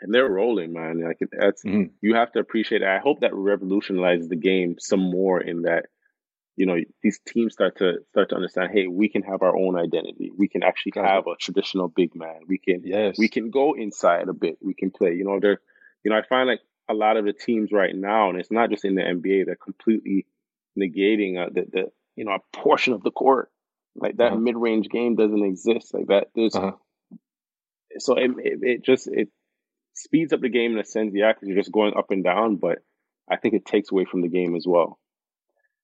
and 0.00 0.14
they're 0.14 0.28
rolling, 0.28 0.72
man. 0.72 1.02
Like 1.02 1.18
that's 1.30 1.64
mm-hmm. 1.64 1.92
you 2.00 2.14
have 2.14 2.32
to 2.32 2.38
appreciate 2.38 2.82
it. 2.82 2.88
I 2.88 2.98
hope 2.98 3.20
that 3.20 3.34
revolutionizes 3.34 4.28
the 4.28 4.36
game 4.36 4.76
some 4.78 5.00
more. 5.00 5.40
In 5.40 5.62
that, 5.62 5.86
you 6.56 6.66
know, 6.66 6.76
these 7.02 7.18
teams 7.26 7.52
start 7.52 7.78
to 7.78 7.98
start 8.10 8.30
to 8.30 8.36
understand. 8.36 8.70
Hey, 8.72 8.86
we 8.86 9.08
can 9.08 9.22
have 9.22 9.42
our 9.42 9.56
own 9.56 9.78
identity. 9.78 10.30
We 10.36 10.48
can 10.48 10.62
actually 10.62 10.92
have 10.96 11.26
a 11.26 11.36
traditional 11.38 11.88
big 11.88 12.14
man. 12.14 12.40
We 12.46 12.58
can, 12.58 12.82
yes, 12.84 13.16
we 13.18 13.28
can 13.28 13.50
go 13.50 13.74
inside 13.74 14.28
a 14.28 14.34
bit. 14.34 14.58
We 14.60 14.74
can 14.74 14.90
play. 14.90 15.14
You 15.14 15.24
know, 15.24 15.38
they're, 15.40 15.60
you 16.02 16.10
know, 16.10 16.18
I 16.18 16.22
find 16.28 16.48
like 16.48 16.60
a 16.88 16.94
lot 16.94 17.16
of 17.16 17.24
the 17.24 17.32
teams 17.32 17.72
right 17.72 17.94
now, 17.94 18.30
and 18.30 18.38
it's 18.38 18.50
not 18.50 18.70
just 18.70 18.84
in 18.84 18.94
the 18.94 19.02
NBA, 19.02 19.46
they're 19.46 19.56
completely 19.56 20.26
negating 20.78 21.38
uh, 21.38 21.50
the, 21.52 21.66
the 21.72 21.84
you 22.14 22.24
know 22.24 22.32
a 22.32 22.56
portion 22.56 22.92
of 22.92 23.02
the 23.02 23.10
court. 23.10 23.50
Like 23.94 24.18
that 24.18 24.32
uh-huh. 24.32 24.36
mid 24.36 24.56
range 24.56 24.88
game 24.88 25.16
doesn't 25.16 25.44
exist. 25.44 25.94
Like 25.94 26.08
that, 26.08 26.28
there's 26.34 26.54
uh-huh. 26.54 26.72
so 27.98 28.16
it, 28.16 28.30
it, 28.38 28.58
it 28.62 28.84
just 28.84 29.08
it 29.08 29.28
speeds 29.94 30.32
up 30.32 30.40
the 30.40 30.48
game 30.48 30.72
in 30.72 30.78
a 30.78 30.84
sense, 30.84 31.12
yeah, 31.14 31.32
because 31.32 31.48
you're 31.48 31.56
just 31.56 31.72
going 31.72 31.96
up 31.96 32.10
and 32.10 32.22
down. 32.22 32.56
But 32.56 32.78
I 33.28 33.36
think 33.36 33.54
it 33.54 33.64
takes 33.64 33.90
away 33.90 34.04
from 34.04 34.22
the 34.22 34.28
game 34.28 34.54
as 34.54 34.66
well. 34.66 34.98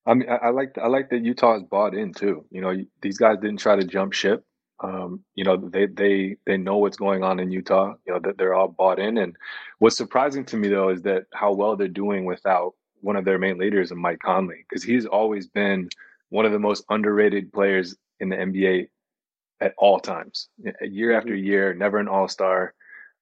I 0.06 0.14
mean, 0.14 0.28
I, 0.28 0.46
I 0.46 0.50
like 0.50 0.76
I 0.82 0.88
like 0.88 1.10
that 1.10 1.24
Utah 1.24 1.56
is 1.56 1.62
bought 1.62 1.94
in 1.94 2.12
too. 2.12 2.44
You 2.50 2.60
know, 2.60 2.76
these 3.00 3.18
guys 3.18 3.38
didn't 3.40 3.60
try 3.60 3.76
to 3.76 3.84
jump 3.84 4.12
ship. 4.12 4.44
Um, 4.83 5.21
you 5.37 5.45
know, 5.45 5.57
they 5.57 5.87
they 5.87 6.37
they 6.45 6.57
know 6.57 6.77
what's 6.79 6.97
going 6.97 7.23
on 7.23 7.38
in 7.38 7.53
Utah. 7.53 7.95
You 8.07 8.14
know 8.14 8.21
that 8.21 8.37
they're 8.37 8.55
all 8.55 8.68
bought 8.68 8.99
in. 8.99 9.16
And 9.16 9.37
what's 9.79 9.97
surprising 9.97 10.45
to 10.47 10.57
me 10.57 10.68
though 10.68 10.88
is 10.88 11.03
that 11.03 11.27
how 11.33 11.53
well 11.53 11.77
they're 11.77 11.88
doing 11.88 12.25
without 12.25 12.75
one 13.01 13.16
of 13.16 13.25
their 13.25 13.38
main 13.38 13.59
leaders, 13.59 13.92
Mike 13.92 14.21
Conley, 14.21 14.64
because 14.68 14.83
he's 14.83 15.07
always 15.07 15.47
been 15.47 15.88
one 16.31 16.47
of 16.47 16.53
the 16.53 16.59
most 16.59 16.85
underrated 16.88 17.53
players 17.53 17.95
in 18.21 18.29
the 18.29 18.37
NBA 18.37 18.88
at 19.61 19.75
all 19.79 20.01
times, 20.01 20.49
year 20.81 21.12
after 21.16 21.35
mm-hmm. 21.35 21.47
year. 21.47 21.75
Never 21.75 21.99
an 21.99 22.09
All 22.09 22.29
Star. 22.29 22.75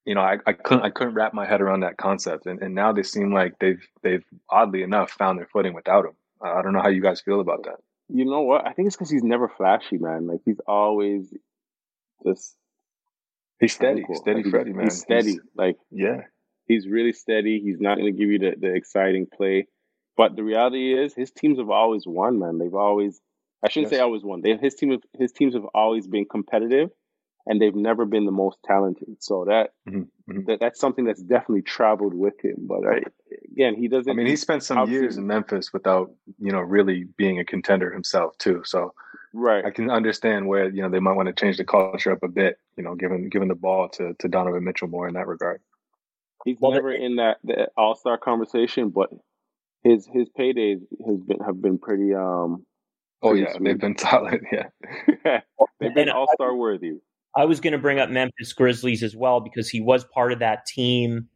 You 0.07 0.15
know, 0.15 0.23
I, 0.23 0.39
I 0.47 0.53
couldn't 0.55 0.85
I 0.85 0.91
couldn't 0.91 1.15
wrap 1.15 1.35
my 1.35 1.45
head 1.45 1.61
around 1.61 1.81
that 1.81 1.99
concept, 1.99 2.47
and, 2.47 2.63
and 2.63 2.75
now 2.75 2.93
they 2.93 3.03
seem 3.03 3.35
like 3.35 3.59
they've 3.59 3.87
they've 4.03 4.25
oddly 4.49 4.83
enough 4.83 5.11
found 5.11 5.39
their 5.39 5.49
footing 5.53 5.75
without 5.75 6.07
him. 6.07 6.15
I 6.41 6.63
don't 6.63 6.73
know 6.73 6.81
how 6.81 6.89
you 6.89 7.03
guys 7.03 7.21
feel 7.21 7.41
about 7.41 7.65
that. 7.65 7.81
You 8.09 8.25
know 8.25 8.41
what? 8.41 8.67
I 8.67 8.73
think 8.73 8.87
it's 8.87 8.97
because 8.97 9.11
he's 9.11 9.23
never 9.23 9.49
flashy, 9.49 9.99
man. 9.99 10.27
Like 10.27 10.41
he's 10.45 10.61
always 10.67 11.33
just 12.25 12.57
he's 13.61 13.75
steady, 13.75 14.05
steady 14.15 14.43
like, 14.43 14.51
Freddie, 14.51 14.73
man. 14.73 14.85
He's 14.85 15.01
steady. 15.01 15.33
He's, 15.33 15.41
like 15.55 15.77
yeah, 15.91 16.23
he's 16.71 16.87
really 16.87 17.13
steady. 17.13 17.61
He's 17.61 17.81
not 17.81 17.99
going 17.99 18.13
to 18.13 18.19
give 18.19 18.31
you 18.31 18.39
the, 18.39 18.55
the 18.59 18.75
exciting 18.75 19.27
play. 19.27 19.67
But 20.17 20.37
the 20.37 20.45
reality 20.45 20.93
is, 20.93 21.15
his 21.15 21.31
teams 21.31 21.59
have 21.59 21.71
always 21.71 22.05
won, 22.07 22.39
man. 22.39 22.59
They've 22.59 22.75
always, 22.75 23.21
I 23.65 23.69
shouldn't 23.69 23.91
yes. 23.91 23.99
say 23.99 24.03
always 24.03 24.23
won. 24.23 24.43
They, 24.43 24.57
his 24.57 24.75
team, 24.75 24.99
his 25.19 25.33
teams 25.33 25.55
have 25.55 25.65
always 25.75 26.07
been 26.07 26.27
competitive, 26.27 26.91
and 27.47 27.61
they've 27.61 27.75
never 27.75 28.05
been 28.05 28.27
the 28.27 28.33
most 28.33 28.59
talented. 28.65 29.17
So 29.21 29.47
that, 29.49 29.71
mm-hmm. 29.89 30.45
that 30.47 30.61
that's 30.61 30.79
something 30.79 31.05
that's 31.05 31.23
definitely 31.23 31.63
traveled 31.63 32.15
with 32.15 32.35
him. 32.45 32.57
But 32.59 32.87
I, 32.87 33.01
again, 33.51 33.75
he 33.77 33.89
doesn't. 33.89 34.11
I 34.11 34.15
mean, 34.15 34.27
he 34.27 34.37
spent 34.37 34.63
some 34.63 34.91
years 34.91 35.17
in 35.17 35.27
Memphis 35.27 35.73
without 35.73 36.13
you 36.39 36.53
know 36.53 36.61
really 36.61 37.07
being 37.17 37.41
a 37.41 37.45
contender 37.45 37.91
himself 37.91 38.37
too. 38.39 38.63
So 38.65 38.93
right, 39.33 39.65
I 39.65 39.71
can 39.71 39.91
understand 39.91 40.47
where 40.47 40.69
you 40.69 40.83
know 40.83 40.89
they 40.89 41.01
might 41.01 41.17
want 41.17 41.29
to 41.29 41.33
change 41.33 41.57
the 41.57 41.65
culture 41.65 42.13
up 42.13 42.23
a 42.23 42.29
bit. 42.29 42.59
You 42.77 42.83
know, 42.83 42.95
giving 42.95 43.29
giving 43.29 43.49
the 43.49 43.55
ball 43.55 43.89
to 43.91 44.15
to 44.19 44.29
Donovan 44.29 44.65
Mitchell 44.65 44.89
more 44.89 45.09
in 45.09 45.15
that 45.15 45.27
regard. 45.27 45.61
He's 46.45 46.57
well, 46.61 46.73
never 46.73 46.93
in 46.93 47.17
that, 47.17 47.39
that 47.45 47.71
All 47.77 47.95
Star 47.95 48.17
conversation, 48.17 48.91
but 48.91 49.11
his 49.83 50.09
his 50.13 50.29
paydays 50.39 50.81
has 51.07 51.21
been 51.21 51.41
have 51.41 51.61
been 51.61 51.79
pretty. 51.79 52.15
um 52.15 52.65
Oh 53.23 53.35
yeah, 53.35 53.53
sweet. 53.53 53.65
they've 53.65 53.81
been 53.81 53.99
solid. 53.99 54.41
Yeah, 54.51 55.41
they've 55.81 55.95
been 55.95 56.09
All 56.09 56.29
Star 56.35 56.55
worthy. 56.55 56.95
I 57.37 57.45
was 57.45 57.61
going 57.61 57.75
to 57.75 57.79
bring 57.79 58.01
up 58.01 58.11
Memphis 58.11 58.53
Grizzlies 58.53 59.03
as 59.03 59.15
well 59.15 59.41
because 59.41 59.69
he 59.69 59.81
was 59.81 60.05
part 60.05 60.33
of 60.33 60.41
that 60.41 60.67
team. 60.67 61.29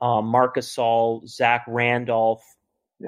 Um, 0.00 0.26
Marc 0.26 0.56
Gasol, 0.56 1.26
Zach 1.26 1.64
Randolph. 1.66 2.42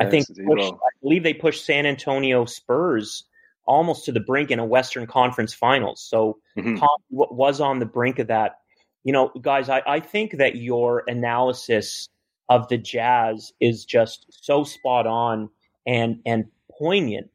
I 0.01 0.09
think 0.09 0.27
pushed, 0.29 0.73
I 0.73 0.89
believe 1.03 1.23
they 1.23 1.35
pushed 1.35 1.67
San 1.67 1.85
Antonio 1.85 2.45
Spurs 2.45 3.25
almost 3.67 4.05
to 4.07 4.13
the 4.13 4.21
brink 4.21 4.51
in 4.51 4.59
a 4.59 4.65
Western 4.65 5.07
Conference 5.07 5.55
Finals. 5.55 6.05
So 6.09 6.39
mm-hmm. 6.57 6.77
Tom 6.77 6.89
was 7.11 7.61
on 7.61 7.79
the 7.79 7.87
brink 7.87 8.19
of 8.19 8.29
that. 8.29 8.57
You 9.05 9.13
know, 9.13 9.31
guys, 9.41 9.69
I, 9.69 9.83
I 9.87 10.01
think 10.01 10.39
that 10.39 10.57
your 10.57 11.05
analysis 11.07 12.09
of 12.49 12.69
the 12.69 12.77
Jazz 12.77 13.53
is 13.61 13.85
just 13.85 14.27
so 14.31 14.65
spot 14.65 15.07
on 15.07 15.49
and 15.87 16.21
and 16.27 16.47
poignant. 16.79 17.31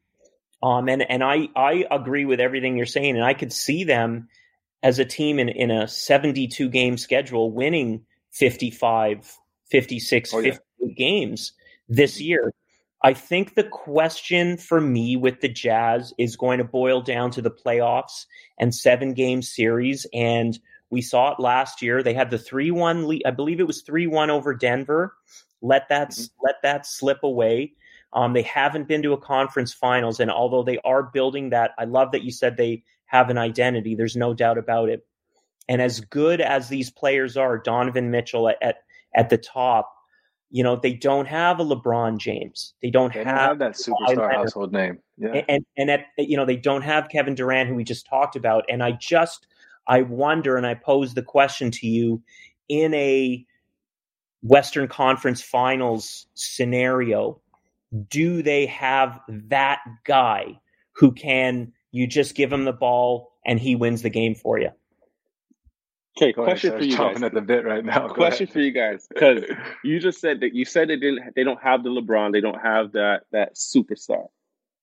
Um, 0.62 0.88
and 0.88 1.08
and 1.10 1.24
I 1.24 1.48
I 1.56 1.86
agree 1.90 2.24
with 2.24 2.40
everything 2.40 2.76
you're 2.76 2.86
saying, 2.86 3.16
and 3.16 3.24
I 3.24 3.34
could 3.34 3.52
see 3.52 3.84
them 3.84 4.28
as 4.82 4.98
a 4.98 5.04
team 5.04 5.38
in, 5.38 5.48
in 5.48 5.70
a 5.70 5.88
72 5.88 6.68
game 6.68 6.96
schedule 6.96 7.50
winning 7.50 8.04
55, 8.32 9.36
56, 9.70 10.34
oh, 10.34 10.38
yeah. 10.38 10.56
50 10.80 10.94
games 10.94 11.52
this 11.88 12.20
year. 12.20 12.52
I 13.06 13.14
think 13.14 13.54
the 13.54 13.62
question 13.62 14.56
for 14.56 14.80
me 14.80 15.16
with 15.16 15.40
the 15.40 15.48
Jazz 15.48 16.12
is 16.18 16.34
going 16.34 16.58
to 16.58 16.64
boil 16.64 17.00
down 17.00 17.30
to 17.30 17.40
the 17.40 17.52
playoffs 17.52 18.26
and 18.58 18.74
seven 18.74 19.14
game 19.14 19.42
series. 19.42 20.08
And 20.12 20.58
we 20.90 21.02
saw 21.02 21.30
it 21.32 21.38
last 21.38 21.82
year. 21.82 22.02
They 22.02 22.14
had 22.14 22.32
the 22.32 22.38
3 22.38 22.72
1 22.72 23.06
lead. 23.06 23.22
I 23.24 23.30
believe 23.30 23.60
it 23.60 23.66
was 23.68 23.82
3 23.82 24.08
1 24.08 24.28
over 24.28 24.54
Denver. 24.54 25.14
Let 25.62 25.88
that, 25.88 26.10
mm-hmm. 26.10 26.24
let 26.44 26.56
that 26.64 26.84
slip 26.84 27.22
away. 27.22 27.74
Um, 28.12 28.32
they 28.32 28.42
haven't 28.42 28.88
been 28.88 29.04
to 29.04 29.12
a 29.12 29.20
conference 29.20 29.72
finals. 29.72 30.18
And 30.18 30.28
although 30.28 30.64
they 30.64 30.78
are 30.78 31.04
building 31.04 31.50
that, 31.50 31.74
I 31.78 31.84
love 31.84 32.10
that 32.10 32.24
you 32.24 32.32
said 32.32 32.56
they 32.56 32.82
have 33.04 33.30
an 33.30 33.38
identity. 33.38 33.94
There's 33.94 34.16
no 34.16 34.34
doubt 34.34 34.58
about 34.58 34.88
it. 34.88 35.06
And 35.68 35.80
as 35.80 36.00
good 36.00 36.40
as 36.40 36.68
these 36.68 36.90
players 36.90 37.36
are, 37.36 37.56
Donovan 37.56 38.10
Mitchell 38.10 38.48
at, 38.48 38.60
at, 38.60 38.78
at 39.14 39.30
the 39.30 39.38
top, 39.38 39.92
you 40.50 40.62
know, 40.62 40.76
they 40.76 40.92
don't 40.92 41.26
have 41.26 41.60
a 41.60 41.64
LeBron 41.64 42.18
James. 42.18 42.74
They 42.82 42.90
don't, 42.90 43.12
they 43.12 43.24
have, 43.24 43.36
have, 43.36 43.58
that 43.58 43.72
superstar 43.72 44.32
household 44.32 44.72
name. 44.72 44.98
Yeah. 45.18 45.42
And, 45.48 45.64
and 45.76 45.90
at, 45.90 46.06
you 46.18 46.36
know, 46.36 46.44
they 46.44 46.56
don't 46.56 46.82
have 46.82 47.08
Kevin 47.08 47.34
Durant, 47.34 47.68
who 47.68 47.74
we 47.74 47.84
just 47.84 48.06
talked 48.06 48.36
about. 48.36 48.64
And 48.68 48.82
I 48.82 48.92
just, 48.92 49.46
I 49.86 50.02
wonder, 50.02 50.56
and 50.56 50.66
I 50.66 50.74
pose 50.74 51.14
the 51.14 51.22
question 51.22 51.70
to 51.72 51.86
you 51.86 52.22
in 52.68 52.94
a 52.94 53.44
Western 54.42 54.88
Conference 54.88 55.42
Finals 55.42 56.26
scenario, 56.34 57.40
do 58.08 58.42
they 58.42 58.66
have 58.66 59.20
that 59.28 59.80
guy 60.04 60.60
who 60.92 61.12
can 61.12 61.72
you 61.96 62.06
just 62.06 62.34
give 62.34 62.52
him 62.52 62.64
the 62.64 62.72
ball 62.72 63.32
and 63.46 63.58
he 63.58 63.74
wins 63.74 64.02
the 64.02 64.10
game 64.10 64.34
for 64.34 64.58
you. 64.58 64.70
Okay, 66.16 66.32
Go 66.32 66.44
question 66.44 66.70
ahead, 66.70 66.80
for 66.80 66.86
you 66.86 66.96
guys. 66.96 67.22
at 67.22 67.34
the 67.34 67.42
bit 67.42 67.64
right 67.64 67.84
now. 67.84 68.08
Go 68.08 68.14
question 68.14 68.44
ahead. 68.44 68.52
for 68.52 68.60
you 68.60 68.72
guys 68.72 69.06
because 69.06 69.44
you 69.84 70.00
just 70.00 70.18
said 70.18 70.40
that 70.40 70.54
you 70.54 70.64
said 70.64 70.88
they 70.88 70.96
didn't. 70.96 71.34
They 71.34 71.44
don't 71.44 71.60
have 71.62 71.82
the 71.82 71.90
LeBron. 71.90 72.32
They 72.32 72.40
don't 72.40 72.60
have 72.60 72.92
that 72.92 73.24
that 73.32 73.54
superstar, 73.54 74.26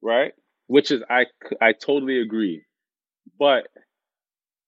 right? 0.02 0.34
Which 0.68 0.92
is 0.92 1.02
I 1.10 1.26
I 1.60 1.74
totally 1.74 2.22
agree, 2.22 2.64
but 3.40 3.68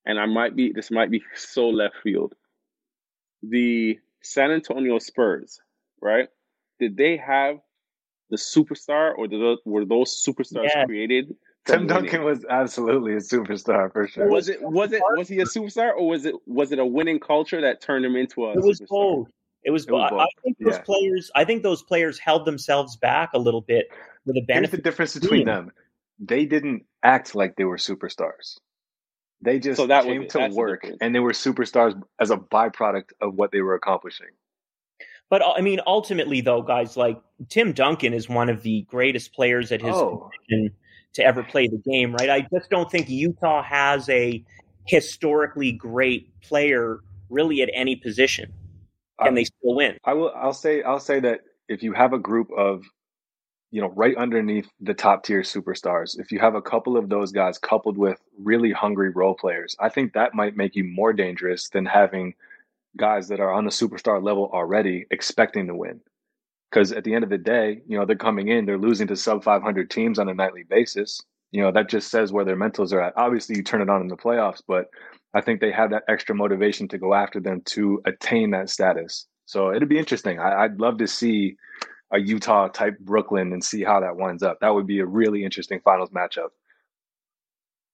and 0.05 0.19
I 0.19 0.25
might 0.25 0.55
be 0.55 0.71
this 0.73 0.89
might 0.89 1.11
be 1.11 1.21
so 1.35 1.69
left 1.69 1.97
field. 2.03 2.33
The 3.43 3.99
San 4.23 4.49
Antonio 4.49 4.97
Spurs, 4.97 5.59
right? 6.01 6.29
Did 6.79 6.97
they 6.97 7.17
have 7.17 7.57
the 8.31 8.37
superstar, 8.37 9.15
or 9.15 9.27
did, 9.27 9.59
were 9.65 9.85
those 9.85 10.23
superstars 10.27 10.69
yeah. 10.73 10.85
created 10.85 11.35
Tim 11.65 11.87
Duncan 11.87 12.23
was 12.23 12.45
absolutely 12.47 13.13
a 13.13 13.17
superstar 13.17 13.91
for 13.91 14.07
sure. 14.07 14.29
Was 14.29 14.49
it 14.49 14.61
was 14.61 14.91
it 14.91 15.01
was 15.15 15.27
he 15.27 15.39
a 15.39 15.45
superstar 15.45 15.93
or 15.95 16.07
was 16.07 16.25
it 16.25 16.35
was 16.45 16.71
it 16.71 16.79
a 16.79 16.85
winning 16.85 17.19
culture 17.19 17.61
that 17.61 17.81
turned 17.81 18.05
him 18.05 18.15
into 18.15 18.45
a 18.45 18.51
It 18.51 18.63
was 18.63 18.81
superstar? 18.81 18.87
both. 18.89 19.27
It 19.63 19.71
was, 19.71 19.87
it 19.87 19.91
was 19.91 20.09
both. 20.11 20.19
I 20.19 20.27
think 20.43 20.57
those 20.59 20.73
yeah. 20.73 20.81
players 20.81 21.31
I 21.35 21.43
think 21.45 21.63
those 21.63 21.81
players 21.81 22.19
held 22.19 22.45
themselves 22.45 22.97
back 22.97 23.31
a 23.33 23.39
little 23.39 23.61
bit 23.61 23.87
for 24.25 24.33
the 24.33 24.41
benefit. 24.41 24.71
Here's 24.71 24.71
the 24.71 24.83
difference 24.83 25.17
between 25.17 25.45
them. 25.45 25.71
They 26.19 26.45
didn't 26.45 26.85
act 27.01 27.33
like 27.33 27.55
they 27.55 27.65
were 27.65 27.77
superstars. 27.77 28.59
They 29.41 29.59
just 29.59 29.77
so 29.77 29.87
that 29.87 30.03
came 30.03 30.27
to 30.27 30.49
work 30.53 30.87
and 31.01 31.15
they 31.15 31.19
were 31.19 31.31
superstars 31.31 31.99
as 32.19 32.29
a 32.29 32.37
byproduct 32.37 33.11
of 33.21 33.33
what 33.33 33.51
they 33.51 33.61
were 33.61 33.73
accomplishing. 33.73 34.29
But 35.31 35.41
uh, 35.41 35.53
I 35.57 35.61
mean, 35.61 35.81
ultimately, 35.87 36.41
though, 36.41 36.61
guys, 36.61 36.95
like 36.95 37.19
Tim 37.49 37.73
Duncan 37.73 38.13
is 38.13 38.29
one 38.29 38.49
of 38.49 38.61
the 38.61 38.83
greatest 38.83 39.33
players 39.33 39.71
at 39.71 39.81
his 39.81 39.95
oh. 39.95 40.29
position 40.47 40.75
to 41.15 41.23
ever 41.23 41.43
play 41.43 41.67
the 41.67 41.81
game, 41.89 42.13
right? 42.13 42.29
I 42.29 42.47
just 42.53 42.69
don't 42.69 42.89
think 42.91 43.09
Utah 43.09 43.63
has 43.63 44.07
a 44.09 44.43
historically 44.85 45.71
great 45.71 46.29
player 46.41 46.99
really 47.29 47.61
at 47.61 47.69
any 47.73 47.95
position, 47.95 48.51
and 49.19 49.29
I, 49.29 49.33
they 49.33 49.43
still 49.45 49.75
win. 49.75 49.97
I 50.05 50.13
will. 50.13 50.31
I'll 50.35 50.53
say. 50.53 50.83
I'll 50.83 50.99
say 50.99 51.19
that 51.21 51.41
if 51.67 51.81
you 51.81 51.93
have 51.93 52.13
a 52.13 52.19
group 52.19 52.49
of, 52.55 52.83
you 53.71 53.81
know, 53.81 53.89
right 53.89 54.15
underneath 54.15 54.69
the 54.79 54.93
top 54.93 55.23
tier 55.23 55.41
superstars, 55.41 56.19
if 56.19 56.31
you 56.31 56.39
have 56.39 56.55
a 56.55 56.61
couple 56.61 56.97
of 56.97 57.09
those 57.09 57.31
guys 57.31 57.57
coupled 57.57 57.97
with 57.97 58.19
really 58.37 58.71
hungry 58.71 59.09
role 59.09 59.35
players, 59.35 59.75
I 59.79 59.89
think 59.89 60.13
that 60.13 60.35
might 60.35 60.55
make 60.55 60.75
you 60.75 60.83
more 60.83 61.13
dangerous 61.13 61.69
than 61.69 61.85
having 61.85 62.35
guys 62.97 63.27
that 63.29 63.39
are 63.39 63.51
on 63.51 63.65
the 63.65 63.71
superstar 63.71 64.23
level 64.23 64.49
already 64.53 65.05
expecting 65.11 65.67
to 65.67 65.75
win 65.75 65.99
because 66.69 66.91
at 66.91 67.03
the 67.03 67.13
end 67.13 67.23
of 67.23 67.29
the 67.29 67.37
day, 67.37 67.81
you 67.87 67.97
know, 67.97 68.05
they're 68.05 68.15
coming 68.15 68.49
in, 68.49 68.65
they're 68.65 68.77
losing 68.77 69.07
to 69.07 69.15
sub 69.15 69.43
500 69.43 69.89
teams 69.89 70.19
on 70.19 70.29
a 70.29 70.33
nightly 70.33 70.63
basis. 70.63 71.21
You 71.51 71.61
know, 71.61 71.71
that 71.71 71.89
just 71.89 72.11
says 72.11 72.33
where 72.33 72.43
their 72.43 72.57
mentals 72.57 72.91
are 72.91 73.01
at. 73.01 73.13
Obviously, 73.15 73.55
you 73.55 73.63
turn 73.63 73.81
it 73.81 73.89
on 73.89 74.01
in 74.01 74.07
the 74.07 74.17
playoffs, 74.17 74.61
but 74.67 74.87
I 75.33 75.41
think 75.41 75.61
they 75.61 75.71
have 75.71 75.91
that 75.91 76.03
extra 76.07 76.35
motivation 76.35 76.87
to 76.89 76.97
go 76.97 77.13
after 77.13 77.39
them 77.39 77.61
to 77.67 78.01
attain 78.05 78.51
that 78.51 78.69
status. 78.69 79.27
So 79.45 79.73
it'd 79.73 79.87
be 79.89 79.99
interesting. 79.99 80.39
I, 80.39 80.67
would 80.67 80.79
love 80.79 80.97
to 80.97 81.07
see 81.07 81.55
a 82.11 82.19
Utah 82.19 82.67
type 82.67 82.97
Brooklyn 82.99 83.53
and 83.53 83.63
see 83.63 83.83
how 83.83 83.99
that 83.99 84.15
winds 84.15 84.43
up. 84.43 84.59
That 84.59 84.73
would 84.73 84.87
be 84.87 84.99
a 84.99 85.05
really 85.05 85.43
interesting 85.43 85.81
finals 85.83 86.09
matchup. 86.09 86.49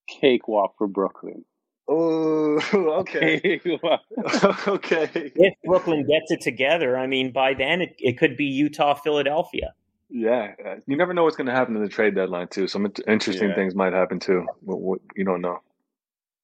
Cakewalk 0.08 0.76
for 0.78 0.88
Brooklyn. 0.88 1.46
Oh, 1.88 2.60
okay. 3.00 3.60
okay. 4.68 5.10
If 5.14 5.54
Brooklyn 5.66 6.06
gets 6.08 6.32
it 6.32 6.42
together, 6.42 6.98
I 6.98 7.08
mean, 7.08 7.32
by 7.32 7.54
then 7.54 7.82
it, 7.82 7.96
it 8.00 8.18
could 8.18 8.38
be 8.38 8.46
Utah, 8.46 8.94
Philadelphia. 8.94 9.74
Yeah, 10.10 10.54
uh, 10.66 10.76
you 10.88 10.98
never 10.98 11.14
know 11.14 11.24
what's 11.24 11.38
going 11.38 11.48
to 11.48 11.54
happen 11.54 11.76
in 11.76 11.82
the 11.82 11.90
trade 11.90 12.16
deadline 12.16 12.50
too. 12.50 12.68
Some 12.68 12.92
interesting 13.08 13.50
yeah. 13.50 13.56
things 13.56 13.76
might 13.76 13.94
happen 13.94 14.20
too. 14.20 14.46
What, 14.62 14.80
what, 14.82 15.00
you 15.16 15.24
don't 15.24 15.42
know. 15.42 15.60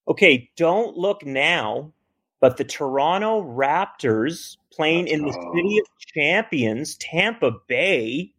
Okay, 0.07 0.49
don't 0.55 0.95
look 0.95 1.25
now, 1.25 1.91
but 2.39 2.55
the 2.55 2.63
Toronto 2.63 3.43
Raptors 3.43 4.55
playing 4.71 5.07
in 5.07 5.23
the 5.23 5.33
City 5.33 5.79
of 5.79 5.85
Champions, 6.13 6.95
Tampa 6.95 7.51
Bay, 7.67 8.31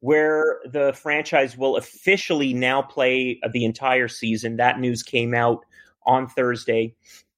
where 0.00 0.60
the 0.64 0.92
franchise 0.94 1.56
will 1.56 1.76
officially 1.76 2.52
now 2.52 2.82
play 2.82 3.38
the 3.52 3.64
entire 3.64 4.08
season. 4.08 4.56
That 4.56 4.80
news 4.80 5.04
came 5.04 5.32
out 5.32 5.64
on 6.06 6.28
Thursday. 6.28 6.94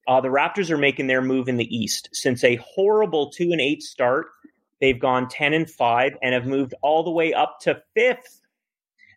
Uh, 0.07 0.21
the 0.21 0.29
Raptors 0.29 0.71
are 0.71 0.79
making 0.79 1.07
their 1.07 1.23
move 1.23 1.49
in 1.49 1.57
the 1.57 1.77
East 1.77 2.09
since 2.13 2.43
a 2.43 2.57
horrible 2.57 3.31
two 3.31 3.53
and 3.53 3.61
eight 3.61 3.83
start. 3.83 4.27
They've 4.81 4.99
gone 4.99 5.29
ten 5.29 5.53
and 5.53 5.69
five 5.69 6.17
and 6.23 6.35
have 6.35 6.47
moved 6.47 6.75
all 6.83 7.03
the 7.03 7.11
way 7.11 7.35
up 7.35 7.59
to 7.63 7.83
fifth. 7.95 8.41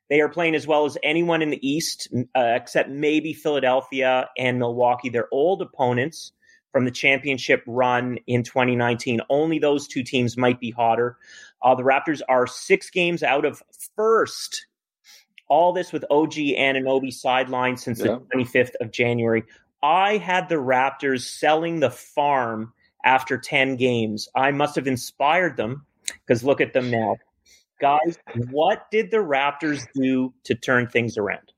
They 0.10 0.20
are 0.20 0.28
playing 0.28 0.56
as 0.56 0.68
well 0.68 0.86
as 0.86 0.98
anyone 1.04 1.42
in 1.42 1.50
the 1.50 1.66
East, 1.66 2.10
uh, 2.36 2.54
except 2.56 2.90
maybe 2.90 3.32
Philadelphia 3.32 4.28
and 4.38 4.60
Milwaukee. 4.60 5.08
They're 5.08 5.30
old 5.32 5.62
opponents 5.62 6.34
from 6.74 6.84
the 6.84 6.92
championship 6.92 7.64
run 7.66 8.18
in 8.28 8.44
2019. 8.44 9.22
Only 9.30 9.60
those 9.60 9.88
two 9.88 10.04
teams 10.04 10.38
might 10.38 10.60
be 10.60 10.72
hotter. 10.72 11.18
Uh, 11.62 11.76
the 11.76 11.84
Raptors 11.84 12.22
are 12.28 12.48
six 12.48 12.90
games 12.90 13.24
out 13.24 13.46
of 13.46 13.62
first 13.96 14.66
all 15.52 15.74
this 15.74 15.92
with 15.92 16.06
OG 16.10 16.32
Anunoby 16.32 17.14
sidelined 17.14 17.78
since 17.78 18.00
yeah. 18.00 18.20
the 18.32 18.38
25th 18.38 18.72
of 18.80 18.90
January. 18.90 19.44
I 19.84 20.16
had 20.16 20.48
the 20.48 20.56
Raptors 20.56 21.24
selling 21.24 21.82
the 21.82 21.92
farm 21.92 22.72
after 23.04 23.38
10 23.38 23.76
games. 23.76 24.30
I 24.34 24.52
must 24.52 24.78
have 24.78 24.88
inspired 24.88 25.58
them 25.58 25.86
because 26.26 26.46
look 26.46 26.62
at 26.62 26.72
them 26.72 26.90
now. 26.90 27.18
Guys, 27.82 28.18
what 28.50 28.90
did 28.92 29.12
the 29.12 29.18
Raptors 29.18 29.86
do 29.94 30.34
to 30.46 30.56
turn 30.56 30.88
things 30.88 31.18
around? 31.18 31.52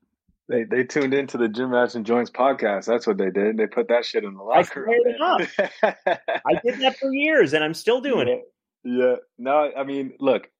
They 0.48 0.64
they 0.64 0.82
tuned 0.82 1.14
into 1.14 1.38
the 1.38 1.48
Gym 1.48 1.70
Rats 1.70 1.94
and 1.94 2.04
Joints 2.04 2.30
podcast. 2.30 2.86
That's 2.86 3.06
what 3.06 3.16
they 3.16 3.30
did. 3.30 3.56
They 3.56 3.66
put 3.66 3.88
that 3.88 4.04
shit 4.04 4.24
in 4.24 4.34
the 4.34 4.42
locker 4.42 4.82
room. 4.82 5.46
I 5.82 6.60
did 6.62 6.80
that 6.80 6.98
for 6.98 7.10
years, 7.14 7.54
and 7.54 7.64
I'm 7.64 7.72
still 7.72 8.00
doing 8.02 8.28
yeah. 8.28 8.34
it. 8.34 8.42
Yeah. 8.84 9.16
No, 9.38 9.70
I 9.74 9.84
mean, 9.84 10.12
look, 10.20 10.50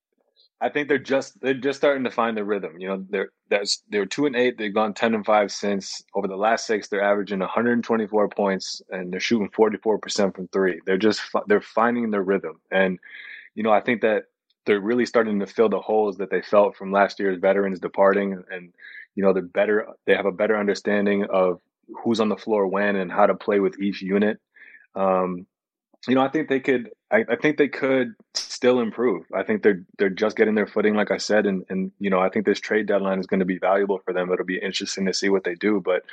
I 0.65 0.71
think 0.71 0.89
they're 0.89 0.99
just 0.99 1.39
they're 1.43 1.53
just 1.53 1.79
starting 1.79 2.05
to 2.05 2.11
find 2.11 2.35
their 2.35 2.45
rhythm. 2.45 2.81
You 2.81 2.89
know, 2.89 3.05
they're 3.11 3.29
that's 3.51 3.83
they're 3.91 4.07
two 4.07 4.25
and 4.25 4.35
eight. 4.35 4.57
They've 4.57 4.73
gone 4.73 4.95
ten 4.95 5.15
and 5.15 5.25
five 5.25 5.53
since. 5.53 6.03
Over 6.15 6.27
the 6.27 6.37
last 6.37 6.67
six, 6.67 6.89
they're 6.89 7.03
averaging 7.03 7.41
124 7.41 8.29
points 8.31 8.81
and 8.89 9.13
they're 9.13 9.21
shooting 9.21 9.51
44 9.55 9.99
percent 9.99 10.35
from 10.35 10.49
three. 10.49 10.81
They're 10.87 10.97
just 10.97 11.21
they're 11.49 11.61
finding 11.61 12.11
their 12.11 12.23
rhythm, 12.23 12.61
and 12.71 12.99
you 13.55 13.63
know, 13.63 13.73
I 13.73 13.83
think 13.83 14.01
that 14.01 14.25
they're 14.65 14.81
really 14.81 15.05
starting 15.05 15.39
to 15.41 15.47
fill 15.47 15.69
the 15.69 15.81
holes 15.81 16.17
that 16.17 16.31
they 16.31 16.41
felt 16.41 16.77
from 16.77 16.93
last 16.93 17.21
year's 17.21 17.39
veterans 17.39 17.79
departing, 17.79 18.43
and 18.51 18.73
you 19.17 19.23
know, 19.23 19.35
they're 19.35 19.43
better. 19.43 19.89
They 20.07 20.15
have 20.15 20.27
a 20.27 20.33
better 20.33 20.57
understanding 20.57 21.27
of 21.27 21.61
who's 22.03 22.21
on 22.21 22.31
the 22.31 22.39
floor 22.39 22.67
when 22.67 22.97
and 22.97 23.13
how 23.13 23.27
to 23.27 23.35
play 23.35 23.61
with 23.61 23.79
each 23.79 24.01
unit. 24.01 24.41
Um, 24.95 25.47
you 26.09 26.15
know, 26.15 26.23
I 26.23 26.29
think 26.29 26.49
they 26.49 26.61
could. 26.61 26.91
I, 27.15 27.25
I, 27.29 27.37
think 27.37 27.57
they 27.57 27.69
could 27.69 28.15
still 28.35 28.81
improve. 28.81 29.25
I 29.33 29.45
think 29.45 29.63
they're 29.63 29.85
they're 29.99 30.11
just 30.11 30.37
getting 30.37 30.57
their 30.57 30.67
footing, 30.67 30.95
like 30.95 31.13
I 31.13 31.19
said, 31.19 31.47
and 31.47 31.65
and 31.69 31.93
you 32.01 32.11
know, 32.11 32.19
I 32.19 32.29
think 32.29 32.45
this 32.45 32.61
trade 32.61 32.87
deadline 32.87 33.21
is 33.21 33.27
going 33.27 33.41
to 33.41 33.47
be 33.47 33.59
valuable 33.59 34.01
for 34.05 34.13
them. 34.13 34.33
It'll 34.33 34.45
be 34.45 34.59
interesting 34.59 35.07
to 35.07 35.15
see 35.15 35.29
what 35.29 35.45
they 35.45 35.55
do, 35.55 35.81
but. 35.81 36.05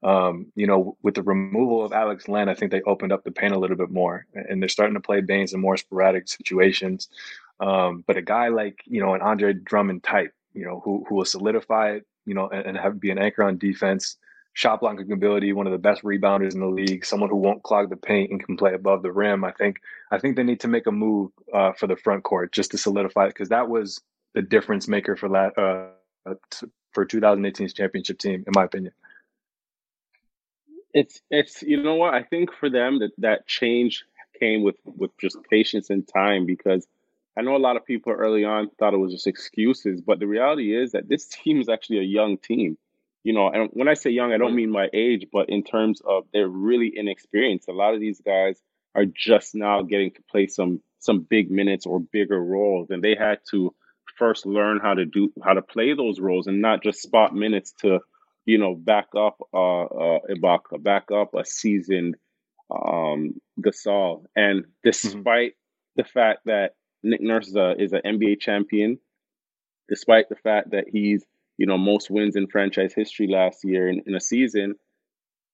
Um, 0.00 0.52
you 0.54 0.68
know, 0.68 0.96
with 1.02 1.16
the 1.16 1.24
removal 1.24 1.84
of 1.84 1.92
Alex 1.92 2.28
Len, 2.28 2.48
I 2.48 2.54
think 2.54 2.70
they 2.70 2.82
opened 2.82 3.10
up 3.10 3.24
the 3.24 3.32
paint 3.32 3.52
a 3.52 3.58
little 3.58 3.76
bit 3.76 3.90
more, 3.90 4.26
and 4.32 4.62
they're 4.62 4.68
starting 4.68 4.94
to 4.94 5.00
play 5.00 5.20
Baynes 5.20 5.52
in 5.52 5.60
more 5.60 5.76
sporadic 5.76 6.28
situations. 6.28 7.08
Um, 7.58 8.04
but 8.06 8.16
a 8.16 8.22
guy 8.22 8.46
like 8.46 8.78
you 8.86 9.00
know 9.00 9.14
an 9.14 9.22
Andre 9.22 9.54
Drummond 9.54 10.04
type, 10.04 10.32
you 10.54 10.64
know, 10.64 10.78
who 10.84 11.04
who 11.08 11.16
will 11.16 11.24
solidify 11.24 11.94
it, 11.94 12.06
you 12.26 12.34
know, 12.34 12.48
and, 12.48 12.64
and 12.64 12.78
have 12.78 13.00
be 13.00 13.10
an 13.10 13.18
anchor 13.18 13.42
on 13.42 13.58
defense 13.58 14.18
shot 14.58 14.80
blocking 14.80 15.12
ability, 15.12 15.52
one 15.52 15.68
of 15.68 15.72
the 15.72 15.78
best 15.78 16.02
rebounders 16.02 16.52
in 16.52 16.58
the 16.58 16.66
league, 16.66 17.04
someone 17.04 17.30
who 17.30 17.36
won't 17.36 17.62
clog 17.62 17.90
the 17.90 17.96
paint 17.96 18.32
and 18.32 18.44
can 18.44 18.56
play 18.56 18.74
above 18.74 19.04
the 19.04 19.12
rim. 19.12 19.44
I 19.44 19.52
think 19.52 19.80
I 20.10 20.18
think 20.18 20.34
they 20.34 20.42
need 20.42 20.58
to 20.60 20.68
make 20.68 20.88
a 20.88 20.90
move 20.90 21.30
uh, 21.54 21.74
for 21.74 21.86
the 21.86 21.94
front 21.94 22.24
court 22.24 22.50
just 22.50 22.72
to 22.72 22.78
solidify 22.78 23.26
it 23.26 23.28
because 23.28 23.50
that 23.50 23.68
was 23.68 24.00
the 24.34 24.42
difference 24.42 24.88
maker 24.88 25.14
for 25.14 25.28
that 25.28 25.56
uh, 25.56 26.34
for 26.90 27.06
2018's 27.06 27.72
championship 27.72 28.18
team, 28.18 28.42
in 28.48 28.52
my 28.52 28.64
opinion. 28.64 28.92
It's 30.92 31.22
it's 31.30 31.62
you 31.62 31.80
know 31.80 31.94
what 31.94 32.14
I 32.14 32.24
think 32.24 32.52
for 32.52 32.68
them 32.68 32.98
that 32.98 33.12
that 33.18 33.46
change 33.46 34.04
came 34.40 34.64
with 34.64 34.76
with 34.84 35.16
just 35.20 35.38
patience 35.48 35.88
and 35.88 36.06
time 36.08 36.46
because 36.46 36.84
I 37.36 37.42
know 37.42 37.54
a 37.54 37.58
lot 37.58 37.76
of 37.76 37.86
people 37.86 38.10
early 38.12 38.44
on 38.44 38.70
thought 38.70 38.92
it 38.92 38.96
was 38.96 39.12
just 39.12 39.28
excuses, 39.28 40.00
but 40.00 40.18
the 40.18 40.26
reality 40.26 40.76
is 40.76 40.90
that 40.92 41.08
this 41.08 41.26
team 41.28 41.60
is 41.60 41.68
actually 41.68 41.98
a 41.98 42.02
young 42.18 42.38
team 42.38 42.76
you 43.28 43.34
know, 43.34 43.50
and 43.50 43.68
when 43.74 43.88
I 43.88 43.92
say 43.92 44.08
young, 44.08 44.32
I 44.32 44.38
don't 44.38 44.56
mean 44.56 44.70
my 44.70 44.88
age, 44.94 45.26
but 45.30 45.50
in 45.50 45.62
terms 45.62 46.00
of 46.00 46.24
they're 46.32 46.48
really 46.48 46.90
inexperienced. 46.96 47.68
A 47.68 47.72
lot 47.72 47.92
of 47.92 48.00
these 48.00 48.22
guys 48.22 48.58
are 48.94 49.04
just 49.04 49.54
now 49.54 49.82
getting 49.82 50.12
to 50.12 50.22
play 50.30 50.46
some 50.46 50.80
some 50.98 51.20
big 51.20 51.50
minutes 51.50 51.84
or 51.84 52.00
bigger 52.00 52.42
roles, 52.42 52.88
and 52.88 53.04
they 53.04 53.14
had 53.14 53.40
to 53.50 53.74
first 54.16 54.46
learn 54.46 54.80
how 54.80 54.94
to 54.94 55.04
do 55.04 55.30
how 55.44 55.52
to 55.52 55.60
play 55.60 55.92
those 55.92 56.20
roles 56.20 56.46
and 56.46 56.62
not 56.62 56.82
just 56.82 57.02
spot 57.02 57.34
minutes 57.34 57.74
to, 57.82 58.00
you 58.46 58.56
know, 58.56 58.74
back 58.74 59.08
up 59.14 59.36
uh, 59.52 59.82
uh 59.82 60.20
Ibaka, 60.30 60.82
back 60.82 61.10
up 61.12 61.34
a 61.34 61.44
seasoned 61.44 62.16
um 62.70 63.34
Gasol. 63.60 64.24
And 64.36 64.60
mm-hmm. 64.60 64.70
despite 64.84 65.50
mm-hmm. 65.50 66.00
the 66.00 66.04
fact 66.04 66.46
that 66.46 66.76
Nick 67.02 67.20
Nurse 67.20 67.48
is, 67.48 67.56
a, 67.56 67.74
is 67.78 67.92
an 67.92 68.00
NBA 68.06 68.40
champion, 68.40 68.98
despite 69.86 70.30
the 70.30 70.36
fact 70.36 70.70
that 70.70 70.86
he's 70.90 71.26
you 71.58 71.66
know, 71.66 71.76
most 71.76 72.10
wins 72.10 72.36
in 72.36 72.46
franchise 72.46 72.94
history 72.94 73.26
last 73.26 73.64
year 73.64 73.88
in, 73.88 74.02
in 74.06 74.14
a 74.14 74.20
season, 74.20 74.76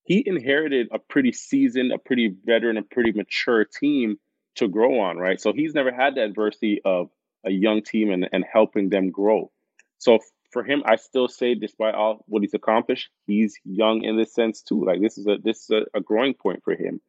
he 0.04 0.22
inherited 0.24 0.88
a 0.92 0.98
pretty 0.98 1.32
seasoned, 1.32 1.90
a 1.90 1.98
pretty 1.98 2.34
veteran, 2.44 2.76
a 2.76 2.82
pretty 2.82 3.10
mature 3.12 3.64
team 3.64 4.18
to 4.56 4.68
grow 4.68 5.00
on, 5.00 5.16
right? 5.16 5.40
So 5.40 5.52
he's 5.52 5.74
never 5.74 5.92
had 5.92 6.14
the 6.14 6.22
adversity 6.22 6.80
of 6.84 7.08
a 7.44 7.50
young 7.50 7.82
team 7.82 8.10
and, 8.10 8.28
and 8.32 8.44
helping 8.50 8.90
them 8.90 9.10
grow. 9.10 9.50
So 9.98 10.18
for 10.52 10.62
him, 10.62 10.82
I 10.84 10.96
still 10.96 11.26
say, 11.26 11.54
despite 11.54 11.94
all 11.94 12.22
what 12.26 12.42
he's 12.42 12.54
accomplished, 12.54 13.08
he's 13.26 13.58
young 13.64 14.04
in 14.04 14.16
this 14.16 14.34
sense 14.34 14.62
too. 14.62 14.84
Like 14.84 15.00
this 15.00 15.18
is 15.18 15.26
a 15.26 15.38
this 15.42 15.64
is 15.64 15.70
a, 15.70 15.98
a 15.98 16.00
growing 16.00 16.34
point 16.34 16.62
for 16.62 16.74
him. 16.74 17.00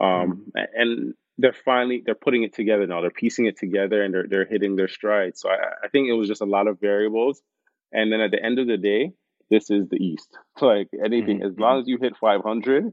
Um, 0.00 0.52
mm-hmm. 0.56 0.60
and 0.74 1.14
they're 1.38 1.52
finally 1.52 2.02
they're 2.06 2.14
putting 2.14 2.44
it 2.44 2.54
together 2.54 2.86
now. 2.86 3.00
They're 3.00 3.10
piecing 3.10 3.46
it 3.46 3.58
together 3.58 4.02
and 4.02 4.14
they're 4.14 4.26
they're 4.28 4.46
hitting 4.46 4.76
their 4.76 4.88
stride. 4.88 5.36
So 5.36 5.50
I, 5.50 5.56
I 5.84 5.88
think 5.88 6.08
it 6.08 6.14
was 6.14 6.28
just 6.28 6.40
a 6.40 6.46
lot 6.46 6.68
of 6.68 6.80
variables 6.80 7.42
and 7.96 8.12
then 8.12 8.20
at 8.20 8.30
the 8.30 8.42
end 8.42 8.58
of 8.58 8.66
the 8.66 8.76
day, 8.76 9.12
this 9.50 9.70
is 9.70 9.88
the 9.88 9.96
East. 9.96 10.28
Like 10.60 10.88
anything, 11.04 11.38
mm-hmm. 11.38 11.48
as 11.48 11.58
long 11.58 11.80
as 11.80 11.88
you 11.88 11.98
hit 12.00 12.14
500, 12.20 12.92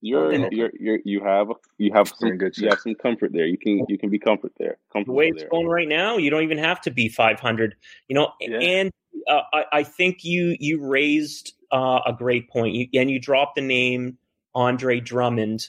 you're 0.00 0.32
you're, 0.52 0.70
you're 0.78 0.98
you 1.04 1.24
have 1.24 1.48
you 1.76 1.92
have 1.92 2.08
some 2.08 2.38
good 2.38 2.56
you 2.56 2.68
have 2.68 2.80
some 2.80 2.94
comfort 2.94 3.32
there. 3.32 3.46
You 3.46 3.58
can 3.58 3.84
you 3.88 3.98
can 3.98 4.10
be 4.10 4.18
comfort 4.18 4.52
there. 4.58 4.78
The 4.94 5.12
way 5.12 5.28
it's 5.28 5.42
there. 5.42 5.50
going 5.50 5.66
right 5.66 5.88
now, 5.88 6.16
you 6.16 6.30
don't 6.30 6.42
even 6.42 6.58
have 6.58 6.80
to 6.82 6.90
be 6.90 7.08
500. 7.08 7.74
You 8.08 8.14
know, 8.14 8.32
yeah. 8.40 8.58
and 8.58 8.90
uh, 9.28 9.42
I, 9.52 9.64
I 9.72 9.82
think 9.82 10.24
you 10.24 10.56
you 10.58 10.86
raised 10.86 11.52
uh, 11.70 12.00
a 12.06 12.12
great 12.12 12.48
point. 12.48 12.74
You, 12.74 12.86
and 12.94 13.10
you 13.10 13.20
dropped 13.20 13.56
the 13.56 13.62
name 13.62 14.18
Andre 14.54 15.00
Drummond, 15.00 15.68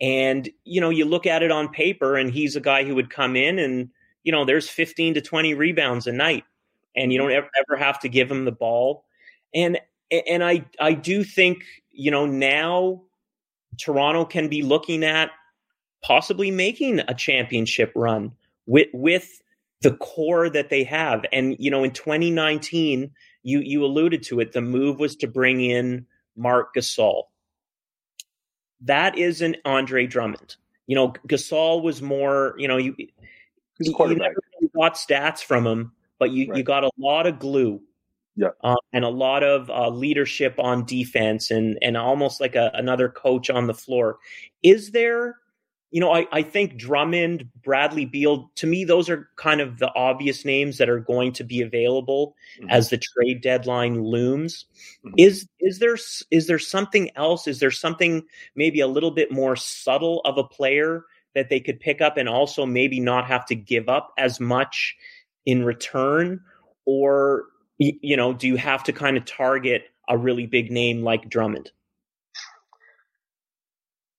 and 0.00 0.48
you 0.64 0.80
know 0.80 0.90
you 0.90 1.04
look 1.04 1.26
at 1.26 1.42
it 1.42 1.50
on 1.50 1.68
paper, 1.68 2.16
and 2.16 2.30
he's 2.30 2.56
a 2.56 2.60
guy 2.60 2.84
who 2.84 2.94
would 2.94 3.10
come 3.10 3.36
in 3.36 3.58
and 3.58 3.90
you 4.22 4.32
know 4.32 4.44
there's 4.44 4.68
15 4.68 5.14
to 5.14 5.20
20 5.20 5.54
rebounds 5.54 6.06
a 6.06 6.12
night 6.12 6.44
and 6.98 7.12
you 7.12 7.18
don't 7.18 7.32
ever, 7.32 7.48
ever 7.68 7.76
have 7.78 8.00
to 8.00 8.08
give 8.08 8.30
him 8.30 8.44
the 8.44 8.52
ball. 8.52 9.04
And 9.54 9.78
and 10.10 10.42
I 10.44 10.64
I 10.80 10.92
do 10.92 11.24
think 11.24 11.64
you 11.90 12.10
know 12.10 12.26
now 12.26 13.02
Toronto 13.78 14.24
can 14.24 14.48
be 14.48 14.62
looking 14.62 15.04
at 15.04 15.30
possibly 16.02 16.50
making 16.50 17.00
a 17.00 17.14
championship 17.14 17.92
run 17.94 18.32
with 18.66 18.88
with 18.92 19.42
the 19.80 19.92
core 19.96 20.50
that 20.50 20.70
they 20.70 20.84
have. 20.84 21.24
And 21.32 21.56
you 21.58 21.70
know, 21.70 21.84
in 21.84 21.92
2019, 21.92 23.10
you 23.42 23.60
you 23.60 23.84
alluded 23.84 24.22
to 24.24 24.40
it. 24.40 24.52
The 24.52 24.60
move 24.60 24.98
was 24.98 25.16
to 25.16 25.26
bring 25.26 25.60
in 25.60 26.06
Marc 26.36 26.74
Gasol. 26.74 27.24
That 28.80 29.18
isn't 29.18 29.56
Andre 29.64 30.06
Drummond. 30.06 30.56
You 30.86 30.94
know, 30.94 31.12
Gasol 31.26 31.82
was 31.82 32.00
more. 32.02 32.54
You 32.58 32.68
know, 32.68 32.76
you, 32.76 32.94
you 33.78 33.94
never 33.98 34.34
got 34.76 34.94
stats 34.94 35.40
from 35.40 35.66
him, 35.66 35.92
but 36.18 36.30
you, 36.30 36.48
right. 36.48 36.58
you 36.58 36.62
got 36.62 36.84
a 36.84 36.90
lot 36.98 37.26
of 37.26 37.38
glue 37.38 37.80
yeah. 38.38 38.50
Uh, 38.62 38.76
and 38.92 39.04
a 39.04 39.08
lot 39.08 39.42
of 39.42 39.68
uh, 39.68 39.88
leadership 39.88 40.60
on 40.60 40.84
defense 40.84 41.50
and, 41.50 41.76
and 41.82 41.96
almost 41.96 42.40
like 42.40 42.54
a, 42.54 42.70
another 42.72 43.08
coach 43.08 43.50
on 43.50 43.66
the 43.66 43.74
floor. 43.74 44.18
Is 44.62 44.92
there, 44.92 45.38
you 45.90 46.00
know, 46.00 46.12
I, 46.12 46.24
I 46.30 46.42
think 46.42 46.76
Drummond, 46.76 47.48
Bradley 47.64 48.04
Beal, 48.04 48.48
to 48.54 48.68
me, 48.68 48.84
those 48.84 49.10
are 49.10 49.28
kind 49.34 49.60
of 49.60 49.80
the 49.80 49.92
obvious 49.92 50.44
names 50.44 50.78
that 50.78 50.88
are 50.88 51.00
going 51.00 51.32
to 51.32 51.42
be 51.42 51.62
available 51.62 52.36
mm-hmm. 52.60 52.70
as 52.70 52.90
the 52.90 52.98
trade 52.98 53.42
deadline 53.42 54.04
looms. 54.04 54.66
Mm-hmm. 55.04 55.14
Is 55.18 55.48
is 55.58 55.80
there 55.80 55.98
is 56.30 56.46
there 56.46 56.60
something 56.60 57.10
else? 57.16 57.48
Is 57.48 57.58
there 57.58 57.72
something 57.72 58.22
maybe 58.54 58.78
a 58.78 58.86
little 58.86 59.10
bit 59.10 59.32
more 59.32 59.56
subtle 59.56 60.20
of 60.24 60.38
a 60.38 60.44
player 60.44 61.06
that 61.34 61.48
they 61.48 61.58
could 61.58 61.80
pick 61.80 62.00
up 62.00 62.16
and 62.16 62.28
also 62.28 62.64
maybe 62.64 63.00
not 63.00 63.26
have 63.26 63.46
to 63.46 63.56
give 63.56 63.88
up 63.88 64.12
as 64.16 64.38
much 64.38 64.96
in 65.46 65.64
return 65.64 66.40
or 66.86 67.44
you 67.78 68.16
know 68.16 68.32
do 68.32 68.46
you 68.46 68.56
have 68.56 68.82
to 68.84 68.92
kind 68.92 69.16
of 69.16 69.24
target 69.24 69.84
a 70.08 70.16
really 70.16 70.46
big 70.46 70.70
name 70.70 71.02
like 71.02 71.28
Drummond? 71.28 71.70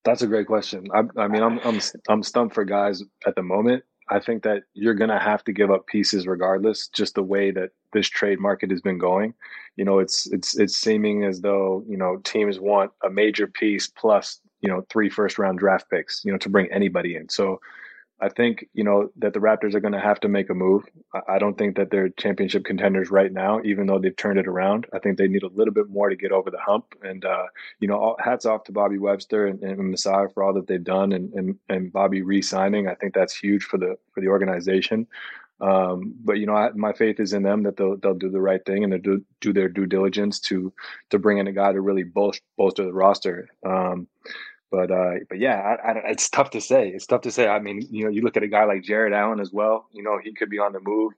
That's 0.06 0.22
a 0.22 0.28
great 0.28 0.48
question. 0.48 0.88
I, 0.94 1.04
I 1.22 1.28
mean 1.28 1.44
I'm, 1.44 1.60
I'm 1.60 1.80
I'm 2.08 2.24
stumped 2.24 2.56
for 2.56 2.64
guys 2.64 3.04
at 3.26 3.36
the 3.36 3.44
moment. 3.44 3.84
I 4.12 4.20
think 4.20 4.44
that 4.44 4.64
you're 4.74 4.96
going 4.96 5.12
to 5.12 5.20
have 5.20 5.44
to 5.44 5.52
give 5.52 5.70
up 5.70 5.86
pieces 5.86 6.26
regardless 6.26 6.88
just 6.88 7.14
the 7.14 7.24
way 7.24 7.52
that 7.52 7.70
this 7.94 8.08
trade 8.08 8.40
market 8.40 8.72
has 8.72 8.82
been 8.82 8.98
going. 8.98 9.34
You 9.76 9.86
know 9.86 10.00
it's 10.00 10.32
it's 10.32 10.58
it's 10.58 10.76
seeming 10.76 11.24
as 11.24 11.42
though 11.42 11.84
you 11.88 11.98
know 11.98 12.18
teams 12.24 12.60
want 12.60 12.92
a 13.04 13.10
major 13.10 13.48
piece 13.48 13.88
plus 13.88 14.40
you 14.62 14.70
know 14.70 14.86
three 14.90 15.10
first 15.10 15.38
round 15.38 15.60
draft 15.60 15.90
picks 15.90 16.22
you 16.24 16.32
know 16.32 16.38
to 16.40 16.50
bring 16.50 16.72
anybody 16.72 17.16
in. 17.16 17.30
So 17.30 17.60
I 18.22 18.30
think 18.30 18.66
you 18.74 18.84
know 18.84 19.12
that 19.18 19.34
the 19.34 19.40
Raptors 19.40 19.74
are 19.74 19.80
going 19.80 19.94
to 19.94 20.00
have 20.00 20.20
to 20.22 20.28
make 20.28 20.50
a 20.50 20.54
move. 20.54 20.84
I 21.28 21.40
don't 21.40 21.58
think 21.58 21.78
that 21.78 21.90
they're 21.90 22.10
championship 22.10 22.66
contenders 22.66 23.10
right 23.10 23.32
now, 23.32 23.62
even 23.64 23.88
though 23.88 24.00
they've 24.00 24.16
turned 24.16 24.40
it 24.40 24.48
around. 24.48 24.88
I 24.94 25.00
think 25.00 25.18
they 25.18 25.28
need 25.28 25.44
a 25.44 25.48
little 25.48 25.74
bit 25.74 25.90
more 25.90 26.10
to 26.10 26.16
get 26.16 26.32
over 26.32 26.52
the 26.52 26.60
hump. 26.60 26.96
And 27.02 27.24
uh, 27.24 27.46
you 27.80 27.88
know, 27.88 28.16
hats 28.20 28.46
off 28.46 28.66
to 28.66 28.72
Bobby 28.72 28.98
Webster 28.98 29.48
and, 29.48 29.64
and 29.64 29.92
Masai 29.92 30.28
for 30.34 30.44
all 30.44 30.54
that 30.54 30.68
they've 30.68 30.84
done, 30.84 31.14
and, 31.14 31.34
and, 31.34 31.56
and 31.70 31.94
Bobby 31.94 32.22
re-signing. 32.22 32.88
I 32.88 32.96
think 32.96 33.14
that's 33.14 33.36
huge 33.36 33.64
for 33.64 33.78
the 33.78 33.98
for 34.14 34.22
the 34.22 34.28
organization. 34.28 35.08
Um, 35.62 36.14
but 36.24 36.34
you 36.34 36.46
know, 36.46 36.56
I, 36.56 36.72
my 36.72 36.94
faith 36.94 37.20
is 37.20 37.34
in 37.34 37.44
them 37.44 37.64
that 37.64 37.78
they'll 37.78 37.98
they'll 37.98 38.14
do 38.14 38.30
the 38.30 38.42
right 38.42 38.64
thing 38.66 38.84
and 38.84 38.94
they'll 38.94 39.02
do, 39.02 39.26
do 39.42 39.54
their 39.54 39.68
due 39.68 39.86
diligence 39.86 40.40
to 40.42 40.74
to 41.10 41.20
bring 41.20 41.38
in 41.38 41.48
a 41.48 41.52
guy 41.52 41.72
to 41.72 41.82
really 41.82 42.04
bolster, 42.04 42.44
bolster 42.58 42.86
the 42.86 42.94
roster. 42.94 43.50
Um, 43.66 44.08
but 44.72 44.92
uh, 44.92 45.16
but 45.28 45.40
yeah, 45.40 45.56
I, 45.56 45.92
I, 45.92 46.02
it's 46.10 46.30
tough 46.30 46.52
to 46.52 46.62
say. 46.62 46.90
It's 46.90 47.08
tough 47.08 47.22
to 47.22 47.32
say. 47.32 47.48
I 47.48 47.60
mean, 47.60 47.88
you 47.90 48.06
know, 48.06 48.12
you 48.12 48.22
look 48.22 48.38
at 48.38 48.44
a 48.44 48.48
guy 48.48 48.66
like 48.66 48.84
Jarrett 48.84 49.14
Allen 49.14 49.40
as 49.40 49.52
well. 49.52 49.88
You 49.92 50.04
know, 50.04 50.20
he 50.24 50.34
could 50.34 50.50
be 50.50 50.60
on 50.60 50.74
the 50.74 50.80
move. 50.80 51.14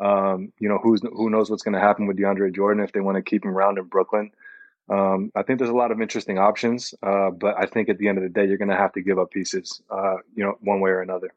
Um, 0.00 0.52
you 0.58 0.68
know, 0.68 0.78
who's 0.82 1.02
who 1.02 1.30
knows 1.30 1.50
what's 1.50 1.62
going 1.62 1.74
to 1.74 1.80
happen 1.80 2.06
with 2.06 2.18
DeAndre 2.18 2.54
Jordan 2.54 2.82
if 2.82 2.92
they 2.92 3.00
want 3.00 3.16
to 3.16 3.22
keep 3.22 3.44
him 3.44 3.50
around 3.50 3.78
in 3.78 3.84
Brooklyn. 3.84 4.30
Um, 4.90 5.30
I 5.36 5.42
think 5.42 5.58
there's 5.58 5.70
a 5.70 5.74
lot 5.76 5.92
of 5.92 6.00
interesting 6.00 6.38
options, 6.38 6.94
uh, 7.02 7.30
but 7.30 7.54
I 7.56 7.66
think 7.66 7.88
at 7.88 7.98
the 7.98 8.08
end 8.08 8.18
of 8.18 8.24
the 8.24 8.30
day, 8.30 8.46
you're 8.46 8.58
going 8.58 8.70
to 8.70 8.76
have 8.76 8.92
to 8.94 9.00
give 9.00 9.20
up 9.20 9.30
pieces, 9.30 9.80
uh, 9.88 10.16
you 10.34 10.42
know, 10.42 10.56
one 10.60 10.80
way 10.80 10.90
or 10.90 11.00
another. 11.00 11.32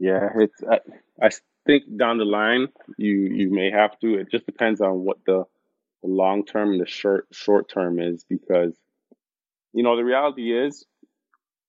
Yeah, 0.00 0.30
it's. 0.34 0.60
I, 0.68 0.80
I 1.24 1.30
think 1.64 1.84
down 1.96 2.18
the 2.18 2.24
line, 2.24 2.68
you 2.96 3.12
you 3.12 3.50
may 3.52 3.70
have 3.70 3.98
to. 4.00 4.18
It 4.18 4.30
just 4.30 4.46
depends 4.46 4.80
on 4.80 5.04
what 5.04 5.18
the, 5.26 5.44
the 6.02 6.08
long 6.08 6.44
term 6.44 6.72
and 6.72 6.80
the 6.80 6.86
short 6.86 7.28
short 7.30 7.68
term 7.68 8.00
is, 8.00 8.24
because 8.28 8.76
you 9.72 9.82
know 9.82 9.96
the 9.96 10.04
reality 10.04 10.52
is, 10.52 10.84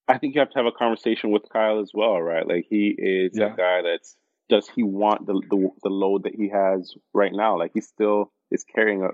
I 0.08 0.18
think 0.18 0.34
you 0.34 0.40
have 0.40 0.50
to 0.50 0.58
have 0.58 0.66
a 0.66 0.72
conversation 0.72 1.30
with 1.30 1.42
Kyle 1.52 1.80
as 1.80 1.90
well, 1.94 2.20
right? 2.20 2.46
Like 2.46 2.66
he 2.68 2.94
is 2.96 3.32
yeah. 3.34 3.52
a 3.52 3.56
guy 3.56 3.82
that's 3.82 4.16
does 4.48 4.68
he 4.68 4.82
want 4.82 5.26
the, 5.26 5.40
the 5.50 5.70
the 5.82 5.88
load 5.88 6.24
that 6.24 6.34
he 6.34 6.50
has 6.50 6.94
right 7.12 7.32
now? 7.32 7.58
Like 7.58 7.72
he 7.74 7.80
still 7.80 8.30
is 8.50 8.64
carrying 8.64 9.02
a 9.02 9.08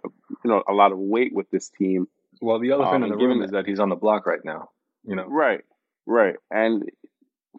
you 0.45 0.51
know 0.51 0.63
a 0.69 0.73
lot 0.73 0.93
of 0.93 0.99
weight 0.99 1.33
with 1.35 1.51
this 1.51 1.71
team. 1.71 2.07
Well, 2.41 2.59
the 2.59 2.71
elephant 2.71 3.05
um, 3.05 3.05
in 3.05 3.11
the 3.11 3.17
room 3.17 3.43
is 3.43 3.51
that 3.51 3.67
he's 3.67 3.81
on 3.81 3.91
the 3.91 3.97
block 3.97 4.27
right 4.27 4.45
now. 4.45 4.71
You 5.05 5.17
know, 5.17 5.27
right, 5.27 5.61
right, 6.07 6.37
and 6.51 6.85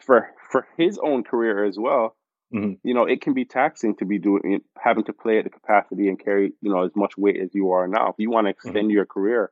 for 0.02 0.28
for 0.52 0.68
his 0.78 1.00
own 1.02 1.24
career 1.24 1.66
as 1.66 1.78
well. 1.78 2.16
Mm-hmm. 2.54 2.86
You 2.86 2.94
know, 2.94 3.06
it 3.06 3.22
can 3.22 3.34
be 3.34 3.46
taxing 3.46 3.96
to 3.98 4.06
be 4.06 4.20
doing 4.20 4.60
having 4.78 5.06
to 5.06 5.14
play 5.14 5.38
at 5.38 5.46
the 5.46 5.50
capacity 5.50 6.10
and 6.10 6.20
carry 6.20 6.52
you 6.62 6.70
know 6.70 6.84
as 6.84 6.92
much 6.98 7.18
weight 7.18 7.40
as 7.42 7.52
you 7.54 7.72
are 7.72 7.88
now. 7.88 8.10
If 8.10 8.16
you 8.18 8.30
want 8.30 8.48
to 8.48 8.52
extend 8.52 8.76
mm-hmm. 8.76 8.90
your 8.90 9.06
career 9.06 9.52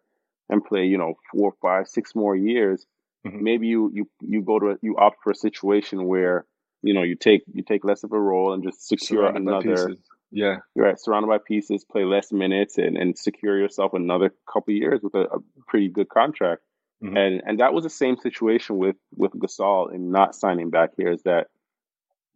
and 0.49 0.63
play, 0.63 0.85
you 0.85 0.97
know, 0.97 1.13
four, 1.31 1.53
five, 1.61 1.87
six 1.87 2.15
more 2.15 2.35
years, 2.35 2.85
mm-hmm. 3.25 3.43
maybe 3.43 3.67
you 3.67 3.91
you 3.93 4.09
you 4.21 4.41
go 4.41 4.59
to 4.59 4.71
a, 4.71 4.75
you 4.81 4.97
opt 4.97 5.17
for 5.23 5.31
a 5.31 5.35
situation 5.35 6.05
where 6.05 6.45
you 6.81 6.93
know 6.93 7.03
you 7.03 7.15
take 7.15 7.43
you 7.53 7.63
take 7.63 7.83
less 7.83 8.03
of 8.03 8.11
a 8.11 8.19
role 8.19 8.53
and 8.53 8.63
just 8.63 8.87
secure 8.87 9.23
Surrounded 9.23 9.41
another. 9.41 9.95
Yeah, 10.31 10.57
you're 10.75 10.85
right. 10.85 10.99
Surrounded 10.99 11.27
by 11.27 11.39
pieces, 11.39 11.83
play 11.83 12.05
less 12.05 12.31
minutes, 12.31 12.77
and, 12.77 12.95
and 12.97 13.17
secure 13.17 13.57
yourself 13.57 13.95
another 13.95 14.31
couple 14.51 14.75
years 14.75 15.01
with 15.01 15.15
a, 15.15 15.21
a 15.21 15.39
pretty 15.67 15.89
good 15.89 16.07
contract. 16.07 16.61
Mm-hmm. 17.03 17.17
And 17.17 17.41
and 17.45 17.59
that 17.61 17.73
was 17.73 17.83
the 17.83 17.89
same 17.89 18.17
situation 18.17 18.77
with 18.77 18.95
with 19.15 19.31
Gasol 19.31 19.93
and 19.93 20.11
not 20.11 20.35
signing 20.35 20.69
back 20.69 20.91
here. 20.97 21.11
Is 21.11 21.23
that 21.23 21.47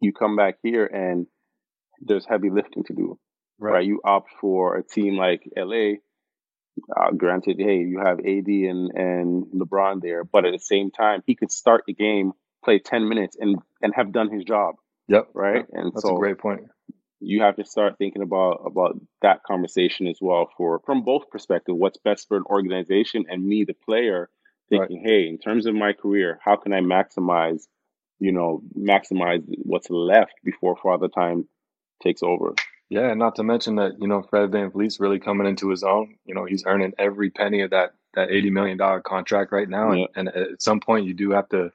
you 0.00 0.12
come 0.12 0.36
back 0.36 0.56
here 0.62 0.86
and 0.86 1.26
there's 2.00 2.26
heavy 2.26 2.50
lifting 2.50 2.84
to 2.84 2.94
do, 2.94 3.18
right? 3.58 3.74
right? 3.74 3.86
You 3.86 4.00
opt 4.04 4.30
for 4.40 4.76
a 4.76 4.82
team 4.82 5.16
like 5.16 5.48
LA. 5.56 5.98
Uh, 6.96 7.10
granted, 7.12 7.56
hey, 7.58 7.78
you 7.78 8.00
have 8.00 8.18
AD 8.18 8.46
and 8.46 8.90
and 8.94 9.46
LeBron 9.54 10.02
there, 10.02 10.24
but 10.24 10.44
at 10.44 10.52
the 10.52 10.58
same 10.58 10.90
time, 10.90 11.22
he 11.26 11.34
could 11.34 11.52
start 11.52 11.84
the 11.86 11.94
game, 11.94 12.32
play 12.64 12.78
ten 12.78 13.08
minutes, 13.08 13.36
and 13.38 13.58
and 13.82 13.94
have 13.94 14.12
done 14.12 14.30
his 14.30 14.44
job. 14.44 14.76
Yep. 15.08 15.28
Right. 15.34 15.56
Yep. 15.56 15.68
And 15.72 15.92
that's 15.92 16.02
so 16.02 16.16
a 16.16 16.18
great 16.18 16.38
point. 16.38 16.62
You 17.20 17.42
have 17.42 17.56
to 17.56 17.64
start 17.64 17.96
thinking 17.96 18.22
about 18.22 18.62
about 18.66 19.00
that 19.22 19.42
conversation 19.44 20.08
as 20.08 20.18
well 20.20 20.50
for 20.56 20.80
from 20.84 21.02
both 21.04 21.30
perspectives. 21.30 21.78
What's 21.78 21.98
best 21.98 22.28
for 22.28 22.36
an 22.36 22.44
organization 22.46 23.24
and 23.28 23.46
me, 23.46 23.64
the 23.64 23.74
player, 23.74 24.28
thinking, 24.68 25.02
right. 25.02 25.06
hey, 25.06 25.28
in 25.28 25.38
terms 25.38 25.66
of 25.66 25.74
my 25.74 25.92
career, 25.92 26.38
how 26.44 26.56
can 26.56 26.72
I 26.72 26.80
maximize, 26.80 27.62
you 28.18 28.32
know, 28.32 28.62
maximize 28.76 29.42
what's 29.62 29.90
left 29.90 30.34
before 30.44 30.76
Father 30.76 31.08
Time 31.08 31.48
takes 32.02 32.22
over? 32.22 32.54
Yeah, 32.90 33.08
and 33.10 33.18
not 33.18 33.36
to 33.36 33.42
mention 33.42 33.76
that, 33.76 34.00
you 34.00 34.06
know, 34.06 34.22
Fred 34.22 34.52
Van 34.52 34.70
VanVleet's 34.70 35.00
really 35.00 35.18
coming 35.18 35.46
into 35.46 35.70
his 35.70 35.82
own. 35.82 36.16
You 36.26 36.34
know, 36.34 36.44
he's 36.44 36.64
earning 36.66 36.92
every 36.98 37.30
penny 37.30 37.62
of 37.62 37.70
that 37.70 37.94
that 38.14 38.30
eighty 38.30 38.50
million 38.50 38.78
dollar 38.78 39.00
contract 39.00 39.50
right 39.52 39.68
now. 39.68 39.92
Yeah. 39.92 40.06
And, 40.14 40.28
and 40.28 40.52
at 40.52 40.62
some 40.62 40.80
point 40.80 41.06
you 41.06 41.14
do 41.14 41.30
have 41.30 41.48
to 41.48 41.72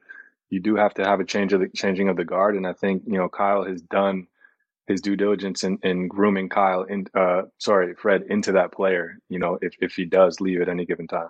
you 0.49 0.59
do 0.59 0.75
have 0.75 0.93
to 0.95 1.03
have 1.03 1.19
a 1.19 1.25
change 1.25 1.51
of 1.53 1.59
the 1.59 1.69
changing 1.69 2.09
of 2.09 2.15
the 2.15 2.25
guard. 2.25 2.55
And 2.55 2.65
I 2.65 2.73
think, 2.73 3.03
you 3.05 3.17
know, 3.17 3.27
Kyle 3.29 3.65
has 3.65 3.81
done 3.81 4.27
his 4.87 5.01
due 5.01 5.15
diligence 5.15 5.63
in, 5.63 5.77
in 5.83 6.07
grooming 6.07 6.49
Kyle 6.49 6.83
in 6.83 7.07
uh 7.13 7.43
sorry, 7.57 7.95
Fred 7.95 8.23
into 8.29 8.53
that 8.53 8.71
player, 8.71 9.17
you 9.29 9.39
know, 9.39 9.57
if, 9.61 9.73
if 9.81 9.93
he 9.93 10.05
does 10.05 10.39
leave 10.39 10.61
at 10.61 10.69
any 10.69 10.85
given 10.85 11.07
time. 11.07 11.29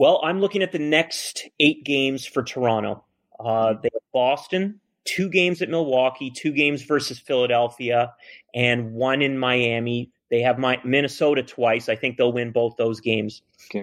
Well, 0.00 0.18
I'm 0.24 0.40
looking 0.40 0.62
at 0.62 0.72
the 0.72 0.78
next 0.78 1.46
8 1.60 1.84
games 1.84 2.24
for 2.24 2.42
Toronto. 2.42 3.04
Uh, 3.38 3.74
they 3.74 3.90
have 3.92 4.12
Boston, 4.14 4.80
two 5.04 5.28
games 5.28 5.60
at 5.60 5.68
Milwaukee, 5.68 6.30
two 6.30 6.52
games 6.52 6.80
versus 6.84 7.18
Philadelphia, 7.18 8.14
and 8.54 8.94
one 8.94 9.20
in 9.20 9.36
Miami. 9.38 10.10
They 10.30 10.40
have 10.40 10.58
my 10.58 10.80
Minnesota 10.86 11.42
twice. 11.42 11.90
I 11.90 11.96
think 11.96 12.16
they'll 12.16 12.32
win 12.32 12.50
both 12.50 12.78
those 12.78 12.98
games. 12.98 13.42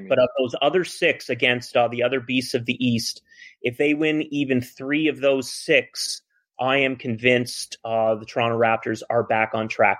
But 0.09 0.17
of 0.17 0.27
those 0.39 0.55
other 0.63 0.83
six 0.83 1.29
against 1.29 1.77
uh, 1.77 1.87
the 1.87 2.01
other 2.01 2.19
beasts 2.19 2.55
of 2.55 2.65
the 2.65 2.83
East, 2.83 3.21
if 3.61 3.77
they 3.77 3.93
win 3.93 4.23
even 4.33 4.59
three 4.59 5.09
of 5.09 5.19
those 5.19 5.53
six, 5.53 6.23
I 6.59 6.77
am 6.77 6.95
convinced 6.95 7.77
uh, 7.85 8.15
the 8.15 8.25
Toronto 8.25 8.57
Raptors 8.57 9.03
are 9.11 9.21
back 9.21 9.51
on 9.53 9.67
track. 9.67 9.99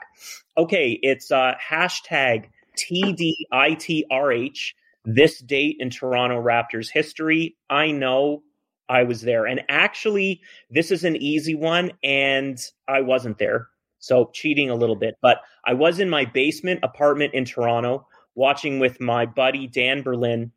Okay, 0.58 1.00
it's 1.04 1.30
uh, 1.30 1.54
hashtag 1.64 2.46
TDITRH, 2.76 4.74
this 5.08 5.40
date 5.40 5.78
in 5.80 5.90
Toronto 5.90 6.42
Raptors 6.42 6.90
history. 6.92 7.56
I 7.70 7.92
know 7.92 8.44
I 8.90 9.04
was 9.04 9.22
there. 9.22 9.46
And 9.46 9.62
actually, 9.70 10.42
this 10.70 10.92
is 10.92 11.06
an 11.06 11.16
easy 11.16 11.56
one, 11.56 11.94
and 12.04 12.60
I 12.90 13.02
wasn't 13.02 13.38
there. 13.38 13.70
So 14.00 14.30
cheating 14.34 14.70
a 14.70 14.76
little 14.76 14.98
bit. 14.98 15.16
But 15.22 15.40
I 15.66 15.74
was 15.74 16.02
in 16.02 16.10
my 16.10 16.26
basement 16.26 16.82
apartment 16.84 17.34
in 17.34 17.46
Toronto 17.46 18.06
watching 18.36 18.80
with 18.80 19.00
my 19.00 19.26
buddy 19.26 19.66
Dan 19.66 20.04
Berlin 20.04 20.52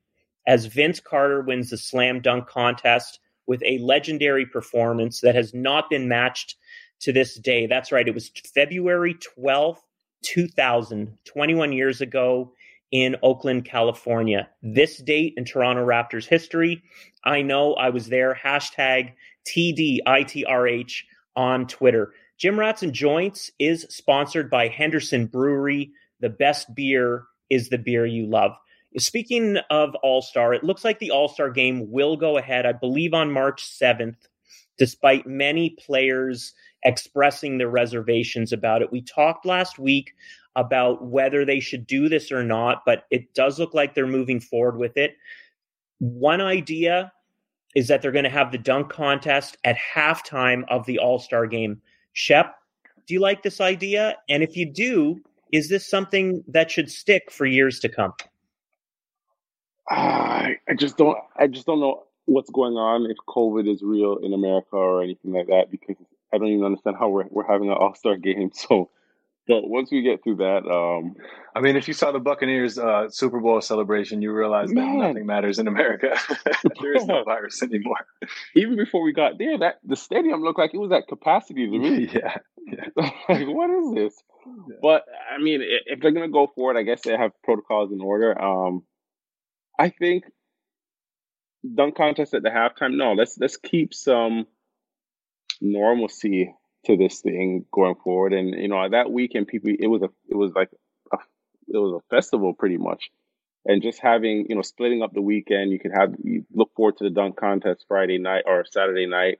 as 0.48 0.66
Vince 0.66 0.98
Carter 0.98 1.42
wins 1.42 1.70
the 1.70 1.78
slam 1.78 2.20
dunk 2.20 2.48
contest 2.48 3.20
with 3.46 3.62
a 3.64 3.78
legendary 3.78 4.46
performance 4.46 5.20
that 5.20 5.36
has 5.36 5.54
not 5.54 5.88
been 5.88 6.08
matched 6.08 6.56
to 7.00 7.12
this 7.12 7.36
day. 7.36 7.66
That's 7.66 7.92
right. 7.92 8.06
It 8.06 8.14
was 8.14 8.30
February 8.52 9.16
12th, 9.38 9.78
2000, 10.24 11.18
21 11.24 11.72
years 11.72 12.00
ago 12.00 12.52
in 12.90 13.16
Oakland, 13.22 13.64
California. 13.64 14.48
This 14.62 14.98
date 14.98 15.34
in 15.36 15.44
Toronto 15.44 15.84
Raptors 15.84 16.26
history. 16.26 16.82
I 17.24 17.42
know 17.42 17.74
I 17.74 17.90
was 17.90 18.08
there. 18.08 18.34
Hashtag 18.34 19.12
TDITRH 19.46 21.02
on 21.36 21.66
Twitter. 21.66 22.12
Gym 22.38 22.58
Rats 22.58 22.82
and 22.82 22.92
Joints 22.92 23.50
is 23.58 23.86
sponsored 23.90 24.50
by 24.50 24.68
Henderson 24.68 25.26
Brewery. 25.26 25.92
The 26.20 26.30
best 26.30 26.74
beer 26.74 27.24
is 27.50 27.68
the 27.68 27.78
beer 27.78 28.06
you 28.06 28.26
love. 28.26 28.52
Speaking 28.98 29.58
of 29.70 29.94
All 30.02 30.22
Star, 30.22 30.52
it 30.52 30.64
looks 30.64 30.84
like 30.84 30.98
the 30.98 31.12
All 31.12 31.28
Star 31.28 31.50
game 31.50 31.90
will 31.90 32.16
go 32.16 32.38
ahead, 32.38 32.66
I 32.66 32.72
believe, 32.72 33.14
on 33.14 33.30
March 33.30 33.62
7th, 33.62 34.16
despite 34.80 35.26
many 35.26 35.76
players 35.78 36.54
expressing 36.84 37.58
their 37.58 37.68
reservations 37.68 38.50
about 38.50 38.80
it. 38.80 38.90
We 38.90 39.02
talked 39.02 39.44
last 39.44 39.78
week 39.78 40.14
about 40.56 41.04
whether 41.04 41.44
they 41.44 41.60
should 41.60 41.86
do 41.86 42.08
this 42.08 42.32
or 42.32 42.42
not, 42.42 42.82
but 42.86 43.04
it 43.10 43.34
does 43.34 43.58
look 43.58 43.74
like 43.74 43.94
they're 43.94 44.06
moving 44.06 44.40
forward 44.40 44.78
with 44.78 44.96
it. 44.96 45.16
One 45.98 46.40
idea 46.40 47.12
is 47.76 47.88
that 47.88 48.00
they're 48.00 48.10
going 48.10 48.24
to 48.24 48.30
have 48.30 48.52
the 48.52 48.58
dunk 48.58 48.88
contest 48.90 49.58
at 49.64 49.76
halftime 49.76 50.64
of 50.68 50.86
the 50.86 50.98
All 50.98 51.18
Star 51.18 51.46
game. 51.46 51.82
Shep, 52.14 52.54
do 53.06 53.12
you 53.12 53.20
like 53.20 53.42
this 53.42 53.60
idea? 53.60 54.16
And 54.30 54.42
if 54.42 54.56
you 54.56 54.64
do, 54.64 55.20
is 55.52 55.68
this 55.68 55.86
something 55.86 56.42
that 56.48 56.70
should 56.70 56.90
stick 56.90 57.30
for 57.30 57.44
years 57.44 57.80
to 57.80 57.90
come? 57.90 58.14
Ah, 59.90 60.48
I 60.66 60.74
just 60.74 60.96
don't. 60.96 61.18
I 61.36 61.48
just 61.48 61.66
don't 61.66 61.80
know 61.80 62.04
what's 62.26 62.50
going 62.50 62.74
on 62.74 63.10
if 63.10 63.16
COVID 63.28 63.72
is 63.72 63.82
real 63.82 64.18
in 64.18 64.32
America 64.32 64.76
or 64.76 65.02
anything 65.02 65.32
like 65.32 65.48
that 65.48 65.70
because 65.70 65.96
I 66.32 66.38
don't 66.38 66.48
even 66.48 66.64
understand 66.64 66.96
how 66.98 67.08
we're 67.08 67.26
we're 67.30 67.46
having 67.46 67.70
an 67.70 67.76
All 67.78 67.94
Star 67.94 68.16
game. 68.28 68.50
So 68.54 68.90
but 69.50 69.68
once 69.68 69.90
we 69.90 70.02
get 70.02 70.22
through 70.22 70.36
that, 70.36 70.64
um, 70.70 71.16
I 71.56 71.60
mean, 71.60 71.74
if 71.74 71.88
you 71.88 71.94
saw 71.94 72.12
the 72.12 72.20
Buccaneers 72.20 72.78
uh, 72.78 73.08
Super 73.10 73.40
Bowl 73.40 73.60
celebration, 73.60 74.22
you 74.22 74.32
realize 74.32 74.70
man. 74.70 74.98
that 74.98 75.08
nothing 75.08 75.26
matters 75.26 75.58
in 75.58 75.66
America. 75.66 76.16
there 76.80 76.94
is 76.94 77.04
no 77.06 77.24
virus 77.26 77.60
anymore. 77.60 78.06
Even 78.54 78.76
before 78.76 79.02
we 79.02 79.12
got 79.12 79.38
there, 79.38 79.58
that 79.58 79.80
the 79.82 79.96
stadium 79.96 80.42
looked 80.42 80.60
like 80.60 80.72
it 80.72 80.78
was 80.78 80.92
at 80.92 81.08
capacity 81.08 81.66
to 81.66 81.78
me. 81.78 82.08
yeah, 82.14 82.36
yeah. 82.64 82.84
like 83.28 83.48
what 83.48 83.70
is 83.70 83.94
this? 83.94 84.22
Yeah. 84.46 84.76
But 84.80 85.04
I 85.34 85.42
mean, 85.42 85.62
if 85.86 86.00
they're 86.00 86.12
gonna 86.12 86.28
go 86.28 86.48
for 86.54 86.72
it, 86.72 86.78
I 86.78 86.84
guess 86.84 87.00
they 87.02 87.16
have 87.16 87.32
protocols 87.42 87.90
in 87.90 88.00
order. 88.00 88.40
Um, 88.40 88.84
I 89.80 89.88
think 89.88 90.24
dunk 91.74 91.96
contest 91.96 92.34
at 92.34 92.42
the 92.42 92.50
halftime. 92.50 92.96
No, 92.96 93.12
let's 93.12 93.38
let's 93.38 93.56
keep 93.56 93.94
some 93.94 94.46
normalcy 95.60 96.54
to 96.86 96.96
this 96.96 97.20
thing 97.20 97.64
going 97.70 97.94
forward. 98.02 98.32
And 98.32 98.54
you 98.54 98.68
know, 98.68 98.88
that 98.88 99.10
weekend, 99.10 99.48
people, 99.48 99.70
it 99.78 99.86
was 99.86 100.02
a, 100.02 100.08
it 100.28 100.36
was 100.36 100.52
like, 100.54 100.70
a, 101.12 101.16
it 101.68 101.76
was 101.76 102.00
a 102.00 102.14
festival 102.14 102.54
pretty 102.54 102.78
much. 102.78 103.10
And 103.66 103.82
just 103.82 104.00
having, 104.00 104.46
you 104.48 104.56
know, 104.56 104.62
splitting 104.62 105.02
up 105.02 105.12
the 105.12 105.20
weekend, 105.20 105.70
you 105.70 105.78
could 105.78 105.92
have 105.94 106.14
you 106.24 106.46
look 106.52 106.70
forward 106.74 106.96
to 106.96 107.04
the 107.04 107.10
dunk 107.10 107.36
contest 107.36 107.84
Friday 107.88 108.18
night 108.18 108.44
or 108.46 108.64
Saturday 108.64 109.06
night, 109.06 109.38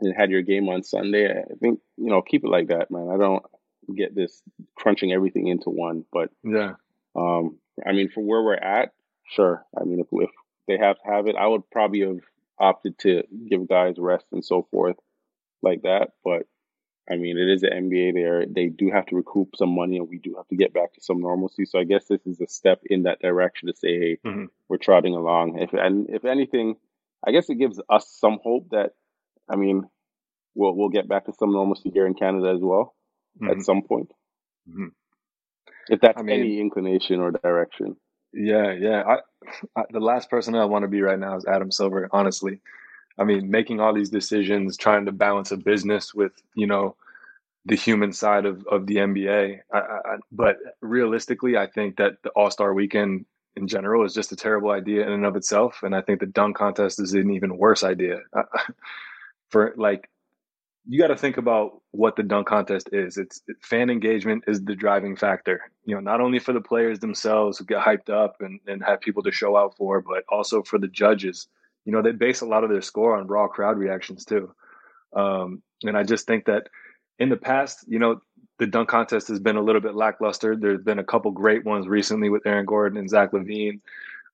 and 0.00 0.14
had 0.16 0.30
your 0.30 0.40
game 0.40 0.68
on 0.70 0.82
Sunday. 0.82 1.30
I 1.30 1.54
think 1.60 1.80
you 1.98 2.06
know, 2.06 2.22
keep 2.22 2.44
it 2.44 2.50
like 2.50 2.68
that, 2.68 2.90
man. 2.90 3.10
I 3.12 3.18
don't 3.18 3.42
get 3.94 4.14
this 4.14 4.42
crunching 4.76 5.12
everything 5.12 5.48
into 5.48 5.68
one, 5.68 6.06
but 6.10 6.30
yeah. 6.42 6.74
Um, 7.14 7.58
I 7.86 7.92
mean, 7.92 8.08
for 8.08 8.22
where 8.22 8.42
we're 8.42 8.54
at, 8.54 8.92
sure. 9.28 9.62
I 9.78 9.84
mean, 9.84 10.00
if 10.00 10.06
if 10.10 10.30
they 10.68 10.78
have 10.78 10.96
to 10.96 11.10
have 11.10 11.26
it, 11.26 11.36
I 11.36 11.46
would 11.46 11.68
probably 11.70 12.00
have 12.00 12.20
opted 12.58 12.98
to 13.00 13.22
give 13.48 13.68
guys 13.68 13.94
rest 13.98 14.26
and 14.32 14.44
so 14.44 14.66
forth 14.70 14.96
like 15.62 15.82
that. 15.82 16.10
But 16.24 16.46
I 17.10 17.16
mean, 17.16 17.38
it 17.38 17.48
is 17.48 17.62
the 17.62 17.68
NBA. 17.68 18.14
There, 18.14 18.44
they 18.46 18.66
do 18.66 18.90
have 18.92 19.06
to 19.06 19.16
recoup 19.16 19.56
some 19.56 19.74
money, 19.74 19.96
and 19.96 20.08
we 20.08 20.18
do 20.18 20.34
have 20.36 20.46
to 20.48 20.56
get 20.56 20.74
back 20.74 20.92
to 20.94 21.00
some 21.00 21.20
normalcy. 21.20 21.64
So 21.64 21.78
I 21.78 21.84
guess 21.84 22.04
this 22.04 22.26
is 22.26 22.40
a 22.40 22.46
step 22.46 22.80
in 22.84 23.04
that 23.04 23.20
direction 23.20 23.68
to 23.68 23.74
say, 23.74 23.98
hey, 23.98 24.18
mm-hmm. 24.24 24.44
we're 24.68 24.76
trotting 24.76 25.14
along. 25.14 25.58
If 25.58 25.72
and 25.72 26.08
if 26.10 26.24
anything, 26.24 26.76
I 27.26 27.32
guess 27.32 27.48
it 27.48 27.58
gives 27.58 27.80
us 27.88 28.08
some 28.20 28.38
hope 28.42 28.68
that, 28.70 28.90
I 29.48 29.56
mean, 29.56 29.88
we'll 30.54 30.76
we'll 30.76 30.90
get 30.90 31.08
back 31.08 31.24
to 31.26 31.32
some 31.32 31.52
normalcy 31.52 31.90
here 31.90 32.06
in 32.06 32.14
Canada 32.14 32.52
as 32.54 32.60
well 32.60 32.94
mm-hmm. 33.40 33.52
at 33.58 33.64
some 33.64 33.82
point. 33.82 34.10
Mm-hmm. 34.68 34.88
If 35.88 36.00
that's 36.02 36.20
I 36.20 36.22
mean, 36.22 36.40
any 36.40 36.60
inclination 36.60 37.20
or 37.20 37.30
direction. 37.30 37.96
Yeah, 38.32 38.72
yeah. 38.72 39.02
I, 39.06 39.80
I, 39.80 39.84
the 39.90 40.00
last 40.00 40.30
person 40.30 40.54
I 40.54 40.64
want 40.66 40.82
to 40.82 40.88
be 40.88 41.00
right 41.02 41.18
now 41.18 41.36
is 41.36 41.46
Adam 41.46 41.70
Silver. 41.70 42.08
Honestly, 42.12 42.60
I 43.18 43.24
mean, 43.24 43.50
making 43.50 43.80
all 43.80 43.94
these 43.94 44.10
decisions, 44.10 44.76
trying 44.76 45.06
to 45.06 45.12
balance 45.12 45.52
a 45.52 45.56
business 45.56 46.14
with, 46.14 46.32
you 46.54 46.66
know, 46.66 46.96
the 47.66 47.76
human 47.76 48.12
side 48.12 48.46
of, 48.46 48.66
of 48.68 48.86
the 48.86 48.96
NBA. 48.96 49.60
I, 49.72 49.78
I, 49.78 50.16
but 50.32 50.58
realistically, 50.82 51.56
I 51.56 51.66
think 51.68 51.98
that 51.98 52.22
the 52.24 52.30
All 52.30 52.50
Star 52.50 52.74
weekend 52.74 53.26
in 53.56 53.68
general 53.68 54.04
is 54.04 54.14
just 54.14 54.32
a 54.32 54.36
terrible 54.36 54.70
idea 54.70 55.06
in 55.06 55.12
and 55.12 55.26
of 55.26 55.36
itself. 55.36 55.80
And 55.82 55.94
I 55.94 56.02
think 56.02 56.20
the 56.20 56.26
dunk 56.26 56.56
contest 56.56 57.00
is 57.00 57.14
an 57.14 57.30
even 57.32 57.58
worse 57.58 57.84
idea. 57.84 58.20
For 59.50 59.74
like, 59.76 60.08
you 60.88 60.98
got 60.98 61.08
to 61.08 61.16
think 61.16 61.36
about 61.36 61.82
what 61.92 62.16
the 62.16 62.22
dunk 62.22 62.48
contest 62.48 62.88
is. 62.92 63.18
It's 63.18 63.42
it, 63.46 63.56
fan 63.62 63.90
engagement 63.90 64.44
is 64.46 64.62
the 64.64 64.74
driving 64.74 65.16
factor. 65.16 65.70
You 65.84 65.94
know, 65.94 66.00
not 66.00 66.20
only 66.20 66.38
for 66.38 66.52
the 66.52 66.60
players 66.60 66.98
themselves 66.98 67.58
who 67.58 67.64
get 67.64 67.82
hyped 67.82 68.10
up 68.10 68.36
and, 68.40 68.58
and 68.66 68.82
have 68.84 69.00
people 69.00 69.22
to 69.22 69.30
show 69.30 69.56
out 69.56 69.76
for, 69.76 70.00
but 70.00 70.24
also 70.28 70.62
for 70.62 70.78
the 70.78 70.88
judges 70.88 71.48
you 71.88 71.92
know, 71.92 72.02
they 72.02 72.12
base 72.12 72.42
a 72.42 72.46
lot 72.46 72.64
of 72.64 72.70
their 72.70 72.82
score 72.82 73.16
on 73.16 73.26
raw 73.28 73.48
crowd 73.48 73.78
reactions 73.78 74.26
too. 74.26 74.54
Um, 75.14 75.62
and 75.82 75.96
I 75.96 76.02
just 76.02 76.26
think 76.26 76.44
that 76.44 76.68
in 77.18 77.30
the 77.30 77.36
past, 77.38 77.86
you 77.88 77.98
know, 77.98 78.20
the 78.58 78.66
dunk 78.66 78.90
contest 78.90 79.28
has 79.28 79.40
been 79.40 79.56
a 79.56 79.62
little 79.62 79.80
bit 79.80 79.94
lackluster. 79.94 80.54
There's 80.54 80.82
been 80.82 80.98
a 80.98 81.04
couple 81.04 81.30
great 81.30 81.64
ones 81.64 81.88
recently 81.88 82.28
with 82.28 82.46
Aaron 82.46 82.66
Gordon 82.66 82.98
and 82.98 83.08
Zach 83.08 83.32
LaVine. 83.32 83.80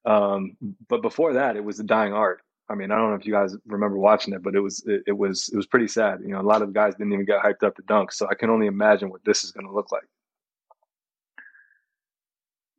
Um, 0.05 0.57
but 0.89 1.01
before 1.01 1.35
that, 1.35 1.55
it 1.55 1.63
was 1.63 1.77
the 1.77 1.85
dying 1.85 2.13
art. 2.13 2.41
I 2.69 2.75
mean, 2.75 2.91
I 2.91 2.97
don't 2.97 3.11
know 3.11 3.17
if 3.17 3.27
you 3.27 3.33
guys 3.33 3.55
remember 3.67 3.99
watching 3.99 4.33
it, 4.33 4.43
but 4.43 4.55
it 4.55 4.61
was 4.61 4.83
it, 4.87 5.03
it 5.07 5.13
was 5.13 5.51
it 5.53 5.57
was 5.57 5.67
pretty 5.67 5.89
sad. 5.89 6.21
You 6.23 6.29
know, 6.29 6.41
a 6.41 6.43
lot 6.43 6.63
of 6.63 6.73
guys 6.73 6.95
didn't 6.95 7.13
even 7.13 7.27
get 7.27 7.43
hyped 7.43 7.63
up 7.63 7.77
to 7.77 7.83
dunk. 7.83 8.13
So 8.13 8.27
I 8.29 8.35
can 8.35 8.49
only 8.51 8.67
imagine 8.67 9.11
what 9.11 9.25
this 9.25 9.45
is 9.45 9.53
going 9.53 9.67
to 9.67 9.73
look 9.73 9.93
like. 9.93 10.05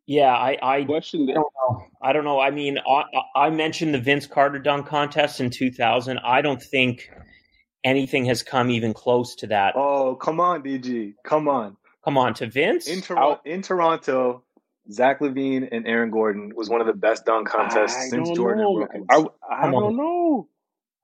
Yeah, 0.08 0.34
I, 0.34 0.58
I 0.62 0.84
question. 0.84 1.30
I 1.30 1.34
don't 1.34 1.54
know. 1.70 1.86
I 2.02 2.14
don't 2.14 2.26
know. 2.26 2.40
I 2.40 2.52
mean, 2.52 2.78
I, 2.88 3.04
I 3.36 3.50
mentioned 3.50 3.94
the 3.94 4.00
Vince 4.00 4.28
Carter 4.28 4.60
dunk 4.60 4.88
contest 4.88 5.40
in 5.40 5.50
2000. 5.50 6.20
I 6.20 6.42
don't 6.42 6.62
think 6.62 7.10
anything 7.84 8.26
has 8.26 8.44
come 8.44 8.70
even 8.70 8.94
close 8.94 9.36
to 9.38 9.48
that. 9.48 9.74
Oh, 9.76 10.16
come 10.16 10.40
on, 10.40 10.62
DG. 10.62 11.16
Come 11.24 11.48
on. 11.48 11.76
Come 12.04 12.20
on 12.20 12.36
to 12.36 12.48
Vince. 12.48 12.88
In, 12.88 13.02
Tor- 13.02 13.42
in 13.46 13.64
Toronto, 13.64 14.44
Zach 14.92 15.20
LaVine 15.20 15.68
and 15.72 15.88
Aaron 15.88 16.12
Gordon 16.12 16.52
was 16.56 16.70
one 16.70 16.82
of 16.82 16.88
the 16.88 16.94
best 16.94 17.26
dunk 17.26 17.48
contests 17.48 17.96
I 17.96 18.08
since 18.10 18.30
Jordan 18.32 18.64
know. 18.64 18.88
and 18.92 19.06
I, 19.10 19.26
I 19.50 19.72
don't 19.72 19.98
know. 19.98 20.48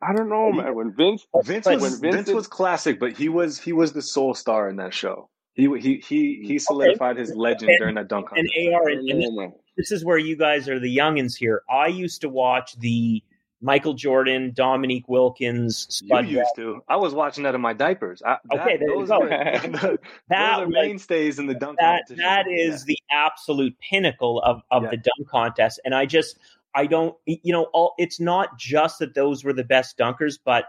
I 0.02 0.14
don't 0.14 0.30
know, 0.30 0.52
man. 0.52 0.76
When 0.76 0.96
Vince, 0.96 1.26
Vince 1.44 1.68
was, 1.68 1.82
when 1.82 2.02
Vince, 2.02 2.28
Vince 2.28 2.32
was 2.32 2.48
classic, 2.48 3.00
but 3.00 3.14
he 3.14 3.30
was 3.30 3.60
he 3.60 3.72
was 3.72 3.94
the 3.94 4.02
sole 4.02 4.34
star 4.34 4.68
in 4.70 4.78
that 4.78 4.94
show. 4.94 5.30
He 5.54 5.68
he 5.80 5.98
he 5.98 6.44
he 6.44 6.60
solidified 6.60 7.14
okay. 7.14 7.22
his 7.22 7.36
legend 7.36 7.72
during 7.78 7.96
that 7.96 8.08
dunk 8.08 8.30
contest. 8.30 8.52
And 8.56 8.74
AR, 8.74 8.88
and, 8.88 9.10
and 9.10 9.54
this 9.78 9.92
is 9.92 10.04
where 10.04 10.18
you 10.18 10.36
guys 10.36 10.68
are 10.70 10.80
the 10.80 10.96
youngins 10.96 11.36
here. 11.36 11.62
I 11.70 11.88
used 11.88 12.22
to 12.22 12.30
watch 12.30 12.78
the 12.80 13.22
Michael 13.62 13.94
Jordan, 13.94 14.52
Dominique 14.56 15.08
Wilkins. 15.08 15.88
Spud 15.90 16.28
you 16.28 16.40
used 16.40 16.56
to. 16.56 16.84
I 16.88 16.96
was 16.96 17.14
watching 17.14 17.44
that 17.44 17.56
in 17.56 17.62
my 17.62 17.74
diapers. 17.74 18.22
I, 18.26 18.38
that, 18.50 18.62
okay, 18.62 18.78
there 18.78 18.96
you 18.96 19.06
go. 19.06 19.20
the, 19.28 20.00
that 20.30 20.58
those 20.58 20.66
are 20.66 20.68
mainstays 20.68 21.40
in 21.40 21.48
the 21.48 21.54
dunk 21.54 21.78
that, 21.80 22.04
That 22.10 22.46
is 22.50 22.82
yeah. 22.82 22.96
the 22.96 23.00
absolute 23.12 23.76
pinnacle 23.80 24.42
of, 24.42 24.62
of 24.72 24.84
yeah. 24.84 24.90
the 24.90 24.98
dunk 24.98 25.30
contest. 25.30 25.80
And 25.86 25.94
I 25.94 26.06
just, 26.06 26.38
I 26.74 26.88
don't, 26.88 27.16
you 27.26 27.54
know, 27.54 27.68
all, 27.74 27.94
it's 27.98 28.20
not 28.20 28.58
just 28.58 29.00
that 29.00 29.14
those 29.14 29.44
were 29.44 29.54
the 29.54 29.64
best 29.64 29.98
dunkers, 29.98 30.40
but, 30.44 30.66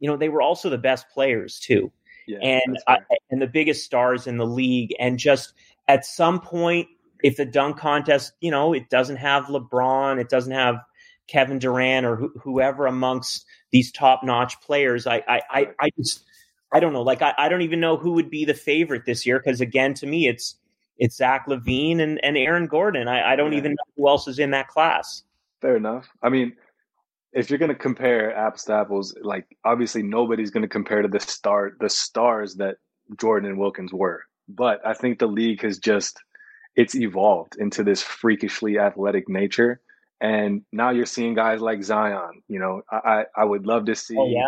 you 0.00 0.10
know, 0.10 0.16
they 0.16 0.28
were 0.28 0.42
also 0.42 0.68
the 0.68 0.78
best 0.78 1.08
players 1.08 1.58
too 1.58 1.90
yeah, 2.26 2.38
and 2.38 2.78
I, 2.86 2.98
and 3.30 3.40
the 3.40 3.46
biggest 3.46 3.84
stars 3.84 4.26
in 4.26 4.36
the 4.36 4.46
league. 4.46 4.94
And 4.98 5.18
just 5.18 5.52
at 5.88 6.04
some 6.04 6.40
point, 6.40 6.88
if 7.22 7.36
the 7.36 7.44
dunk 7.44 7.78
contest, 7.78 8.32
you 8.40 8.50
know, 8.50 8.72
it 8.72 8.88
doesn't 8.90 9.16
have 9.16 9.44
LeBron, 9.44 10.20
it 10.20 10.28
doesn't 10.28 10.52
have 10.52 10.76
Kevin 11.26 11.58
Durant 11.58 12.06
or 12.06 12.16
wh- 12.16 12.40
whoever 12.42 12.86
amongst 12.86 13.46
these 13.70 13.90
top 13.92 14.22
notch 14.22 14.60
players, 14.60 15.06
I, 15.06 15.22
I, 15.26 15.42
I, 15.50 15.66
I, 15.80 15.90
just, 15.96 16.24
I 16.72 16.80
don't 16.80 16.92
know. 16.92 17.02
Like, 17.02 17.22
I, 17.22 17.34
I 17.38 17.48
don't 17.48 17.62
even 17.62 17.80
know 17.80 17.96
who 17.96 18.12
would 18.12 18.30
be 18.30 18.44
the 18.44 18.54
favorite 18.54 19.04
this 19.06 19.24
year. 19.26 19.40
Cause 19.40 19.60
again, 19.60 19.94
to 19.94 20.06
me, 20.06 20.28
it's, 20.28 20.56
it's 20.98 21.16
Zach 21.16 21.46
LaVine 21.48 22.00
and, 22.00 22.22
and 22.24 22.36
Aaron 22.36 22.66
Gordon. 22.66 23.08
I, 23.08 23.32
I 23.32 23.36
don't 23.36 23.52
yeah. 23.52 23.58
even 23.58 23.72
know 23.72 23.84
who 23.96 24.08
else 24.08 24.28
is 24.28 24.38
in 24.38 24.50
that 24.52 24.68
class. 24.68 25.22
Fair 25.60 25.76
enough. 25.76 26.08
I 26.22 26.28
mean, 26.28 26.54
if 27.34 27.50
you're 27.50 27.58
gonna 27.58 27.74
compare 27.74 28.34
apples 28.34 28.64
to 28.64 28.74
apples, 28.74 29.16
like 29.20 29.44
obviously 29.64 30.02
nobody's 30.02 30.50
gonna 30.50 30.68
compare 30.68 31.02
to 31.02 31.08
the 31.08 31.20
star 31.20 31.72
the 31.80 31.88
stars 31.88 32.54
that 32.56 32.76
Jordan 33.18 33.50
and 33.50 33.58
Wilkins 33.58 33.92
were. 33.92 34.22
But 34.48 34.86
I 34.86 34.94
think 34.94 35.18
the 35.18 35.26
league 35.26 35.62
has 35.62 35.78
just 35.78 36.22
it's 36.76 36.94
evolved 36.94 37.56
into 37.58 37.82
this 37.82 38.02
freakishly 38.02 38.78
athletic 38.78 39.28
nature. 39.28 39.80
And 40.24 40.62
now 40.72 40.88
you're 40.88 41.04
seeing 41.04 41.34
guys 41.34 41.60
like 41.60 41.82
Zion. 41.82 42.42
You 42.48 42.58
know, 42.58 42.82
I 42.90 43.24
I 43.36 43.44
would 43.44 43.66
love 43.66 43.84
to 43.86 43.94
see. 43.94 44.16
Oh, 44.18 44.26
yeah. 44.26 44.46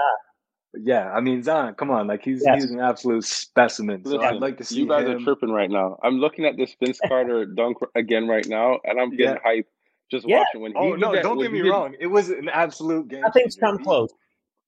Yeah, 0.79 1.11
I 1.11 1.21
mean 1.21 1.43
Zion, 1.43 1.75
come 1.75 1.91
on, 1.91 2.07
like 2.07 2.23
he's 2.23 2.43
yes. 2.45 2.63
he's 2.63 2.71
an 2.71 2.81
absolute 2.81 3.25
specimen. 3.25 4.05
So 4.05 4.13
Listen, 4.13 4.27
I'd 4.27 4.41
like 4.41 4.57
to 4.59 4.65
see. 4.65 4.77
You 4.77 4.89
guys 4.89 5.07
him. 5.07 5.17
are 5.17 5.21
tripping 5.21 5.51
right 5.51 5.71
now. 5.71 5.99
I'm 6.03 6.19
looking 6.19 6.47
at 6.47 6.57
this 6.57 6.75
Vince 6.83 6.99
Carter 7.09 7.45
dunk 7.45 7.77
again 7.95 8.27
right 8.27 8.47
now, 8.47 8.79
and 8.85 8.99
I'm 8.99 9.11
getting 9.11 9.39
yeah. 9.45 9.53
hyped 9.53 9.67
just 10.11 10.27
yeah. 10.27 10.39
watching 10.39 10.61
when 10.63 10.73
he. 10.73 10.79
Oh 10.79 10.95
no! 10.95 11.15
That, 11.15 11.23
don't 11.23 11.39
get 11.39 11.53
me 11.53 11.63
did, 11.63 11.71
wrong. 11.71 11.95
It 11.99 12.07
was 12.07 12.31
an 12.31 12.49
absolute 12.51 13.09
game. 13.09 13.23
Nothing's 13.23 13.57
come 13.57 13.79
close. 13.79 14.11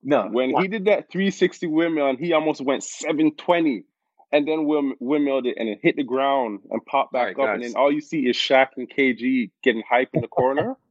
No, 0.02 0.28
when 0.28 0.54
he 0.60 0.68
did 0.68 0.84
that 0.86 1.10
360 1.10 1.66
windmill, 1.68 2.08
and 2.08 2.18
he 2.18 2.32
almost 2.32 2.60
went 2.60 2.84
720, 2.84 3.84
and 4.32 4.46
then 4.46 4.66
windmilled 5.00 5.46
it 5.46 5.56
and 5.58 5.68
it 5.68 5.78
hit 5.82 5.96
the 5.96 6.04
ground 6.04 6.60
and 6.70 6.84
popped 6.84 7.12
back 7.12 7.26
right, 7.26 7.30
up, 7.32 7.36
guys. 7.36 7.54
and 7.54 7.64
then 7.64 7.74
all 7.76 7.90
you 7.90 8.00
see 8.00 8.20
is 8.20 8.36
Shaq 8.36 8.68
and 8.76 8.88
KG 8.88 9.50
getting 9.62 9.82
hype 9.88 10.10
in 10.12 10.20
the 10.20 10.28
corner. 10.28 10.76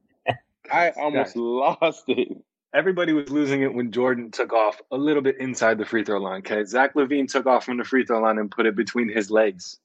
I 0.70 0.90
almost 0.90 1.36
lost 1.36 2.04
it. 2.08 2.36
Everybody 2.74 3.12
was 3.12 3.30
losing 3.30 3.62
it 3.62 3.72
when 3.72 3.92
Jordan 3.92 4.30
took 4.30 4.52
off 4.52 4.80
a 4.90 4.96
little 4.96 5.22
bit 5.22 5.38
inside 5.38 5.78
the 5.78 5.86
free 5.86 6.04
throw 6.04 6.18
line. 6.18 6.40
Okay, 6.40 6.64
Zach 6.64 6.94
LaVine 6.94 7.26
took 7.26 7.46
off 7.46 7.64
from 7.64 7.78
the 7.78 7.84
free 7.84 8.04
throw 8.04 8.20
line 8.20 8.38
and 8.38 8.50
put 8.50 8.66
it 8.66 8.76
between 8.76 9.08
his 9.08 9.30
legs. 9.30 9.78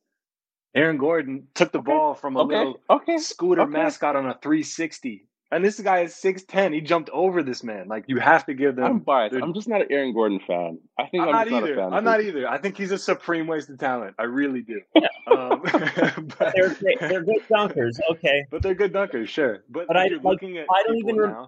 Aaron 0.76 0.98
Gordon 0.98 1.48
took 1.54 1.72
the 1.72 1.80
okay. 1.80 1.92
ball 1.92 2.14
from 2.14 2.36
a 2.36 2.42
okay. 2.42 2.58
little 2.58 2.80
okay. 2.90 3.18
scooter 3.18 3.66
mascot 3.66 4.16
on 4.16 4.26
a 4.26 4.38
360. 4.42 5.28
And 5.54 5.64
this 5.64 5.80
guy 5.80 6.00
is 6.02 6.14
6'10. 6.14 6.74
He 6.74 6.82
jumped 6.82 7.10
over 7.12 7.44
this 7.44 7.64
man. 7.64 7.88
Like, 7.88 8.06
you 8.08 8.20
have 8.20 8.46
to 8.48 8.54
give 8.54 8.76
them. 8.76 8.86
I'm 8.86 9.00
biased. 9.00 9.36
I'm 9.36 9.54
just 9.54 9.68
not 9.68 9.82
an 9.82 9.88
Aaron 9.92 10.14
Gordon 10.14 10.40
fan. 10.46 10.80
I 11.00 11.06
think 11.08 11.24
I'm, 11.24 11.30
I'm 11.30 11.50
not 11.50 11.64
either. 11.64 11.76
Not 11.76 11.94
I'm 11.94 12.04
not 12.04 12.22
either. 12.22 12.50
I 12.50 12.58
think 12.58 12.76
he's 12.76 12.92
a 12.92 12.98
supreme 12.98 13.46
waste 13.46 13.70
of 13.70 13.78
talent. 13.78 14.16
I 14.18 14.24
really 14.24 14.62
do. 14.62 14.82
um, 15.32 15.62
but, 16.40 16.54
they're, 16.56 16.76
they're 17.00 17.24
good 17.24 17.44
dunkers. 17.50 18.00
Okay. 18.12 18.46
But 18.50 18.64
they're 18.64 18.74
good 18.74 18.94
dunkers, 18.94 19.28
sure. 19.28 19.64
But, 19.70 19.88
but 19.88 19.96
I, 19.96 20.10
like, 20.24 20.44
I 20.44 20.84
don't 20.88 20.98
even. 20.98 21.18
Rem- 21.18 21.48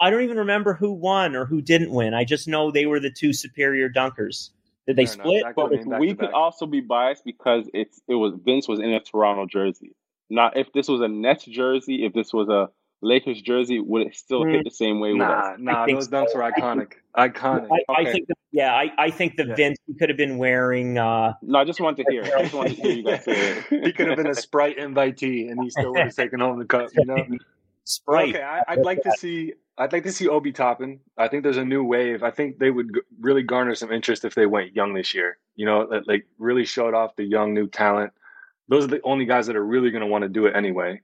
I 0.00 0.10
don't 0.10 0.22
even 0.22 0.38
remember 0.38 0.74
who 0.74 0.92
won 0.92 1.36
or 1.36 1.46
who 1.46 1.62
didn't 1.62 1.90
win. 1.92 2.14
I 2.14 2.24
just 2.24 2.48
know 2.48 2.72
they 2.72 2.84
were 2.84 2.98
the 2.98 3.12
two 3.12 3.32
superior 3.32 3.88
dunkers. 3.88 4.50
Did 4.86 4.96
they 4.96 5.06
split? 5.06 5.44
But 5.54 5.70
we 5.98 6.14
could 6.14 6.32
also 6.32 6.66
be 6.66 6.80
biased 6.80 7.24
because 7.24 7.70
it's 7.72 8.00
it 8.08 8.14
was 8.14 8.34
Vince 8.44 8.68
was 8.68 8.80
in 8.80 8.92
a 8.92 9.00
Toronto 9.00 9.46
jersey. 9.46 9.94
Not 10.28 10.56
if 10.56 10.72
this 10.72 10.88
was 10.88 11.00
a 11.00 11.08
Nets 11.08 11.44
jersey, 11.44 12.04
if 12.04 12.12
this 12.12 12.32
was 12.32 12.48
a 12.48 12.68
Lakers 13.04 13.42
jersey, 13.42 13.80
would 13.80 14.06
it 14.06 14.16
still 14.16 14.44
mm. 14.44 14.52
hit 14.52 14.64
the 14.64 14.70
same 14.70 14.98
way? 14.98 15.12
Nah, 15.12 15.54
nah, 15.58 15.86
those 15.86 16.08
dunks 16.08 16.30
so. 16.30 16.38
were 16.38 16.50
iconic. 16.50 16.94
iconic. 17.16 17.68
I, 17.70 17.92
okay. 17.92 18.08
I, 18.08 18.12
think, 18.12 18.28
the, 18.28 18.34
yeah, 18.50 18.74
I, 18.74 18.90
I 18.98 19.10
think 19.10 19.36
the 19.36 19.46
yeah. 19.46 19.54
Vince 19.54 19.78
could 19.98 20.08
have 20.08 20.16
been 20.16 20.38
wearing. 20.38 20.98
Uh, 20.98 21.34
no, 21.42 21.58
I 21.58 21.64
just 21.64 21.80
wanted 21.80 22.04
to 22.04 22.10
hear. 22.10 22.24
I 22.24 22.42
just 22.42 22.54
wanted 22.54 22.76
to 22.76 22.82
hear 22.82 22.92
you 22.92 23.04
guys 23.04 23.24
say 23.24 23.58
it. 23.70 23.84
he 23.84 23.92
could 23.92 24.08
have 24.08 24.16
been 24.16 24.26
a 24.26 24.34
Sprite 24.34 24.78
invitee, 24.78 25.50
and 25.50 25.62
he 25.62 25.70
still 25.70 25.92
would 25.92 26.00
have 26.00 26.14
taken 26.14 26.40
home 26.40 26.58
the 26.58 26.64
cup. 26.64 26.88
You 26.96 27.04
know. 27.04 27.24
Sprite. 27.84 28.34
Okay, 28.34 28.42
I, 28.42 28.76
would 28.76 28.84
like 28.84 29.02
to 29.02 29.12
see. 29.12 29.52
I'd 29.76 29.92
like 29.92 30.04
to 30.04 30.12
see 30.12 30.28
Obi 30.28 30.52
Toppin. 30.52 31.00
I 31.18 31.28
think 31.28 31.42
there's 31.42 31.58
a 31.58 31.64
new 31.64 31.84
wave. 31.84 32.22
I 32.22 32.30
think 32.30 32.58
they 32.58 32.70
would 32.70 32.94
g- 32.94 33.00
really 33.20 33.42
garner 33.42 33.74
some 33.74 33.92
interest 33.92 34.24
if 34.24 34.34
they 34.34 34.46
went 34.46 34.74
young 34.74 34.94
this 34.94 35.14
year. 35.14 35.36
You 35.56 35.66
know, 35.66 36.02
like 36.06 36.26
really 36.38 36.64
showed 36.64 36.94
off 36.94 37.16
the 37.16 37.24
young 37.24 37.52
new 37.52 37.66
talent. 37.66 38.12
Those 38.68 38.84
are 38.84 38.88
the 38.88 39.02
only 39.02 39.26
guys 39.26 39.46
that 39.48 39.56
are 39.56 39.64
really 39.64 39.90
going 39.90 40.00
to 40.00 40.06
want 40.06 40.22
to 40.22 40.28
do 40.28 40.46
it 40.46 40.56
anyway. 40.56 41.02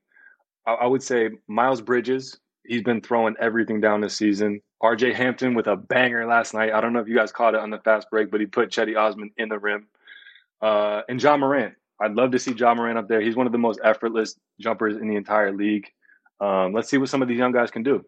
I, 0.67 0.73
I 0.73 0.87
would 0.87 1.03
say 1.03 1.31
Miles 1.49 1.81
Bridges. 1.81 2.39
He's 2.65 2.83
been 2.83 3.01
throwing 3.01 3.35
everything 3.41 3.81
down 3.81 4.01
this 4.01 4.17
season. 4.17 4.61
RJ 4.83 5.15
Hampton 5.15 5.55
with 5.55 5.67
a 5.67 5.77
banger 5.77 6.27
last 6.27 6.55
night. 6.55 6.73
I 6.73 6.81
don't 6.81 6.93
know 6.93 7.01
if 7.01 7.09
you 7.09 7.17
guys 7.17 7.33
caught 7.33 7.55
it 7.55 7.61
on 7.61 7.71
the 7.71 7.79
fast 7.79 8.09
break, 8.11 8.31
but 8.31 8.41
he 8.41 8.47
put 8.47 8.71
Cedi 8.71 8.97
Osman 8.97 9.31
in 9.37 9.49
the 9.49 9.59
rim. 9.59 9.87
Uh, 10.63 11.03
and 11.09 11.23
Ja 11.23 11.37
Morant. 11.37 11.75
I'd 12.01 12.15
love 12.15 12.31
to 12.31 12.39
see 12.39 12.53
Ja 12.53 12.75
Morant 12.75 12.99
up 12.99 13.09
there. 13.09 13.21
He's 13.21 13.37
one 13.37 13.47
of 13.47 13.53
the 13.53 13.59
most 13.59 13.81
effortless 13.85 14.37
jumpers 14.59 14.97
in 14.97 15.09
the 15.09 15.17
entire 15.17 15.53
league. 15.53 15.87
Um, 16.41 16.73
let's 16.73 16.89
see 16.89 16.97
what 16.97 17.11
some 17.11 17.21
of 17.21 17.29
these 17.29 17.39
young 17.39 17.53
guys 17.53 17.71
can 17.71 17.83
do. 17.83 18.05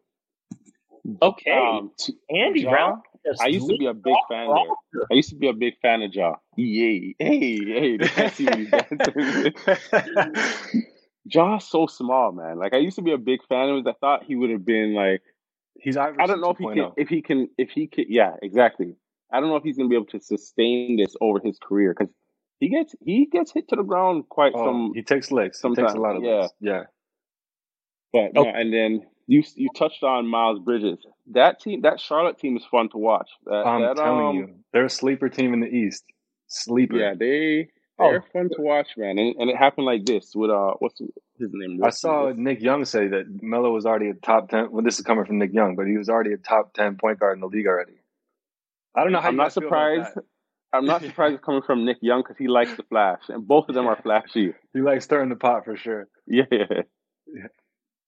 Okay, 1.20 1.50
um, 1.50 1.90
Andy 2.30 2.60
ja, 2.60 2.70
Brown. 2.70 3.02
I 3.40 3.48
used 3.48 3.68
to 3.68 3.76
be 3.76 3.86
a 3.86 3.94
big 3.94 4.14
fan. 4.28 4.48
There. 4.48 5.02
I 5.10 5.14
used 5.14 5.30
to 5.30 5.34
be 5.34 5.48
a 5.48 5.52
big 5.52 5.74
fan 5.82 6.00
of 6.02 6.14
Ja. 6.14 6.36
Yay! 6.56 7.16
Hey, 7.18 7.58
hey! 7.58 7.98
Ja's 11.26 11.68
so 11.68 11.86
small, 11.86 12.32
man. 12.32 12.58
Like 12.58 12.74
I 12.74 12.78
used 12.78 12.96
to 12.96 13.02
be 13.02 13.12
a 13.12 13.18
big 13.18 13.40
fan 13.48 13.68
of 13.68 13.76
his. 13.76 13.86
I 13.86 13.92
thought 14.00 14.24
he 14.24 14.36
would 14.36 14.50
have 14.50 14.64
been 14.64 14.94
like 14.94 15.22
he's. 15.74 15.96
I 15.96 16.10
don't 16.12 16.40
know 16.40 16.50
if 16.50 16.58
he 16.58 16.66
can. 16.66 16.92
If 16.96 17.08
he 17.08 17.22
can. 17.22 17.48
If 17.56 17.70
he 17.70 17.86
can. 17.86 18.06
Yeah, 18.08 18.34
exactly. 18.42 18.96
I 19.32 19.40
don't 19.40 19.48
know 19.48 19.56
if 19.56 19.62
he's 19.62 19.76
going 19.76 19.88
to 19.88 19.90
be 19.90 19.96
able 19.96 20.06
to 20.06 20.20
sustain 20.20 20.96
this 20.96 21.16
over 21.20 21.40
his 21.42 21.58
career 21.58 21.94
because 21.96 22.12
he 22.58 22.68
gets 22.68 22.94
he 23.04 23.26
gets 23.26 23.52
hit 23.52 23.68
to 23.68 23.76
the 23.76 23.82
ground 23.82 24.28
quite 24.28 24.52
oh, 24.54 24.64
some. 24.64 24.92
He 24.94 25.02
takes 25.02 25.30
legs. 25.30 25.58
Sometimes. 25.58 25.92
He 25.92 25.94
takes 25.94 25.98
a 25.98 26.00
lot 26.00 26.16
of 26.16 26.22
yeah. 26.22 26.40
licks. 26.42 26.54
Yeah. 26.60 26.82
But 28.12 28.32
oh. 28.36 28.42
no, 28.42 28.48
and 28.48 28.72
then 28.72 29.02
you 29.26 29.42
you 29.54 29.68
touched 29.74 30.02
on 30.02 30.26
Miles 30.26 30.58
Bridges. 30.58 30.98
That 31.32 31.60
team, 31.60 31.82
that 31.82 32.00
Charlotte 32.00 32.38
team, 32.38 32.56
is 32.56 32.64
fun 32.70 32.88
to 32.90 32.98
watch. 32.98 33.30
That, 33.46 33.66
I'm 33.66 33.82
that, 33.82 33.96
telling 33.96 34.26
um, 34.26 34.36
you, 34.36 34.54
they're 34.72 34.84
a 34.84 34.90
sleeper 34.90 35.28
team 35.28 35.54
in 35.54 35.60
the 35.60 35.68
East. 35.68 36.04
Sleeper. 36.48 36.96
Yeah, 36.96 37.14
they 37.18 37.70
they're 37.98 38.24
oh. 38.24 38.32
fun 38.32 38.48
to 38.56 38.62
watch, 38.62 38.88
man. 38.96 39.18
And, 39.18 39.36
and 39.36 39.50
it 39.50 39.56
happened 39.56 39.86
like 39.86 40.04
this 40.04 40.32
with 40.34 40.50
uh, 40.50 40.74
what's 40.78 40.98
his 40.98 41.50
name? 41.52 41.82
I 41.84 41.90
saw 41.90 42.32
Nick 42.34 42.60
Young 42.60 42.84
say 42.84 43.08
that 43.08 43.42
Melo 43.42 43.70
was 43.70 43.86
already 43.86 44.08
a 44.08 44.14
top 44.14 44.48
ten. 44.48 44.70
Well, 44.70 44.82
this 44.82 44.98
is 44.98 45.04
coming 45.04 45.24
from 45.24 45.38
Nick 45.38 45.52
Young, 45.52 45.76
but 45.76 45.86
he 45.86 45.96
was 45.96 46.08
already 46.08 46.32
a 46.32 46.38
top 46.38 46.74
ten 46.74 46.96
point 46.96 47.20
guard 47.20 47.36
in 47.36 47.40
the 47.40 47.46
league 47.46 47.66
already. 47.66 48.00
I 48.96 49.02
don't 49.04 49.12
know 49.12 49.20
how. 49.20 49.28
I'm 49.28 49.36
not 49.36 49.52
surprised. 49.52 50.10
I'm 50.72 50.86
not 50.86 51.02
surprised 51.06 51.34
it's 51.34 51.44
coming 51.44 51.62
from 51.62 51.84
Nick 51.84 51.98
Young 52.00 52.22
because 52.22 52.36
he 52.38 52.48
likes 52.48 52.74
the 52.76 52.82
flash, 52.84 53.22
and 53.28 53.46
both 53.46 53.68
of 53.68 53.74
them 53.74 53.86
are 53.86 54.00
flashy. 54.02 54.54
he 54.72 54.80
likes 54.80 55.04
stirring 55.04 55.28
the 55.28 55.36
pot 55.36 55.64
for 55.64 55.76
sure. 55.76 56.08
Yeah. 56.26 56.44
yeah. 56.50 56.82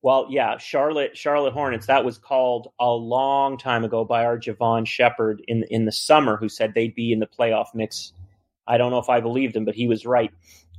Well, 0.03 0.27
yeah, 0.29 0.59
Charlotte 0.59 1.17
Charlotte 1.17 1.55
Hornets. 1.55 1.87
That 1.87 2.05
was 2.05 2.19
called 2.19 2.69
a 2.79 2.91
long 2.91 3.57
time 3.57 3.85
ago 3.85 4.05
by 4.05 4.25
our 4.27 4.39
Jevohn 4.39 4.87
Shepherd 4.87 5.43
in 5.49 5.65
in 5.71 5.87
the 5.87 5.93
summer, 5.93 6.37
who 6.37 6.49
said 6.49 6.75
they'd 6.75 6.95
be 6.95 7.13
in 7.13 7.21
the 7.21 7.27
playoff 7.27 7.69
mix. 7.75 8.13
I 8.67 8.79
don't 8.79 8.91
know 8.91 8.99
if 8.99 9.09
I 9.09 9.21
believed 9.21 9.57
him, 9.57 9.65
but 9.65 9.75
he 9.75 9.87
was 9.87 10.07
right. 10.07 10.31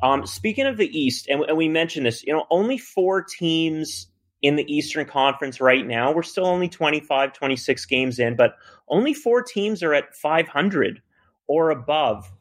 Um, 0.02 0.26
speaking 0.26 0.66
of 0.66 0.78
the 0.78 0.88
East, 0.88 1.28
and, 1.30 1.44
and 1.44 1.58
we 1.58 1.70
mentioned 1.70 2.06
this, 2.06 2.24
you 2.24 2.34
know, 2.34 2.46
only 2.50 2.78
four 2.78 3.24
teams 3.24 4.08
in 4.42 4.56
the 4.56 4.74
Eastern 4.74 5.06
Conference 5.06 5.60
right 5.60 5.86
now. 5.86 6.12
We're 6.14 6.24
still 6.24 6.46
only 6.46 6.70
25, 6.70 7.34
26 7.34 7.86
games 7.86 8.20
in, 8.20 8.36
but 8.36 8.56
only 8.88 9.14
four 9.14 9.42
teams 9.42 9.82
are 9.82 9.94
at 9.94 10.16
500 10.16 11.02
or 11.48 11.72
above. 11.72 12.32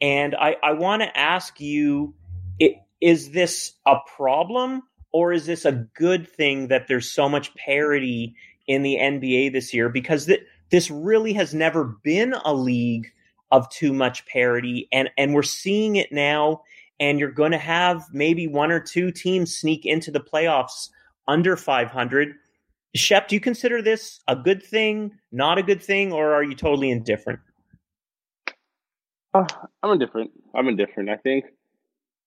And 0.00 0.34
I, 0.34 0.56
I 0.62 0.72
want 0.72 1.02
to 1.02 1.16
ask 1.16 1.60
you 1.60 2.14
it, 2.58 2.74
is 3.00 3.30
this 3.30 3.72
a 3.86 3.96
problem 4.16 4.82
or 5.12 5.32
is 5.32 5.46
this 5.46 5.64
a 5.64 5.86
good 5.94 6.28
thing 6.28 6.68
that 6.68 6.88
there's 6.88 7.10
so 7.10 7.28
much 7.28 7.54
parity 7.54 8.34
in 8.66 8.82
the 8.82 8.96
NBA 8.96 9.52
this 9.52 9.72
year? 9.72 9.88
Because 9.88 10.26
th- 10.26 10.42
this 10.70 10.90
really 10.90 11.34
has 11.34 11.54
never 11.54 11.84
been 11.84 12.34
a 12.44 12.52
league 12.52 13.12
of 13.50 13.68
too 13.70 13.92
much 13.92 14.26
parity, 14.26 14.88
and, 14.92 15.10
and 15.16 15.34
we're 15.34 15.42
seeing 15.42 15.96
it 15.96 16.12
now. 16.12 16.62
And 17.00 17.18
you're 17.18 17.32
going 17.32 17.50
to 17.50 17.58
have 17.58 18.04
maybe 18.12 18.46
one 18.46 18.70
or 18.70 18.78
two 18.78 19.10
teams 19.10 19.56
sneak 19.56 19.84
into 19.84 20.12
the 20.12 20.20
playoffs 20.20 20.90
under 21.26 21.56
500. 21.56 22.34
Shep, 22.94 23.28
do 23.28 23.34
you 23.34 23.40
consider 23.40 23.82
this 23.82 24.20
a 24.28 24.36
good 24.36 24.62
thing, 24.62 25.12
not 25.32 25.58
a 25.58 25.62
good 25.62 25.82
thing, 25.82 26.12
or 26.12 26.32
are 26.32 26.44
you 26.44 26.54
totally 26.54 26.90
indifferent? 26.90 27.40
Uh, 29.34 29.46
I'm 29.82 29.90
indifferent. 29.90 30.30
I'm 30.54 30.68
indifferent. 30.68 31.10
I 31.10 31.16
think 31.16 31.46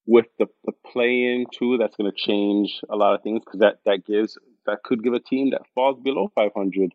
with 0.05 0.25
the, 0.37 0.47
the 0.65 0.73
play 0.91 1.23
in 1.23 1.45
too, 1.57 1.77
that's 1.77 1.95
going 1.95 2.11
to 2.11 2.17
change 2.17 2.81
a 2.89 2.95
lot 2.97 3.15
of 3.15 3.23
things 3.23 3.41
because 3.45 3.61
that, 3.61 3.79
that 3.85 4.05
gives 4.05 4.37
that 4.65 4.83
could 4.83 5.03
give 5.03 5.13
a 5.13 5.19
team 5.19 5.51
that 5.51 5.61
falls 5.73 5.97
below 6.03 6.29
500 6.35 6.93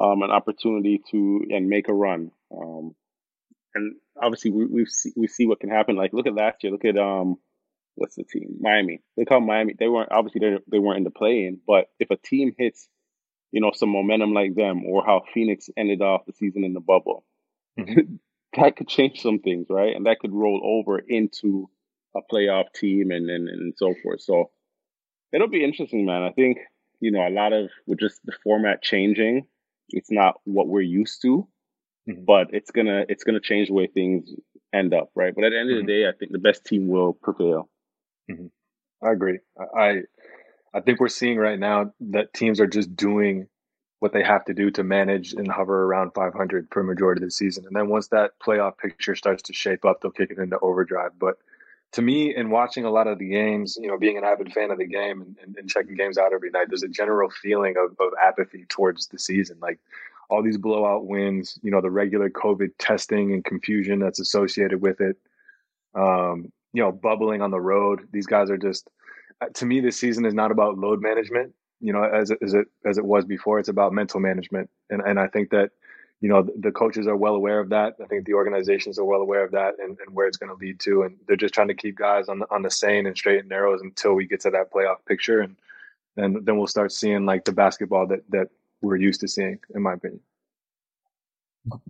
um, 0.00 0.22
an 0.22 0.30
opportunity 0.30 1.02
to 1.10 1.44
and 1.50 1.68
make 1.68 1.88
a 1.88 1.92
run. 1.92 2.30
Um, 2.56 2.94
and 3.74 3.96
obviously 4.20 4.50
we 4.50 4.66
we 4.66 4.86
see, 4.86 5.12
we 5.16 5.26
see 5.26 5.46
what 5.46 5.60
can 5.60 5.70
happen. 5.70 5.96
Like 5.96 6.12
look 6.12 6.26
at 6.26 6.34
last 6.34 6.62
year. 6.62 6.72
Look 6.72 6.84
at 6.84 6.98
um 6.98 7.36
what's 7.94 8.16
the 8.16 8.24
team 8.24 8.56
Miami. 8.60 9.02
Look 9.16 9.28
how 9.30 9.40
Miami 9.40 9.74
they 9.78 9.88
weren't 9.88 10.12
obviously 10.12 10.40
they 10.40 10.56
they 10.70 10.78
weren't 10.78 10.98
in 10.98 11.04
the 11.04 11.10
play 11.10 11.44
in, 11.44 11.60
but 11.66 11.86
if 11.98 12.10
a 12.10 12.16
team 12.16 12.52
hits 12.56 12.88
you 13.52 13.60
know 13.60 13.72
some 13.74 13.90
momentum 13.90 14.32
like 14.32 14.54
them 14.54 14.84
or 14.84 15.04
how 15.04 15.22
Phoenix 15.34 15.68
ended 15.76 16.02
off 16.02 16.26
the 16.26 16.32
season 16.32 16.64
in 16.64 16.72
the 16.72 16.80
bubble. 16.80 17.24
Mm-hmm. 17.78 18.16
that 18.60 18.76
could 18.76 18.88
change 18.88 19.20
some 19.20 19.38
things, 19.38 19.66
right? 19.70 19.94
And 19.94 20.06
that 20.06 20.18
could 20.20 20.32
roll 20.32 20.60
over 20.64 20.98
into 20.98 21.68
a 22.16 22.20
playoff 22.20 22.72
team 22.74 23.10
and, 23.10 23.30
and, 23.30 23.48
and 23.48 23.74
so 23.76 23.94
forth. 24.02 24.22
So 24.22 24.50
it'll 25.32 25.48
be 25.48 25.64
interesting, 25.64 26.04
man. 26.04 26.22
I 26.22 26.32
think, 26.32 26.58
you 27.00 27.12
know, 27.12 27.26
a 27.26 27.30
lot 27.30 27.52
of 27.52 27.70
with 27.86 28.00
just 28.00 28.20
the 28.24 28.32
format 28.42 28.82
changing, 28.82 29.46
it's 29.88 30.10
not 30.10 30.34
what 30.44 30.68
we're 30.68 30.80
used 30.80 31.22
to, 31.22 31.46
mm-hmm. 32.08 32.24
but 32.24 32.48
it's 32.52 32.70
gonna 32.70 33.04
it's 33.08 33.24
gonna 33.24 33.40
change 33.40 33.68
the 33.68 33.74
way 33.74 33.86
things 33.86 34.30
end 34.72 34.94
up, 34.94 35.10
right? 35.14 35.34
But 35.34 35.44
at 35.44 35.50
the 35.50 35.58
end 35.58 35.68
mm-hmm. 35.68 35.80
of 35.80 35.86
the 35.86 35.92
mm-hmm. 35.92 36.02
day, 36.02 36.08
I 36.08 36.12
think 36.12 36.32
the 36.32 36.38
best 36.38 36.64
team 36.64 36.88
will 36.88 37.12
prevail. 37.12 37.68
Mm-hmm. 38.30 38.46
I 39.06 39.12
agree. 39.12 39.38
I 39.76 40.02
I 40.72 40.80
think 40.80 41.00
we're 41.00 41.08
seeing 41.08 41.38
right 41.38 41.58
now 41.58 41.92
that 42.12 42.32
teams 42.32 42.60
are 42.60 42.66
just 42.66 42.94
doing 42.94 43.48
what 44.00 44.12
they 44.12 44.22
have 44.22 44.44
to 44.46 44.54
do 44.54 44.70
to 44.70 44.82
manage 44.82 45.34
and 45.34 45.50
hover 45.50 45.84
around 45.84 46.12
500 46.14 46.68
for 46.70 46.80
a 46.80 46.84
majority 46.84 47.22
of 47.22 47.26
the 47.26 47.30
season. 47.30 47.66
And 47.66 47.76
then 47.76 47.88
once 47.88 48.08
that 48.08 48.32
playoff 48.40 48.78
picture 48.78 49.14
starts 49.14 49.42
to 49.44 49.52
shape 49.52 49.84
up, 49.84 50.00
they'll 50.00 50.10
kick 50.10 50.30
it 50.30 50.38
into 50.38 50.58
overdrive. 50.60 51.12
But 51.18 51.36
to 51.92 52.02
me, 52.02 52.34
in 52.34 52.50
watching 52.50 52.84
a 52.84 52.90
lot 52.90 53.08
of 53.08 53.18
the 53.18 53.28
games, 53.28 53.76
you 53.80 53.88
know, 53.88 53.98
being 53.98 54.16
an 54.16 54.24
avid 54.24 54.52
fan 54.52 54.70
of 54.70 54.78
the 54.78 54.86
game 54.86 55.36
and, 55.42 55.56
and 55.56 55.68
checking 55.68 55.96
games 55.96 56.16
out 56.16 56.32
every 56.32 56.50
night, 56.50 56.68
there's 56.68 56.82
a 56.82 56.88
general 56.88 57.28
feeling 57.30 57.74
of, 57.76 57.90
of 58.00 58.12
apathy 58.22 58.64
towards 58.68 59.08
the 59.08 59.18
season. 59.18 59.58
Like 59.60 59.78
all 60.30 60.42
these 60.42 60.58
blowout 60.58 61.06
wins, 61.06 61.58
you 61.62 61.70
know, 61.70 61.80
the 61.80 61.90
regular 61.90 62.30
COVID 62.30 62.70
testing 62.78 63.32
and 63.32 63.44
confusion 63.44 63.98
that's 63.98 64.20
associated 64.20 64.80
with 64.80 65.00
it, 65.00 65.16
um, 65.94 66.52
you 66.72 66.82
know, 66.82 66.92
bubbling 66.92 67.42
on 67.42 67.50
the 67.50 67.60
road. 67.60 68.08
These 68.12 68.26
guys 68.26 68.50
are 68.50 68.56
just, 68.56 68.88
uh, 69.40 69.46
to 69.54 69.66
me, 69.66 69.80
this 69.80 69.98
season 69.98 70.24
is 70.24 70.34
not 70.34 70.50
about 70.50 70.78
load 70.78 71.02
management 71.02 71.52
you 71.80 71.92
know, 71.92 72.04
as, 72.04 72.30
as 72.42 72.54
it 72.54 72.68
as 72.84 72.98
it 72.98 73.04
was 73.04 73.24
before. 73.24 73.58
It's 73.58 73.68
about 73.68 73.92
mental 73.92 74.20
management, 74.20 74.70
and 74.90 75.00
and 75.00 75.18
I 75.18 75.26
think 75.26 75.50
that 75.50 75.70
you 76.20 76.28
know 76.28 76.46
the, 76.58 76.70
coaches 76.70 77.06
are 77.06 77.16
well 77.16 77.34
aware 77.34 77.58
of 77.58 77.70
that. 77.70 77.96
I 78.02 78.06
think 78.06 78.26
the 78.26 78.34
organizations 78.34 78.98
are 78.98 79.04
well 79.04 79.22
aware 79.22 79.42
of 79.42 79.52
that, 79.52 79.74
and, 79.78 79.98
and 80.04 80.14
where 80.14 80.26
it's 80.26 80.36
going 80.36 80.50
to 80.50 80.62
lead 80.62 80.78
to, 80.80 81.02
and 81.02 81.16
they're 81.26 81.36
just 81.36 81.54
trying 81.54 81.68
to 81.68 81.74
keep 81.74 81.96
guys 81.96 82.28
on 82.28 82.40
the, 82.40 82.46
on 82.50 82.62
the 82.62 82.70
sane 82.70 83.06
and 83.06 83.16
straight 83.16 83.40
and 83.40 83.48
narrows 83.48 83.80
until 83.80 84.12
we 84.12 84.26
get 84.26 84.40
to 84.42 84.50
that 84.50 84.70
playoff 84.70 84.98
picture, 85.06 85.40
and 85.40 85.56
then 86.16 86.36
then 86.44 86.58
we'll 86.58 86.66
start 86.66 86.92
seeing 86.92 87.24
like 87.24 87.46
the 87.46 87.52
basketball 87.52 88.06
that 88.08 88.30
that 88.30 88.48
we're 88.82 88.96
used 88.96 89.20
to 89.20 89.28
seeing, 89.28 89.58
in 89.74 89.82
my 89.82 89.94
opinion. 89.94 90.20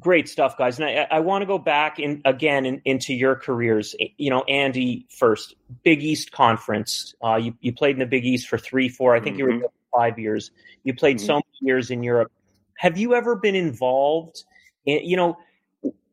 Great 0.00 0.28
stuff, 0.28 0.58
guys. 0.58 0.80
And 0.80 0.88
I, 0.88 1.06
I 1.10 1.20
want 1.20 1.42
to 1.42 1.46
go 1.46 1.56
back 1.58 2.00
in 2.00 2.22
again 2.24 2.66
in, 2.66 2.82
into 2.84 3.14
your 3.14 3.36
careers. 3.36 3.94
You 4.16 4.30
know, 4.30 4.42
Andy 4.42 5.06
first, 5.16 5.54
Big 5.84 6.02
East 6.02 6.32
Conference. 6.32 7.14
Uh, 7.24 7.36
you 7.36 7.54
you 7.60 7.72
played 7.72 7.94
in 7.94 8.00
the 8.00 8.06
Big 8.06 8.24
East 8.24 8.48
for 8.48 8.58
three, 8.58 8.88
four. 8.88 9.14
I 9.14 9.20
think 9.20 9.36
mm-hmm. 9.36 9.50
you 9.50 9.62
were 9.62 9.68
five 9.96 10.18
years. 10.18 10.50
You 10.82 10.94
played 10.94 11.18
mm-hmm. 11.18 11.26
so 11.26 11.34
many 11.34 11.44
years 11.60 11.90
in 11.90 12.02
Europe. 12.02 12.32
Have 12.78 12.98
you 12.98 13.14
ever 13.14 13.36
been 13.36 13.54
involved 13.54 14.44
in, 14.86 15.04
you 15.04 15.16
know, 15.16 15.38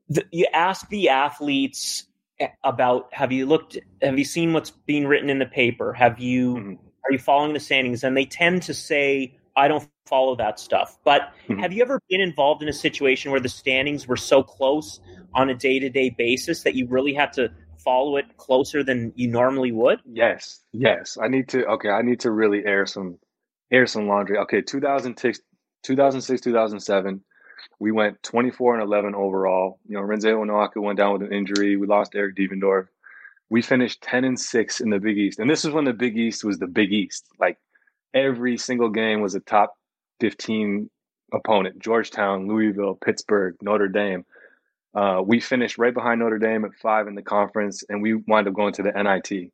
the, 0.09 0.23
you 0.31 0.47
ask 0.53 0.87
the 0.89 1.09
athletes 1.09 2.05
about 2.63 3.11
have 3.13 3.31
you 3.31 3.45
looked 3.45 3.77
have 4.01 4.17
you 4.19 4.25
seen 4.25 4.53
what's 4.53 4.69
being 4.69 5.07
written 5.07 5.29
in 5.29 5.39
the 5.39 5.45
paper 5.45 5.91
have 5.91 6.19
you 6.19 6.55
mm-hmm. 6.55 6.73
are 6.73 7.11
you 7.11 7.17
following 7.17 7.53
the 7.53 7.59
standings 7.59 8.03
and 8.03 8.15
they 8.15 8.25
tend 8.25 8.61
to 8.61 8.75
say 8.75 9.35
i 9.55 9.67
don't 9.67 9.89
follow 10.07 10.35
that 10.35 10.59
stuff 10.59 10.97
but 11.03 11.33
mm-hmm. 11.47 11.59
have 11.59 11.73
you 11.73 11.81
ever 11.81 12.01
been 12.09 12.21
involved 12.21 12.61
in 12.61 12.69
a 12.69 12.73
situation 12.73 13.31
where 13.31 13.39
the 13.39 13.49
standings 13.49 14.07
were 14.07 14.17
so 14.17 14.41
close 14.41 14.99
on 15.33 15.49
a 15.49 15.55
day-to-day 15.55 16.09
basis 16.17 16.63
that 16.63 16.75
you 16.75 16.87
really 16.87 17.13
had 17.13 17.33
to 17.33 17.49
follow 17.77 18.17
it 18.17 18.25
closer 18.37 18.83
than 18.83 19.13
you 19.15 19.27
normally 19.27 19.71
would 19.71 19.99
yes 20.05 20.63
yes 20.73 21.17
i 21.21 21.27
need 21.27 21.47
to 21.47 21.65
okay 21.65 21.89
i 21.89 22.01
need 22.01 22.19
to 22.19 22.31
really 22.31 22.65
air 22.65 22.85
some 22.85 23.17
air 23.71 23.85
some 23.85 24.07
laundry. 24.07 24.37
Okay, 24.37 24.61
2006, 24.61 25.39
2006, 25.83 26.41
2007, 26.41 27.21
we 27.79 27.91
went 27.91 28.21
24 28.23 28.75
and 28.75 28.83
11 28.83 29.15
overall. 29.15 29.79
You 29.87 29.95
know, 29.95 30.01
Arinze 30.01 30.25
Onuaku 30.25 30.81
went 30.81 30.97
down 30.97 31.13
with 31.13 31.23
an 31.23 31.33
injury. 31.33 31.75
We 31.75 31.87
lost 31.87 32.15
Eric 32.15 32.35
Devendorf. 32.35 32.87
We 33.49 33.61
finished 33.61 34.01
10 34.01 34.25
and 34.25 34.39
6 34.39 34.81
in 34.81 34.89
the 34.89 34.99
Big 34.99 35.17
East. 35.17 35.39
And 35.39 35.49
this 35.49 35.63
is 35.63 35.71
when 35.71 35.85
the 35.85 35.93
Big 35.93 36.17
East 36.17 36.43
was 36.43 36.59
the 36.59 36.67
Big 36.67 36.91
East. 36.91 37.25
Like 37.39 37.57
every 38.13 38.57
single 38.57 38.89
game 38.89 39.21
was 39.21 39.35
a 39.35 39.39
top 39.39 39.76
15 40.19 40.89
opponent 41.33 41.79
Georgetown, 41.79 42.47
Louisville, 42.47 42.95
Pittsburgh, 42.95 43.55
Notre 43.61 43.87
Dame. 43.87 44.25
Uh, 44.95 45.21
we 45.25 45.39
finished 45.39 45.77
right 45.77 45.93
behind 45.93 46.19
Notre 46.19 46.39
Dame 46.39 46.65
at 46.65 46.73
five 46.81 47.07
in 47.07 47.15
the 47.15 47.21
conference, 47.21 47.83
and 47.89 48.01
we 48.01 48.15
wound 48.15 48.47
up 48.47 48.53
going 48.53 48.73
to 48.73 48.83
the 48.83 48.91
NIT. 48.91 49.51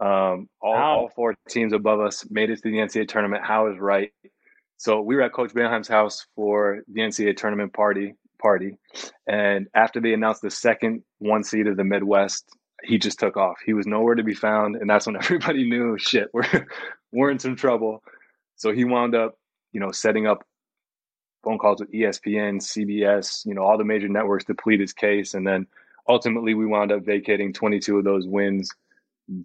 Um, 0.00 0.48
all, 0.60 0.74
wow. 0.74 0.98
all, 0.98 1.08
four 1.14 1.34
teams 1.48 1.72
above 1.72 2.00
us 2.00 2.26
made 2.30 2.50
it 2.50 2.56
to 2.56 2.70
the 2.70 2.78
NCAA 2.78 3.06
tournament. 3.06 3.44
Howe 3.44 3.70
is 3.70 3.78
right. 3.78 4.10
So 4.76 5.00
we 5.00 5.14
were 5.14 5.22
at 5.22 5.32
Coach 5.32 5.52
Boeheim's 5.52 5.86
house 5.86 6.26
for 6.34 6.80
the 6.92 7.02
NCAA 7.02 7.36
tournament 7.36 7.72
party. 7.72 8.14
Party, 8.40 8.76
and 9.28 9.68
after 9.72 10.00
they 10.00 10.12
announced 10.12 10.42
the 10.42 10.50
second 10.50 11.04
one 11.20 11.44
seed 11.44 11.68
of 11.68 11.76
the 11.76 11.84
Midwest, 11.84 12.44
he 12.82 12.98
just 12.98 13.20
took 13.20 13.36
off. 13.36 13.58
He 13.64 13.72
was 13.72 13.86
nowhere 13.86 14.16
to 14.16 14.24
be 14.24 14.34
found, 14.34 14.74
and 14.74 14.90
that's 14.90 15.06
when 15.06 15.14
everybody 15.22 15.68
knew 15.68 15.96
shit. 15.96 16.28
We're 16.32 16.66
we're 17.12 17.30
in 17.30 17.38
some 17.38 17.54
trouble. 17.54 18.02
So 18.56 18.72
he 18.72 18.84
wound 18.84 19.14
up, 19.14 19.36
you 19.72 19.80
know, 19.80 19.90
setting 19.90 20.26
up 20.26 20.44
phone 21.42 21.58
calls 21.58 21.80
with 21.80 21.92
ESPN, 21.92 22.60
CBS, 22.60 23.44
you 23.44 23.54
know, 23.54 23.62
all 23.62 23.78
the 23.78 23.84
major 23.84 24.08
networks 24.08 24.44
to 24.44 24.54
plead 24.54 24.80
his 24.80 24.92
case, 24.92 25.34
and 25.34 25.46
then 25.46 25.66
ultimately 26.08 26.54
we 26.54 26.66
wound 26.66 26.92
up 26.92 27.04
vacating 27.04 27.52
22 27.52 27.98
of 27.98 28.04
those 28.04 28.26
wins 28.26 28.70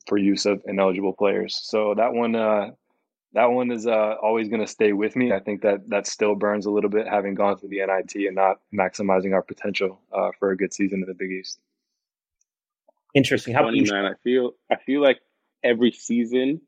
for 0.07 0.17
use 0.17 0.45
of 0.45 0.61
ineligible 0.65 1.13
players. 1.13 1.59
So 1.63 1.93
that 1.95 2.13
one, 2.13 2.35
uh, 2.35 2.71
that 3.33 3.45
one 3.45 3.71
is 3.71 3.87
uh, 3.87 4.15
always 4.21 4.49
going 4.49 4.61
to 4.61 4.67
stay 4.67 4.93
with 4.93 5.15
me. 5.15 5.31
I 5.31 5.39
think 5.39 5.61
that 5.61 5.89
that 5.89 6.07
still 6.07 6.35
burns 6.35 6.65
a 6.65 6.71
little 6.71 6.89
bit, 6.89 7.07
having 7.07 7.35
gone 7.35 7.57
through 7.57 7.69
the 7.69 7.85
NIT 7.85 8.15
and 8.27 8.35
not 8.35 8.59
maximizing 8.73 9.33
our 9.33 9.43
potential 9.43 9.99
uh, 10.13 10.29
for 10.39 10.51
a 10.51 10.57
good 10.57 10.73
season 10.73 11.01
in 11.01 11.07
the 11.07 11.13
Big 11.13 11.31
East. 11.31 11.59
Interesting. 13.13 13.53
How 13.53 13.63
funny, 13.63 13.81
man? 13.81 14.05
I 14.05 14.13
feel 14.23 14.51
I 14.71 14.75
feel 14.75 15.01
like 15.01 15.19
every 15.63 15.91
season, 15.91 16.61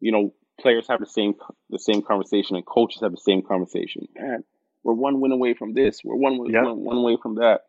you 0.00 0.12
know, 0.12 0.34
players 0.60 0.86
have 0.88 1.00
the 1.00 1.06
same 1.06 1.34
the 1.70 1.78
same 1.78 2.02
conversation 2.02 2.56
and 2.56 2.66
coaches 2.66 3.00
have 3.02 3.12
the 3.12 3.18
same 3.18 3.42
conversation. 3.42 4.08
Man, 4.16 4.44
we're 4.82 4.94
one 4.94 5.20
win 5.20 5.32
away 5.32 5.54
from 5.54 5.74
this. 5.74 6.00
We're 6.04 6.16
one 6.16 6.46
yep. 6.50 6.64
one, 6.64 6.78
one 6.84 6.96
away 6.96 7.16
from 7.22 7.36
that. 7.36 7.62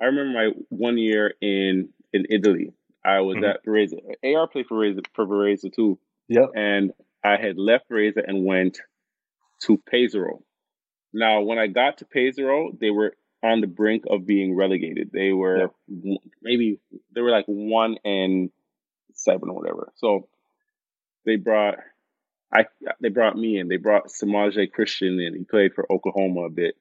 I 0.00 0.06
remember 0.06 0.32
my 0.32 0.50
one 0.68 0.98
year 0.98 1.34
in 1.40 1.90
in 2.12 2.26
Italy. 2.30 2.72
I 3.04 3.20
was 3.20 3.36
mm-hmm. 3.36 3.44
at 3.44 3.64
Varese. 3.64 3.94
AR 4.24 4.48
played 4.48 4.66
for 4.66 4.78
Varese, 4.78 5.04
for 5.14 5.26
Varese 5.26 5.72
too. 5.72 5.98
Yep. 6.28 6.50
And 6.56 6.92
I 7.24 7.36
had 7.36 7.56
left 7.56 7.88
Varese 7.88 8.20
and 8.26 8.44
went 8.44 8.80
to 9.62 9.80
Pesaro. 9.92 10.42
Now, 11.12 11.42
when 11.42 11.58
I 11.58 11.68
got 11.68 11.98
to 11.98 12.04
Pesaro, 12.04 12.78
they 12.78 12.90
were 12.90 13.16
on 13.42 13.60
the 13.60 13.66
brink 13.66 14.04
of 14.10 14.26
being 14.26 14.54
relegated. 14.54 15.10
They 15.12 15.32
were 15.32 15.70
yep. 15.88 16.18
maybe 16.42 16.80
they 17.14 17.20
were 17.20 17.30
like 17.30 17.46
one 17.46 17.96
and 18.04 18.50
seven 19.14 19.48
or 19.50 19.54
whatever. 19.54 19.92
So 19.96 20.28
they 21.24 21.36
brought 21.36 21.78
I 22.56 22.64
they 23.00 23.10
brought 23.10 23.36
me 23.36 23.58
in. 23.58 23.68
They 23.68 23.76
brought 23.76 24.08
Samaje 24.08 24.70
Christian 24.72 25.20
in. 25.20 25.34
He 25.34 25.44
played 25.44 25.74
for 25.74 25.90
Oklahoma 25.92 26.42
a 26.42 26.50
bit. 26.50 26.76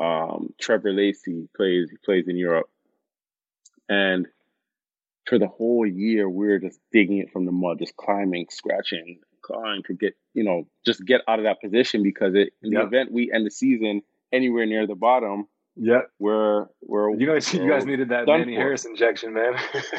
Um, 0.00 0.52
Trevor 0.60 0.92
Lacey 0.92 1.48
plays 1.56 1.90
he 1.90 1.96
plays 2.04 2.28
in 2.28 2.36
Europe, 2.36 2.68
and 3.88 4.26
for 5.26 5.38
the 5.38 5.48
whole 5.48 5.86
year 5.86 6.28
we 6.28 6.48
are 6.48 6.58
just 6.58 6.78
digging 6.92 7.18
it 7.18 7.32
from 7.32 7.46
the 7.46 7.52
mud, 7.52 7.78
just 7.78 7.96
climbing, 7.96 8.46
scratching, 8.50 9.20
clawing 9.42 9.82
to 9.84 9.94
get 9.94 10.14
you 10.34 10.44
know 10.44 10.66
just 10.84 11.04
get 11.04 11.22
out 11.26 11.38
of 11.38 11.46
that 11.46 11.60
position 11.62 12.02
because 12.02 12.34
it 12.34 12.50
in 12.62 12.70
the 12.70 12.82
event 12.82 13.10
we 13.10 13.32
end 13.32 13.46
the 13.46 13.50
season 13.50 14.02
anywhere 14.32 14.66
near 14.66 14.86
the 14.86 14.94
bottom. 14.94 15.46
Yeah, 15.76 16.02
we're 16.18 16.66
we're 16.82 17.14
you 17.14 17.26
guys 17.26 17.52
you 17.54 17.68
guys 17.68 17.86
needed 17.86 18.10
that 18.10 18.26
Manny. 18.26 18.54
Harris 18.54 18.84
injection, 18.84 19.32
man. 19.32 19.54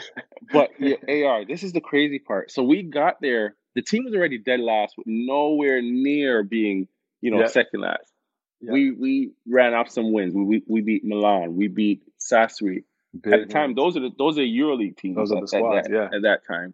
but 0.53 0.72
yeah, 0.80 0.95
AR, 1.26 1.45
this 1.45 1.63
is 1.63 1.72
the 1.72 1.82
crazy 1.82 2.20
part. 2.20 2.51
So 2.51 2.63
we 2.63 2.84
got 2.84 3.22
there 3.22 3.55
the 3.78 3.84
team 3.84 4.05
was 4.05 4.15
already 4.15 4.39
dead 4.39 4.59
last, 4.59 4.97
with 4.97 5.05
nowhere 5.05 5.84
near 5.84 6.41
being, 6.41 6.88
you 7.21 7.30
know, 7.30 7.45
second 7.45 7.82
last. 7.82 8.11
We 8.59 8.91
we 8.91 9.32
ran 9.47 9.75
off 9.75 9.88
some 9.88 10.11
wins. 10.11 10.34
We 10.34 10.43
we, 10.43 10.63
we 10.67 10.82
beat 10.82 11.05
Milan. 11.05 11.55
We 11.55 11.67
beat 11.67 12.01
Sassari. 12.19 12.84
Big 13.21 13.34
at 13.34 13.47
the 13.47 13.53
time, 13.53 13.75
those 13.75 13.95
are 13.95 13.99
the 13.99 14.09
those 14.17 14.39
are 14.39 14.41
EuroLeague 14.41 14.97
teams. 14.97 15.15
Those 15.15 15.32
are 15.32 15.41
the 15.41 15.47
squads, 15.47 15.86
at 15.86 15.91
that, 15.91 15.95
yeah. 16.11 16.17
At 16.17 16.23
that 16.23 16.47
time, 16.47 16.73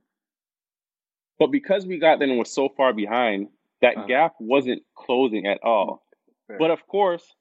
but 1.39 1.47
because 1.47 1.85
we 1.85 1.99
got 1.99 2.19
there 2.19 2.29
and 2.29 2.39
was 2.39 2.49
so 2.49 2.69
far 2.69 2.93
behind, 2.93 3.49
that 3.81 3.97
uh-huh. 3.97 4.07
gap 4.07 4.35
wasn't 4.39 4.81
closing 4.95 5.45
at 5.45 5.61
all. 5.61 6.05
Fair. 6.47 6.57
But 6.57 6.71
of 6.71 6.87
course, 6.87 7.35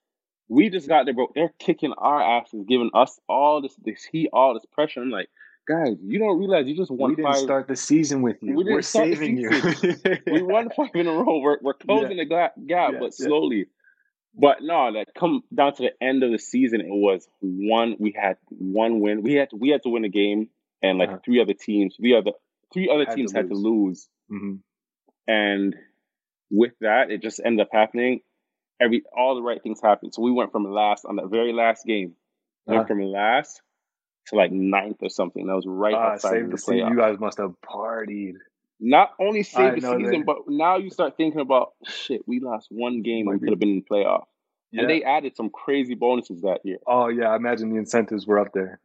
we 0.48 0.70
just 0.70 0.88
got 0.88 1.04
there, 1.04 1.14
bro. 1.14 1.28
They're 1.36 1.54
kicking 1.60 1.92
our 1.96 2.20
asses, 2.20 2.64
giving 2.68 2.90
us 2.94 3.20
all 3.28 3.62
this 3.62 3.76
this 3.76 4.02
heat, 4.02 4.28
all 4.32 4.54
this 4.54 4.66
pressure. 4.72 5.02
I'm 5.02 5.10
like, 5.10 5.30
guys, 5.66 5.96
you 6.02 6.18
don't 6.18 6.38
realize 6.38 6.66
you 6.66 6.76
just 6.76 6.90
won. 6.90 7.10
We 7.10 7.16
didn't 7.16 7.32
five. 7.32 7.42
start 7.42 7.68
the 7.68 7.76
season 7.76 8.22
with 8.22 8.36
you. 8.42 8.54
We 8.54 8.64
We're 8.64 8.82
saving 8.82 9.36
you. 9.36 9.50
we 10.26 10.42
won 10.42 10.70
five 10.76 10.90
in 10.94 11.06
a 11.06 11.12
row. 11.12 11.38
We're, 11.38 11.58
we're 11.60 11.74
closing 11.74 12.18
yeah. 12.18 12.24
the 12.24 12.28
gap, 12.28 12.54
yeah, 12.56 12.90
but 12.98 13.14
slowly. 13.14 13.56
Yeah. 13.56 13.64
But 14.34 14.62
no, 14.62 14.88
like 14.88 15.08
come 15.18 15.42
down 15.54 15.74
to 15.74 15.82
the 15.82 16.04
end 16.04 16.22
of 16.22 16.32
the 16.32 16.38
season, 16.38 16.80
it 16.80 16.86
was 16.88 17.28
one. 17.40 17.96
We 17.98 18.14
had 18.18 18.38
one 18.48 19.00
win. 19.00 19.22
We 19.22 19.34
had 19.34 19.50
to, 19.50 19.56
we 19.56 19.68
had 19.68 19.82
to 19.82 19.90
win 19.90 20.04
a 20.04 20.08
game, 20.08 20.48
and 20.82 20.98
like 20.98 21.10
uh-huh. 21.10 21.18
three 21.24 21.40
other 21.40 21.52
teams, 21.52 21.96
we 22.00 22.16
other 22.16 22.32
three 22.72 22.90
other 22.92 23.04
had 23.06 23.14
teams 23.14 23.32
to 23.32 23.38
had 23.38 23.48
to 23.50 23.54
lose. 23.54 24.08
Mm-hmm. 24.30 24.54
And 25.28 25.76
with 26.50 26.72
that, 26.80 27.10
it 27.10 27.22
just 27.22 27.40
ended 27.44 27.66
up 27.66 27.68
happening. 27.72 28.20
Every 28.80 29.02
all 29.16 29.34
the 29.34 29.42
right 29.42 29.62
things 29.62 29.80
happened. 29.82 30.14
So 30.14 30.22
we 30.22 30.32
went 30.32 30.50
from 30.50 30.64
last 30.64 31.04
on 31.04 31.16
that 31.16 31.28
very 31.30 31.52
last 31.52 31.84
game. 31.84 32.14
Uh-huh. 32.66 32.76
Went 32.76 32.88
from 32.88 33.02
last 33.02 33.60
to 34.28 34.36
like 34.36 34.52
ninth 34.52 34.98
or 35.00 35.10
something. 35.10 35.46
That 35.46 35.54
was 35.54 35.66
right 35.66 35.94
uh, 35.94 35.98
outside 35.98 36.42
of 36.42 36.50
the, 36.50 36.58
season. 36.58 36.88
You 36.88 36.96
guys 36.96 37.18
must 37.18 37.38
have 37.38 37.54
partied. 37.64 38.34
Not 38.80 39.12
only 39.20 39.42
saved 39.42 39.76
the 39.76 39.80
season, 39.80 40.20
that. 40.20 40.26
but 40.26 40.36
now 40.48 40.76
you 40.76 40.90
start 40.90 41.16
thinking 41.16 41.40
about 41.40 41.72
shit. 41.86 42.22
We 42.26 42.40
lost 42.40 42.68
one 42.70 43.02
game 43.02 43.28
and 43.28 43.40
we 43.40 43.44
could 43.44 43.52
have 43.52 43.60
been 43.60 43.70
in 43.70 43.84
the 43.88 43.94
playoff. 43.94 44.24
Yeah. 44.72 44.82
And 44.82 44.90
they 44.90 45.04
added 45.04 45.36
some 45.36 45.50
crazy 45.50 45.94
bonuses 45.94 46.42
that 46.42 46.60
year. 46.64 46.78
Oh 46.86 47.08
yeah, 47.08 47.28
I 47.28 47.36
imagine 47.36 47.70
the 47.70 47.78
incentives 47.78 48.26
were 48.26 48.38
up 48.38 48.52
there. 48.52 48.80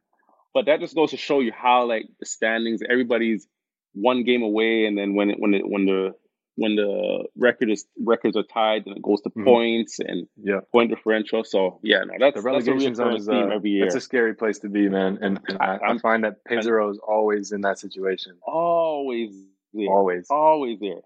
But 0.54 0.66
that 0.66 0.80
just 0.80 0.94
goes 0.94 1.10
to 1.10 1.16
show 1.16 1.40
you 1.40 1.50
how 1.52 1.86
like 1.86 2.06
the 2.20 2.26
standings, 2.26 2.80
everybody's 2.88 3.48
one 3.94 4.22
game 4.22 4.42
away, 4.42 4.84
and 4.84 4.96
then 4.96 5.14
when 5.14 5.30
it, 5.30 5.40
when 5.40 5.54
it, 5.54 5.68
when 5.68 5.86
the 5.86 6.14
when 6.58 6.74
the 6.74 7.24
record 7.36 7.70
is 7.70 7.86
records 8.04 8.36
are 8.36 8.42
tied, 8.42 8.84
and 8.86 8.96
it 8.96 9.02
goes 9.02 9.20
to 9.20 9.30
mm-hmm. 9.30 9.44
points 9.44 10.00
and 10.00 10.26
yeah. 10.42 10.58
point 10.72 10.90
differential. 10.90 11.44
So 11.44 11.78
yeah, 11.84 12.00
no, 12.00 12.14
that's 12.18 12.34
the 12.34 12.42
relegation 12.42 12.94
that's 12.94 12.96
zone 12.96 13.14
is 13.14 13.28
uh, 13.28 13.54
every 13.54 13.70
year. 13.70 13.86
It's 13.86 13.94
a 13.94 14.00
scary 14.00 14.34
place 14.34 14.58
to 14.60 14.68
be, 14.68 14.88
man. 14.88 15.18
And, 15.22 15.38
and 15.46 15.58
I, 15.60 15.78
I, 15.86 15.98
find 15.98 16.24
that 16.24 16.44
Pesaro 16.44 16.90
is 16.90 16.98
always 16.98 17.52
in 17.52 17.60
that 17.60 17.78
situation. 17.78 18.38
Always, 18.42 19.36
there. 19.72 19.86
always, 19.86 20.26
always 20.30 20.80
there. 20.80 21.02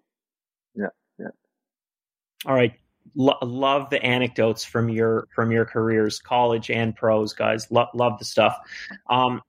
Yeah, 0.74 0.86
yeah. 1.18 1.28
All 2.46 2.54
right. 2.54 2.72
Lo- 3.14 3.38
love 3.42 3.90
the 3.90 4.02
anecdotes 4.02 4.64
from 4.64 4.88
your 4.88 5.28
from 5.34 5.52
your 5.52 5.66
careers, 5.66 6.18
college 6.18 6.70
and 6.70 6.96
pros, 6.96 7.34
guys. 7.34 7.70
Lo- 7.70 7.90
love 7.92 8.18
the 8.18 8.24
stuff. 8.24 8.56
Um, 9.10 9.42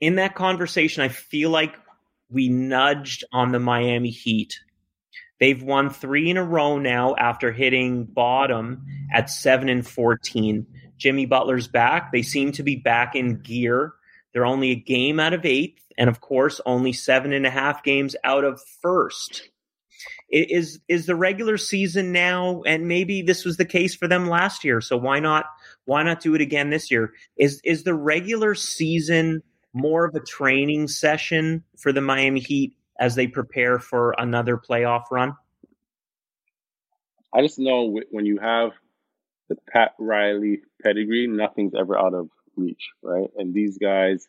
in 0.00 0.16
that 0.16 0.34
conversation, 0.34 1.04
I 1.04 1.08
feel 1.08 1.50
like 1.50 1.76
we 2.28 2.48
nudged 2.48 3.22
on 3.32 3.52
the 3.52 3.60
Miami 3.60 4.10
Heat 4.10 4.58
They've 5.38 5.62
won 5.62 5.90
three 5.90 6.30
in 6.30 6.36
a 6.36 6.44
row 6.44 6.78
now 6.78 7.14
after 7.16 7.52
hitting 7.52 8.04
bottom 8.04 8.86
at 9.12 9.28
seven 9.28 9.68
and 9.68 9.86
14. 9.86 10.66
Jimmy 10.96 11.26
Butler's 11.26 11.68
back. 11.68 12.10
They 12.10 12.22
seem 12.22 12.52
to 12.52 12.62
be 12.62 12.76
back 12.76 13.14
in 13.14 13.40
gear. 13.42 13.92
They're 14.32 14.46
only 14.46 14.70
a 14.70 14.76
game 14.76 15.20
out 15.20 15.34
of 15.34 15.44
eighth, 15.44 15.82
and 15.98 16.08
of 16.08 16.20
course, 16.20 16.60
only 16.66 16.92
seven 16.92 17.32
and 17.32 17.46
a 17.46 17.50
half 17.50 17.82
games 17.82 18.16
out 18.24 18.44
of 18.44 18.60
first. 18.82 19.48
Is 20.28 20.80
is 20.88 21.06
the 21.06 21.14
regular 21.14 21.56
season 21.56 22.12
now, 22.12 22.62
and 22.66 22.88
maybe 22.88 23.22
this 23.22 23.44
was 23.44 23.56
the 23.56 23.64
case 23.64 23.94
for 23.94 24.08
them 24.08 24.28
last 24.28 24.64
year. 24.64 24.80
So 24.80 24.96
why 24.96 25.20
not 25.20 25.46
why 25.84 26.02
not 26.02 26.20
do 26.20 26.34
it 26.34 26.40
again 26.40 26.70
this 26.70 26.90
year? 26.90 27.12
Is 27.36 27.60
is 27.64 27.84
the 27.84 27.94
regular 27.94 28.54
season 28.54 29.42
more 29.72 30.04
of 30.04 30.14
a 30.14 30.20
training 30.20 30.88
session 30.88 31.62
for 31.78 31.92
the 31.92 32.00
Miami 32.00 32.40
Heat 32.40 32.75
as 32.98 33.14
they 33.14 33.26
prepare 33.26 33.78
for 33.78 34.14
another 34.18 34.56
playoff 34.56 35.04
run? 35.10 35.34
I 37.34 37.42
just 37.42 37.58
know 37.58 38.00
when 38.10 38.26
you 38.26 38.38
have 38.38 38.72
the 39.48 39.56
Pat 39.70 39.92
Riley 39.98 40.60
pedigree, 40.82 41.26
nothing's 41.26 41.74
ever 41.74 41.98
out 41.98 42.14
of 42.14 42.28
reach, 42.56 42.90
right? 43.02 43.28
And 43.36 43.54
these 43.54 43.78
guys, 43.78 44.26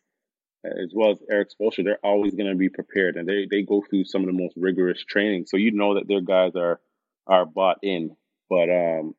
as 0.66 0.92
well 0.94 1.12
as 1.12 1.18
Erik 1.30 1.50
Spoelstra, 1.50 1.84
they're 1.86 2.00
always 2.04 2.36
going 2.36 2.50
to 2.50 2.56
be 2.56 2.70
prepared, 2.70 3.16
and 3.16 3.28
they 3.28 3.48
they 3.50 3.62
go 3.62 3.84
through 3.90 4.06
some 4.06 4.22
of 4.22 4.28
the 4.28 4.34
most 4.34 4.54
rigorous 4.58 5.04
training. 5.04 5.46
So 5.48 5.58
you 5.58 5.72
know 5.72 5.96
that 5.96 6.08
their 6.08 6.22
guys 6.22 6.56
are 6.56 6.80
are 7.26 7.46
bought 7.46 7.78
in. 7.82 8.16
But 8.50 8.70
um, 8.70 9.16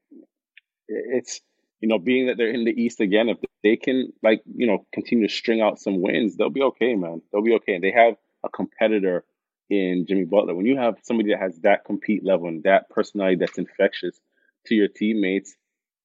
it's 0.89 1.41
you 1.81 1.89
know, 1.89 1.99
being 1.99 2.27
that 2.27 2.37
they're 2.37 2.51
in 2.51 2.65
the 2.65 2.83
East 2.83 3.01
again, 3.01 3.29
if 3.29 3.39
they 3.63 3.77
can 3.77 4.13
like 4.23 4.43
you 4.55 4.67
know 4.67 4.87
continue 4.93 5.27
to 5.27 5.33
string 5.33 5.61
out 5.61 5.79
some 5.79 6.01
wins, 6.01 6.37
they'll 6.37 6.51
be 6.51 6.63
okay, 6.63 6.95
man. 6.95 7.23
They'll 7.33 7.43
be 7.43 7.55
okay. 7.55 7.75
And 7.75 7.85
they 7.85 7.93
have 7.93 8.15
a 8.45 8.49
competitor 8.49 9.25
in 9.71 10.07
Jimmy 10.07 10.25
Butler. 10.25 10.55
When 10.55 10.67
you 10.67 10.77
have 10.77 10.97
somebody 11.03 11.31
that 11.31 11.41
has 11.41 11.59
that 11.61 11.85
compete 11.85 12.25
level 12.25 12.49
and 12.49 12.63
that 12.65 12.89
personality 12.91 13.37
that's 13.37 13.59
infectious 13.59 14.19
to 14.67 14.75
your 14.75 14.89
teammates, 14.89 15.55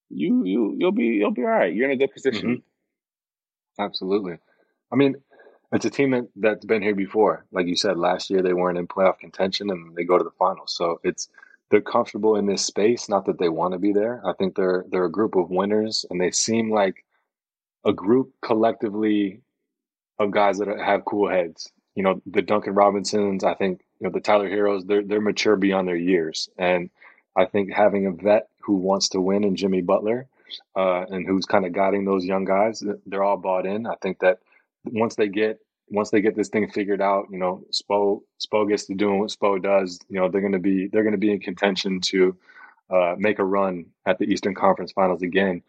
you 0.09 0.43
you 0.45 0.75
you'll 0.77 0.91
be 0.91 1.05
you'll 1.05 1.31
be 1.31 1.43
all 1.43 1.49
right. 1.49 1.73
You're 1.73 1.89
in 1.89 1.95
a 1.95 1.97
good 1.97 2.13
position. 2.13 2.49
Mm-hmm. 2.49 3.81
Absolutely. 3.81 4.37
I 4.91 4.95
mean, 4.95 5.15
it's 5.71 5.85
a 5.85 5.89
team 5.89 6.11
that, 6.11 6.27
that's 6.35 6.65
been 6.65 6.83
here 6.83 6.93
before. 6.93 7.45
Like 7.51 7.65
you 7.65 7.75
said, 7.75 7.97
last 7.97 8.29
year 8.29 8.43
they 8.43 8.53
weren't 8.53 8.77
in 8.77 8.87
playoff 8.87 9.17
contention 9.17 9.71
and 9.71 9.95
they 9.95 10.03
go 10.03 10.17
to 10.17 10.23
the 10.23 10.29
finals. 10.37 10.75
So 10.75 10.99
it's 11.03 11.29
they're 11.71 11.81
comfortable 11.81 12.35
in 12.35 12.45
this 12.45 12.63
space. 12.63 13.09
Not 13.09 13.25
that 13.25 13.39
they 13.39 13.49
want 13.49 13.73
to 13.73 13.79
be 13.79 13.91
there. 13.91 14.21
I 14.25 14.33
think 14.33 14.55
they're 14.55 14.85
they're 14.89 15.05
a 15.05 15.11
group 15.11 15.35
of 15.35 15.49
winners, 15.49 16.05
and 16.09 16.21
they 16.21 16.29
seem 16.29 16.69
like 16.69 17.03
a 17.85 17.91
group 17.91 18.31
collectively 18.43 19.41
of 20.19 20.31
guys 20.31 20.59
that 20.59 20.67
have 20.67 21.05
cool 21.05 21.29
heads. 21.29 21.71
You 21.95 22.03
know, 22.03 22.21
the 22.25 22.41
Duncan 22.41 22.73
Robinsons. 22.73 23.43
I 23.43 23.53
think 23.53 23.81
you 23.99 24.07
know 24.07 24.13
the 24.13 24.21
Tyler 24.21 24.49
Herros, 24.49 24.85
They're 24.85 25.03
they're 25.03 25.21
mature 25.21 25.55
beyond 25.55 25.87
their 25.87 25.95
years, 25.95 26.49
and 26.57 26.89
I 27.35 27.45
think 27.45 27.71
having 27.71 28.07
a 28.07 28.11
vet 28.11 28.47
who 28.59 28.75
wants 28.75 29.09
to 29.09 29.21
win 29.21 29.43
and 29.43 29.57
Jimmy 29.57 29.81
Butler, 29.81 30.27
uh, 30.75 31.05
and 31.09 31.27
who's 31.27 31.45
kind 31.45 31.65
of 31.65 31.73
guiding 31.73 32.05
those 32.05 32.25
young 32.25 32.45
guys, 32.45 32.83
they're 33.05 33.23
all 33.23 33.37
bought 33.37 33.65
in. 33.65 33.85
I 33.85 33.95
think 34.01 34.19
that 34.19 34.39
once 34.85 35.15
they 35.15 35.27
get 35.27 35.59
once 35.89 36.09
they 36.09 36.21
get 36.21 36.35
this 36.35 36.49
thing 36.49 36.69
figured 36.69 37.01
out, 37.01 37.27
you 37.31 37.37
know, 37.37 37.63
Spo 37.71 38.21
Spo 38.41 38.67
gets 38.67 38.85
to 38.85 38.95
doing 38.95 39.19
what 39.19 39.29
Spo 39.29 39.61
does. 39.61 39.99
You 40.09 40.19
know, 40.19 40.29
they're 40.29 40.41
going 40.41 40.53
to 40.53 40.59
be 40.59 40.87
they're 40.87 41.03
going 41.03 41.13
to 41.13 41.17
be 41.17 41.31
in 41.31 41.39
contention 41.39 42.01
to 42.01 42.35
uh, 42.89 43.15
make 43.17 43.39
a 43.39 43.43
run 43.43 43.85
at 44.05 44.17
the 44.17 44.25
Eastern 44.25 44.55
Conference 44.55 44.91
Finals 44.91 45.21
again. 45.21 45.61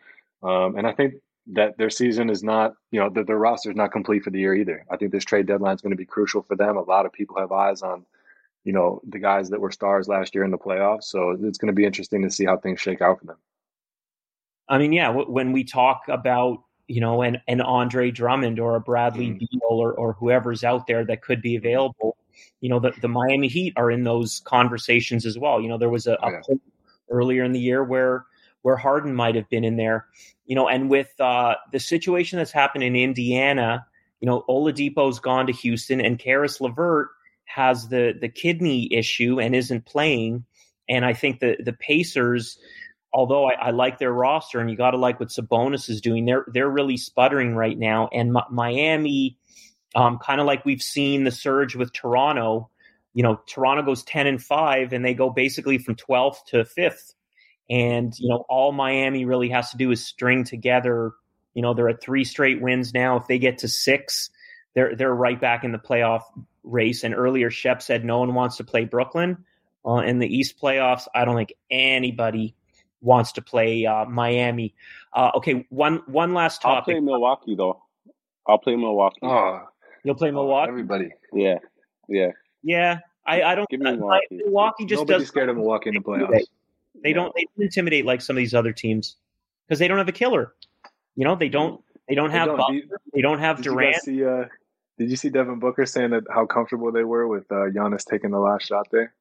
Um, 0.43 0.77
and 0.77 0.87
I 0.87 0.93
think 0.93 1.15
that 1.53 1.77
their 1.77 1.91
season 1.91 2.31
is 2.31 2.43
not, 2.43 2.75
you 2.91 3.01
know, 3.01 3.11
that 3.11 3.27
their 3.27 3.39
roster 3.39 3.71
is 3.71 3.77
not 3.77 3.93
complete 3.93 4.23
for 4.23 4.31
the 4.31 4.41
year 4.41 4.55
either. 4.55 4.85
I 4.91 4.97
think 4.97 5.13
this 5.13 5.25
trade 5.25 5.47
deadline 5.47 5.75
is 5.75 5.83
going 5.83 5.93
to 5.93 5.97
be 5.97 6.07
crucial 6.07 6.43
for 6.43 6.57
them. 6.57 6.77
A 6.77 6.83
lot 6.83 7.07
of 7.07 7.13
people 7.13 7.39
have 7.39 7.53
eyes 7.53 7.83
on, 7.83 8.07
you 8.65 8.73
know, 8.73 9.01
the 9.09 9.19
guys 9.19 9.51
that 9.51 9.61
were 9.61 9.71
stars 9.71 10.09
last 10.09 10.35
year 10.35 10.45
in 10.45 10.51
the 10.51 10.59
playoffs. 10.59 11.05
So 11.05 11.37
it's 11.43 11.59
going 11.59 11.69
to 11.69 11.75
be 11.75 11.85
interesting 11.85 12.23
to 12.23 12.31
see 12.31 12.47
how 12.47 12.57
things 12.57 12.81
shake 12.81 13.03
out 13.03 13.21
for 13.21 13.27
them. 13.27 13.37
I 14.69 14.79
mean, 14.79 14.93
yeah, 14.93 15.11
when 15.11 15.53
we 15.53 15.65
talk 15.65 16.09
about 16.09 16.65
you 16.87 17.01
know, 17.01 17.23
an, 17.23 17.41
an 17.49 17.61
Andre 17.61 18.11
Drummond 18.11 18.59
or 18.59 18.77
a 18.77 18.81
Bradley 18.81 19.31
mm. 19.31 19.39
Beal 19.39 19.61
or, 19.63 19.95
or 19.95 20.13
whoever's 20.15 20.65
out 20.65 20.87
there 20.87 21.05
that 21.05 21.23
could 21.23 21.41
be 21.41 21.57
available. 21.57 22.17
You 22.61 22.69
know, 22.69 22.79
the, 22.79 22.93
the 23.01 23.09
Miami 23.09 23.49
Heat 23.49 23.73
are 23.77 23.91
in 23.91 24.05
those 24.05 24.41
conversations 24.41 25.25
as 25.25 25.39
well. 25.39 25.61
You 25.61 25.69
know, 25.69 25.79
there 25.79 25.89
was 25.89 26.07
a, 26.07 26.19
oh, 26.23 26.31
yeah. 26.31 26.41
a 26.51 26.57
earlier 27.11 27.45
in 27.45 27.53
the 27.53 27.61
year 27.61 27.85
where 27.85 28.27
where 28.65 28.77
Harden 28.77 29.15
might 29.15 29.35
have 29.35 29.49
been 29.51 29.63
in 29.63 29.77
there. 29.77 30.07
You 30.47 30.57
know, 30.57 30.69
and 30.69 30.89
with 30.89 31.13
uh, 31.21 31.57
the 31.71 31.79
situation 31.79 32.39
that's 32.39 32.51
happened 32.51 32.83
in 32.83 32.97
Indiana, 32.97 33.87
you 34.21 34.27
know, 34.27 34.43
Oladipo's 34.49 35.21
gone 35.21 35.47
to 35.47 35.53
Houston, 35.53 36.01
and 36.01 36.19
Caris 36.19 36.61
LeVert 36.61 37.09
has 37.45 37.89
the 37.89 38.15
the 38.19 38.29
kidney 38.29 38.93
issue 38.93 39.39
and 39.39 39.55
isn't 39.55 39.85
playing. 39.85 40.45
And 40.89 41.05
I 41.05 41.13
think 41.13 41.41
the 41.41 41.57
the 41.63 41.75
Pacers 41.75 42.59
although 43.15 43.49
I, 43.49 43.53
I, 43.53 43.71
like 43.71 43.99
their 43.99 44.13
roster, 44.13 44.59
and 44.59 44.69
you 44.69 44.77
got 44.77 44.91
to 44.91 44.97
like 44.97 45.21
what 45.21 45.29
Sabonis 45.29 45.89
is 45.89 46.01
doing, 46.01 46.25
they're 46.25 46.45
they're 46.53 46.69
really 46.69 46.97
sputtering 46.97 47.55
right 47.55 47.79
now. 47.79 48.09
And 48.13 48.37
M- 48.37 48.43
Miami, 48.51 49.39
um, 49.95 50.19
kind 50.19 50.41
of 50.41 50.47
like 50.47 50.65
we've 50.65 50.83
seen 50.83 51.25
the 51.25 51.31
surge 51.31 51.77
with 51.77 51.93
Toronto. 51.93 52.71
You 53.15 53.23
know, 53.23 53.41
Toronto 53.47 53.83
goes 53.83 54.03
ten 54.03 54.27
and 54.27 54.43
five, 54.43 54.93
and 54.93 55.05
they 55.05 55.15
go 55.15 55.31
basically 55.31 55.79
from 55.79 55.95
twelfth 55.95 56.47
to 56.47 56.65
fifth. 56.65 57.15
And 57.71 58.13
you 58.19 58.29
know, 58.29 58.45
all 58.49 58.73
Miami 58.73 59.25
really 59.25 59.49
has 59.49 59.71
to 59.71 59.77
do 59.77 59.91
is 59.91 60.05
string 60.05 60.45
together. 60.45 61.13
You 61.55 61.63
know, 61.63 61.75
they're 61.75 61.89
at 61.89 62.03
three 62.03 62.25
straight 62.25 62.61
wins 62.61 62.93
now. 62.93 63.17
If 63.17 63.27
they 63.27 63.39
get 63.39 63.59
to 63.59 63.69
six, 63.69 64.31
they're 64.75 64.95
they're 64.95 65.15
right 65.15 65.41
back 65.41 65.65
in 65.65 65.73
the 65.73 65.79
playoff 65.79 66.23
race. 66.63 67.05
And 67.05 67.15
earlier, 67.15 67.51
Shep 67.51 67.83
said 67.83 68.05
no 68.05 68.19
one 68.19 68.35
wants 68.35 68.57
to 68.59 68.65
play 68.65 68.85
Brooklyn 68.85 69.45
uh, 69.87 69.97
in 69.97 70.19
the 70.19 70.27
East 70.27 70.61
playoffs. 70.61 71.07
I 71.15 71.25
don't 71.25 71.37
think 71.37 71.55
anybody 71.71 72.55
wants 73.01 73.33
to 73.33 73.43
play 73.43 73.87
uh, 73.87 74.05
Miami. 74.07 74.75
Uh, 75.13 75.31
okay, 75.37 75.67
one 75.71 76.03
one 76.07 76.35
last 76.35 76.63
topic. 76.63 76.77
I'll 76.77 76.85
play 76.85 77.01
Milwaukee 77.01 77.55
though. 77.55 77.83
I'll 78.47 78.59
play 78.59 78.77
Milwaukee. 78.77 79.21
Oh, 79.23 79.63
you'll 80.03 80.17
play 80.17 80.31
Milwaukee. 80.31 80.69
Everybody. 80.69 81.11
Yeah, 81.33 81.59
yeah, 82.09 82.33
yeah. 82.63 82.99
I, 83.27 83.43
I 83.43 83.55
don't. 83.55 83.69
Give 83.71 83.81
me 83.81 83.93
Milwaukee. 83.93 84.27
Milwaukee 84.33 84.85
just 84.87 85.01
Nobody's 85.01 85.23
does 85.23 85.29
scared 85.29 85.49
of 85.49 85.57
Milwaukee 85.57 85.91
in 85.91 85.95
the 85.95 86.01
playoffs. 86.01 86.45
They 87.03 87.13
don't. 87.13 87.35
They 87.35 87.47
don't 87.57 87.65
intimidate 87.65 88.05
like 88.05 88.21
some 88.21 88.37
of 88.37 88.39
these 88.39 88.55
other 88.55 88.73
teams 88.73 89.17
because 89.67 89.79
they 89.79 89.89
don't 89.89 89.99
have 89.99 90.09
a 90.09 90.13
killer. 90.13 90.55
You 91.17 91.25
know, 91.25 91.35
they 91.35 91.49
don't. 91.49 91.81
They 92.09 92.15
don't 92.15 92.31
have. 92.31 92.47
They 92.49 92.57
don't, 92.57 92.57
Butler, 92.57 92.99
they 93.15 93.21
don't 93.21 93.39
have 93.39 93.63
Durant. 93.63 93.97
see, 94.03 94.25
uh, 94.25 94.45
did 94.99 95.11
you 95.11 95.17
see 95.17 95.29
Devin 95.29 95.59
Booker 95.59 95.87
saying 95.87 96.11
that 96.11 96.25
how 96.31 96.47
comfortable 96.47 96.93
they 96.93 97.03
were 97.03 97.27
with 97.27 97.51
uh, 97.51 97.67
Giannis 97.75 98.05
taking 98.05 98.31
the 98.31 98.39
last 98.39 98.67
shot 98.67 98.87
there? 98.93 99.13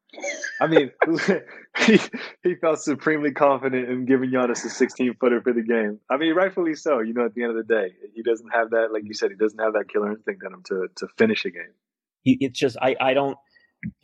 I 0.62 0.68
mean, 0.68 0.92
he 1.86 2.00
he 2.44 2.56
felt 2.56 2.80
supremely 2.80 3.32
confident 3.32 3.90
in 3.90 4.06
giving 4.06 4.30
Giannis 4.30 4.64
a 4.66 4.70
16 4.70 5.16
footer 5.20 5.42
for 5.42 5.52
the 5.52 5.64
game. 5.64 6.00
I 6.10 6.18
mean, 6.18 6.36
rightfully 6.36 6.76
so. 6.76 7.00
You 7.00 7.14
know, 7.14 7.26
at 7.26 7.34
the 7.34 7.42
end 7.42 7.58
of 7.58 7.68
the 7.68 7.74
day, 7.74 7.94
he 8.14 8.22
doesn't 8.22 8.50
have 8.50 8.70
that, 8.70 8.90
like 8.94 9.04
you 9.06 9.16
said, 9.16 9.32
he 9.32 9.38
doesn't 9.38 9.60
have 9.60 9.74
that 9.74 9.90
killer 9.90 10.12
instinct 10.12 10.44
in 10.46 10.54
him 10.54 10.64
to 10.68 10.88
to 10.96 11.08
finish 11.18 11.46
a 11.46 11.50
game. 11.50 11.74
He, 12.22 12.38
it's 12.40 12.60
just 12.60 12.78
I 12.80 12.96
I 13.00 13.14
don't. 13.14 13.38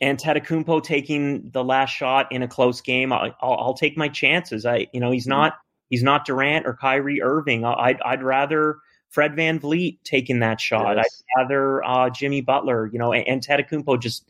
Antetokounmpo 0.02 0.82
taking 0.82 1.50
the 1.50 1.64
last 1.64 1.90
shot 1.90 2.30
in 2.30 2.42
a 2.42 2.48
close 2.48 2.80
game, 2.80 3.12
I, 3.12 3.24
will 3.24 3.34
I'll 3.40 3.74
take 3.74 3.96
my 3.96 4.08
chances. 4.08 4.66
I 4.66 4.86
you 4.92 5.00
know 5.00 5.10
he's 5.10 5.24
mm-hmm. 5.24 5.40
not 5.40 5.58
he's 5.88 6.02
not 6.02 6.24
Durant 6.24 6.66
or 6.66 6.74
Kyrie 6.74 7.22
Irving. 7.22 7.64
I'd 7.64 8.00
I'd 8.02 8.22
rather 8.22 8.78
Fred 9.10 9.34
Van 9.34 9.58
VanVleet 9.58 9.98
taking 10.04 10.40
that 10.40 10.60
shot. 10.60 10.96
Yes. 10.96 11.22
I'd 11.36 11.42
rather 11.42 11.84
uh, 11.84 12.10
Jimmy 12.10 12.40
Butler, 12.40 12.88
you 12.92 12.98
know, 12.98 13.12
and, 13.12 13.26
and 13.26 13.42
Tedecumpo 13.42 13.96
just 13.96 14.28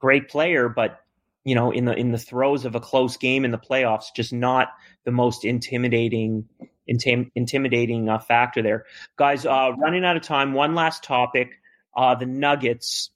great 0.00 0.28
player, 0.28 0.68
but 0.68 1.00
you 1.44 1.54
know, 1.54 1.70
in 1.70 1.84
the 1.84 1.94
in 1.94 2.10
the 2.10 2.18
throes 2.18 2.64
of 2.64 2.74
a 2.74 2.80
close 2.80 3.16
game 3.16 3.44
in 3.44 3.52
the 3.52 3.58
playoffs, 3.58 4.06
just 4.14 4.32
not 4.32 4.70
the 5.04 5.12
most 5.12 5.44
intimidating 5.44 6.48
intim- 6.90 7.30
intimidating 7.36 8.08
uh, 8.08 8.18
factor 8.18 8.62
there. 8.62 8.84
Guys, 9.16 9.46
uh, 9.46 9.70
running 9.78 10.04
out 10.04 10.16
of 10.16 10.22
time. 10.22 10.54
One 10.54 10.74
last 10.74 11.04
topic: 11.04 11.60
uh, 11.96 12.16
the 12.16 12.26
Nuggets, 12.26 13.10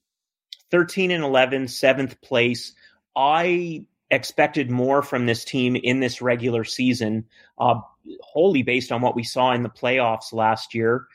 thirteen 0.70 1.10
and 1.10 1.24
11, 1.24 1.68
seventh 1.68 2.20
place. 2.20 2.72
I 3.16 3.84
expected 4.10 4.70
more 4.70 5.02
from 5.02 5.26
this 5.26 5.44
team 5.44 5.76
in 5.76 6.00
this 6.00 6.20
regular 6.20 6.64
season, 6.64 7.26
uh, 7.58 7.80
wholly 8.20 8.62
based 8.62 8.90
on 8.90 9.00
what 9.00 9.14
we 9.14 9.22
saw 9.22 9.52
in 9.52 9.62
the 9.62 9.68
playoffs 9.68 10.32
last 10.32 10.74
year. 10.74 11.06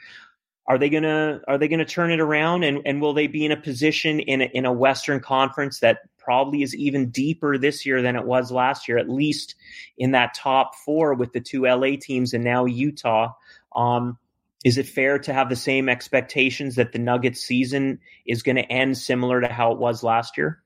Are 0.68 0.78
they 0.78 0.90
gonna 0.90 1.42
Are 1.48 1.58
they 1.58 1.68
gonna 1.68 1.86
turn 1.86 2.12
it 2.12 2.20
around, 2.20 2.64
and 2.64 2.82
and 2.86 3.02
will 3.02 3.14
they 3.14 3.28
be 3.28 3.46
in 3.46 3.52
a 3.52 3.58
position 3.58 4.20
in 4.20 4.42
a, 4.42 4.46
in 4.46 4.66
a 4.66 4.74
Western 4.74 5.20
Conference 5.20 5.80
that 5.82 6.00
probably 6.18 6.64
is 6.64 6.76
even 6.76 7.12
deeper 7.12 7.58
this 7.58 7.86
year 7.86 8.02
than 8.02 8.16
it 8.16 8.26
was 8.26 8.52
last 8.52 8.88
year, 8.88 8.98
at 8.98 9.08
least 9.08 9.54
in 9.98 10.12
that 10.12 10.34
top 10.34 10.74
four 10.74 11.14
with 11.14 11.34
the 11.34 11.40
two 11.40 11.68
LA 11.68 11.98
teams 12.02 12.34
and 12.34 12.44
now 12.44 12.66
Utah? 12.66 13.32
Um, 13.76 14.18
is 14.66 14.80
it 14.80 14.88
fair 14.88 15.20
to 15.20 15.32
have 15.32 15.48
the 15.48 15.56
same 15.56 15.88
expectations 15.88 16.76
that 16.76 16.92
the 16.92 16.98
Nuggets 16.98 17.40
season 17.40 18.00
is 18.26 18.42
going 18.42 18.56
to 18.56 18.64
end 18.64 18.98
similar 18.98 19.40
to 19.40 19.48
how 19.48 19.72
it 19.72 19.78
was 19.78 20.02
last 20.02 20.38
year? 20.38 20.64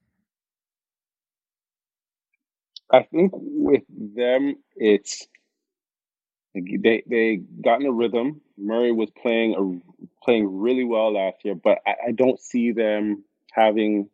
I 2.91 3.03
think 3.03 3.33
with 3.35 3.83
them, 3.89 4.55
it's 4.77 5.27
they 6.55 7.03
they 7.07 7.41
got 7.61 7.81
in 7.81 7.87
a 7.87 7.91
rhythm. 7.91 8.39
Murray 8.57 8.93
was 8.93 9.09
playing 9.21 9.53
a, 9.55 10.25
playing 10.25 10.59
really 10.59 10.85
well 10.85 11.13
last 11.13 11.43
year, 11.43 11.55
but 11.55 11.79
I, 11.85 12.07
I 12.07 12.11
don't 12.13 12.39
see 12.39 12.71
them 12.71 13.25
having 13.51 14.09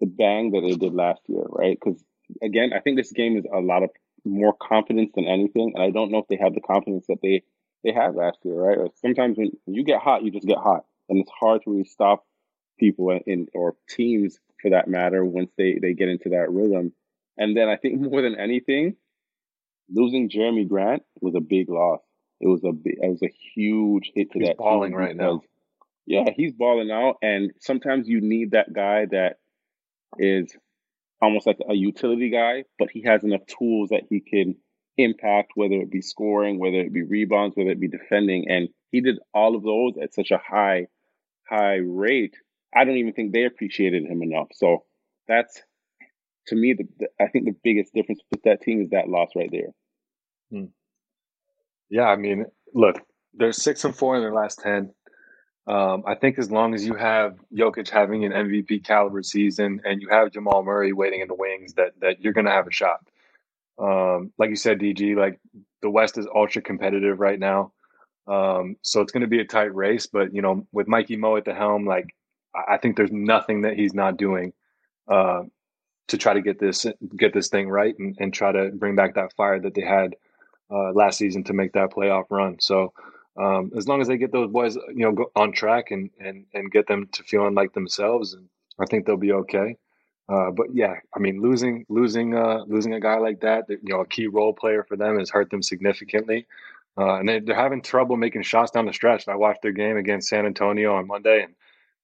the 0.00 0.06
bang 0.06 0.50
that 0.50 0.62
they 0.62 0.74
did 0.74 0.92
last 0.92 1.20
year, 1.28 1.44
right? 1.48 1.78
Because 1.80 2.02
again, 2.42 2.72
I 2.74 2.80
think 2.80 2.96
this 2.98 3.12
game 3.12 3.38
is 3.38 3.44
a 3.50 3.60
lot 3.60 3.84
of 3.84 3.90
more 4.24 4.52
confidence 4.52 5.12
than 5.14 5.28
anything, 5.28 5.72
and 5.76 5.82
I 5.82 5.90
don't 5.90 6.10
know 6.10 6.18
if 6.18 6.28
they 6.28 6.38
have 6.42 6.54
the 6.54 6.60
confidence 6.60 7.06
that 7.06 7.20
they 7.22 7.44
they 7.84 7.92
had 7.92 8.14
last 8.14 8.38
year, 8.44 8.54
right? 8.54 8.78
Or 8.78 8.88
sometimes 9.00 9.38
when 9.38 9.52
you 9.66 9.84
get 9.84 10.00
hot, 10.00 10.24
you 10.24 10.30
just 10.30 10.46
get 10.46 10.58
hot, 10.58 10.84
and 11.08 11.18
it's 11.18 11.30
hard 11.30 11.62
to 11.64 11.70
really 11.70 11.84
stop 11.84 12.24
people 12.78 13.10
in, 13.10 13.20
in 13.26 13.46
or 13.54 13.76
teams 13.88 14.38
for 14.60 14.70
that 14.70 14.88
matter 14.88 15.24
once 15.24 15.50
they 15.56 15.78
they 15.80 15.94
get 15.94 16.08
into 16.08 16.30
that 16.30 16.50
rhythm. 16.50 16.92
And 17.36 17.56
then 17.56 17.68
I 17.68 17.76
think 17.76 18.00
more 18.10 18.22
than 18.22 18.38
anything, 18.38 18.96
losing 19.90 20.28
Jerami 20.28 20.68
Grant 20.68 21.02
was 21.20 21.34
a 21.34 21.40
big 21.40 21.68
loss. 21.68 22.00
It 22.40 22.48
was 22.48 22.62
a 22.64 22.72
it 22.84 23.10
was 23.10 23.22
a 23.22 23.32
huge 23.54 24.12
hit 24.14 24.32
to 24.32 24.38
he's 24.38 24.48
that. 24.48 24.56
balling 24.56 24.94
right 24.94 25.16
now. 25.16 25.42
Yeah, 26.06 26.30
he's 26.34 26.52
balling 26.52 26.90
out, 26.90 27.16
and 27.22 27.52
sometimes 27.60 28.08
you 28.08 28.20
need 28.20 28.52
that 28.52 28.72
guy 28.72 29.06
that 29.10 29.36
is 30.18 30.56
almost 31.20 31.46
like 31.46 31.58
a 31.68 31.74
utility 31.74 32.30
guy, 32.30 32.64
but 32.78 32.88
he 32.90 33.02
has 33.02 33.24
enough 33.24 33.42
tools 33.46 33.90
that 33.90 34.04
he 34.08 34.20
can 34.20 34.56
impact, 34.98 35.52
whether 35.54 35.76
it 35.76 35.90
be 35.90 36.02
scoring, 36.02 36.58
whether 36.58 36.80
it 36.80 36.92
be 36.92 37.02
rebounds, 37.02 37.56
whether 37.56 37.70
it 37.70 37.80
be 37.80 37.88
defending, 37.88 38.48
and 38.48 38.68
he 38.90 39.00
did 39.00 39.18
all 39.32 39.56
of 39.56 39.62
those 39.62 39.94
at 40.02 40.12
such 40.12 40.30
a 40.30 40.38
high, 40.38 40.88
high 41.48 41.76
rate. 41.76 42.36
I 42.74 42.84
don't 42.84 42.96
even 42.96 43.14
think 43.14 43.32
they 43.32 43.44
appreciated 43.44 44.04
him 44.04 44.22
enough. 44.22 44.48
So 44.52 44.84
that's 45.26 45.62
to 46.48 46.56
me, 46.56 46.74
the, 46.74 46.88
the, 46.98 47.08
I 47.20 47.28
think 47.28 47.44
the 47.44 47.56
biggest 47.62 47.94
difference 47.94 48.20
with 48.30 48.42
that 48.42 48.62
team 48.62 48.82
is 48.82 48.90
that 48.90 49.08
loss 49.08 49.30
right 49.36 49.50
there. 49.50 49.68
Hmm. 50.50 50.70
Yeah, 51.90 52.04
I 52.04 52.16
mean, 52.16 52.46
look, 52.74 53.00
they're 53.34 53.52
six 53.52 53.84
and 53.84 53.94
four 53.94 54.16
in 54.16 54.22
their 54.22 54.34
last 54.34 54.60
ten. 54.60 54.92
Um, 55.66 56.02
I 56.06 56.14
think 56.14 56.38
as 56.38 56.50
long 56.50 56.74
as 56.74 56.86
you 56.86 56.94
have 56.94 57.36
Jokic 57.54 57.90
having 57.90 58.24
an 58.24 58.32
MVP 58.32 58.84
caliber 58.84 59.22
season 59.22 59.82
and 59.84 60.00
you 60.00 60.08
have 60.10 60.32
Jamal 60.32 60.62
Murray 60.62 60.94
waiting 60.94 61.20
in 61.20 61.28
the 61.28 61.34
wings, 61.34 61.74
that 61.74 61.92
that 62.00 62.20
you're 62.20 62.32
going 62.32 62.46
to 62.46 62.52
have 62.52 62.66
a 62.66 62.72
shot. 62.72 63.00
Um, 63.78 64.32
like 64.38 64.50
you 64.50 64.56
said, 64.56 64.80
DG, 64.80 65.16
like 65.16 65.38
the 65.82 65.90
West 65.90 66.18
is 66.18 66.26
ultra 66.34 66.62
competitive 66.62 67.20
right 67.20 67.38
now, 67.38 67.72
um, 68.26 68.76
so 68.82 69.00
it's 69.00 69.12
going 69.12 69.22
to 69.22 69.28
be 69.28 69.40
a 69.40 69.44
tight 69.44 69.74
race. 69.74 70.06
But 70.06 70.34
you 70.34 70.42
know, 70.42 70.66
with 70.72 70.88
Mikey 70.88 71.16
Mo 71.16 71.36
at 71.36 71.44
the 71.44 71.54
helm, 71.54 71.86
like 71.86 72.14
I 72.54 72.76
think 72.78 72.96
there's 72.96 73.12
nothing 73.12 73.62
that 73.62 73.74
he's 73.74 73.94
not 73.94 74.16
doing. 74.16 74.52
Uh, 75.06 75.44
to 76.08 76.16
try 76.16 76.32
to 76.32 76.40
get 76.40 76.58
this 76.58 76.86
get 77.16 77.32
this 77.32 77.48
thing 77.48 77.68
right 77.68 77.94
and, 77.98 78.16
and 78.18 78.34
try 78.34 78.50
to 78.50 78.70
bring 78.74 78.96
back 78.96 79.14
that 79.14 79.34
fire 79.34 79.60
that 79.60 79.74
they 79.74 79.82
had 79.82 80.16
uh, 80.70 80.92
last 80.92 81.18
season 81.18 81.44
to 81.44 81.52
make 81.52 81.72
that 81.72 81.90
playoff 81.90 82.24
run. 82.30 82.56
So 82.60 82.92
um, 83.38 83.70
as 83.76 83.86
long 83.86 84.00
as 84.00 84.08
they 84.08 84.16
get 84.16 84.32
those 84.32 84.50
boys, 84.50 84.76
you 84.76 85.10
know, 85.10 85.26
on 85.36 85.52
track 85.52 85.90
and 85.90 86.10
and 86.18 86.46
and 86.52 86.72
get 86.72 86.86
them 86.86 87.08
to 87.12 87.22
feeling 87.22 87.54
like 87.54 87.72
themselves, 87.72 88.34
and 88.34 88.48
I 88.80 88.86
think 88.86 89.06
they'll 89.06 89.16
be 89.16 89.32
okay. 89.32 89.76
Uh, 90.28 90.50
but 90.50 90.66
yeah, 90.74 90.94
I 91.14 91.18
mean, 91.18 91.40
losing 91.40 91.86
losing 91.88 92.34
uh, 92.34 92.64
losing 92.66 92.92
a 92.92 93.00
guy 93.00 93.16
like 93.18 93.40
that, 93.40 93.64
you 93.68 93.78
know, 93.84 94.00
a 94.00 94.06
key 94.06 94.26
role 94.26 94.52
player 94.52 94.84
for 94.84 94.96
them 94.96 95.18
has 95.18 95.30
hurt 95.30 95.50
them 95.50 95.62
significantly, 95.62 96.46
uh, 96.98 97.14
and 97.14 97.28
they, 97.28 97.40
they're 97.40 97.54
having 97.54 97.80
trouble 97.80 98.16
making 98.16 98.42
shots 98.42 98.70
down 98.70 98.84
the 98.84 98.92
stretch. 98.92 99.26
I 99.26 99.36
watched 99.36 99.62
their 99.62 99.72
game 99.72 99.96
against 99.96 100.28
San 100.28 100.44
Antonio 100.44 100.94
on 100.94 101.06
Monday, 101.06 101.44
and 101.44 101.54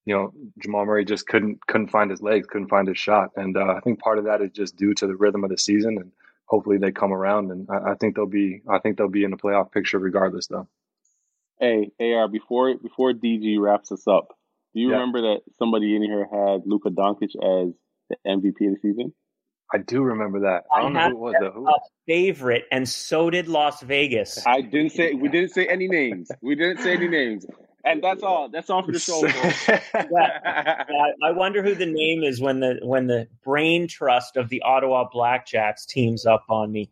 you 0.06 0.14
know, 0.14 0.32
Jamal 0.58 0.86
Murray 0.86 1.04
just 1.04 1.26
couldn't 1.26 1.66
couldn't 1.66 1.88
find 1.88 2.10
his 2.10 2.22
legs, 2.22 2.46
couldn't 2.46 2.68
find 2.68 2.88
his 2.88 2.98
shot, 2.98 3.30
and 3.36 3.58
uh, 3.58 3.74
I 3.76 3.80
think 3.80 4.00
part 4.00 4.18
of 4.18 4.24
that 4.24 4.40
is 4.40 4.52
just 4.52 4.76
due 4.76 4.94
to 4.94 5.06
the 5.06 5.16
rhythm 5.16 5.44
of 5.44 5.50
the 5.50 5.58
season, 5.58 5.98
and 5.98 6.10
hopefully 6.46 6.78
they 6.78 6.92
come 6.92 7.12
around, 7.12 7.50
and 7.50 7.68
I, 7.70 7.92
I 7.92 7.94
think 7.94 8.16
they'll 8.16 8.26
be 8.26 8.62
I 8.68 8.78
think 8.78 8.96
they'll 8.96 9.08
be 9.08 9.24
in 9.24 9.32
the 9.32 9.36
playoff 9.36 9.70
picture 9.70 9.98
regardless, 9.98 10.46
though. 10.46 10.66
Hey, 11.60 11.90
AR, 12.00 12.28
before 12.28 12.74
before 12.76 13.12
DG 13.12 13.60
wraps 13.60 13.92
us 13.92 14.08
up, 14.08 14.28
do 14.74 14.80
you 14.80 14.88
yeah. 14.88 14.94
remember 14.94 15.20
that 15.22 15.42
somebody 15.58 15.94
in 15.94 16.02
here 16.02 16.26
had 16.30 16.62
Luka 16.66 16.88
Doncic 16.90 17.34
as 17.36 17.74
the 18.10 18.16
MVP 18.26 18.48
of 18.48 18.74
the 18.74 18.78
season? 18.82 19.12
I 19.72 19.78
do 19.78 20.02
remember 20.02 20.40
that. 20.40 20.64
I, 20.72 20.78
I 20.78 20.82
don't 20.82 20.92
know 20.92 21.10
who 21.10 21.28
it 21.28 21.40
was. 21.40 21.52
Who? 21.54 21.68
A 21.68 21.72
favorite, 22.06 22.64
and 22.70 22.88
so 22.88 23.30
did 23.30 23.48
Las 23.48 23.82
Vegas. 23.82 24.46
I 24.46 24.60
didn't 24.60 24.90
say 24.90 25.14
we 25.14 25.28
didn't 25.28 25.50
say 25.50 25.66
any 25.66 25.88
names. 25.88 26.30
We 26.42 26.54
didn't 26.54 26.82
say 26.82 26.92
any 26.92 27.08
names. 27.08 27.46
And 27.84 28.02
that's 28.02 28.22
all. 28.22 28.48
That's 28.48 28.70
all 28.70 28.82
for 28.82 28.92
the 28.92 28.98
show. 28.98 29.26
yeah. 29.94 30.84
I 31.22 31.32
wonder 31.32 31.62
who 31.62 31.74
the 31.74 31.86
name 31.86 32.22
is 32.22 32.40
when 32.40 32.60
the 32.60 32.78
when 32.82 33.08
the 33.08 33.28
brain 33.44 33.88
trust 33.88 34.36
of 34.36 34.48
the 34.48 34.62
Ottawa 34.62 35.08
Blackjacks 35.12 35.86
teams 35.86 36.24
up 36.24 36.44
on 36.48 36.72
me. 36.72 36.90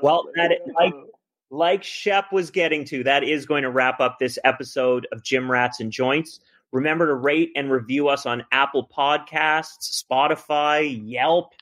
Well, 0.00 0.28
that 0.36 0.52
like 0.74 0.94
like 1.50 1.82
Shep 1.82 2.32
was 2.32 2.50
getting 2.50 2.84
to, 2.86 3.04
that 3.04 3.24
is 3.24 3.46
going 3.46 3.62
to 3.62 3.70
wrap 3.70 4.00
up 4.00 4.18
this 4.18 4.38
episode 4.42 5.06
of 5.12 5.22
Gym 5.22 5.50
Rats 5.50 5.80
and 5.80 5.92
Joints. 5.92 6.40
Remember 6.76 7.06
to 7.06 7.14
rate 7.14 7.52
and 7.56 7.72
review 7.72 8.08
us 8.08 8.26
on 8.26 8.44
Apple 8.52 8.86
Podcasts, 8.94 10.04
Spotify, 10.04 11.00
Yelp, 11.02 11.54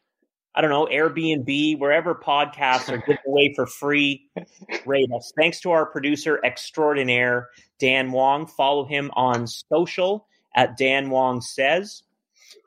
I 0.56 0.60
don't 0.60 0.70
know, 0.70 0.86
Airbnb, 0.86 1.78
wherever 1.78 2.16
podcasts 2.16 2.88
are 2.92 2.98
given 2.98 3.18
away 3.24 3.52
for 3.54 3.64
free. 3.64 4.28
Rate 4.84 5.08
us. 5.14 5.32
Thanks 5.36 5.60
to 5.60 5.70
our 5.70 5.86
producer 5.86 6.40
extraordinaire, 6.44 7.48
Dan 7.78 8.10
Wong. 8.10 8.48
Follow 8.48 8.86
him 8.86 9.12
on 9.14 9.46
social 9.46 10.26
at 10.56 10.76
Dan 10.76 11.10
Wong 11.10 11.40
Says. 11.40 12.02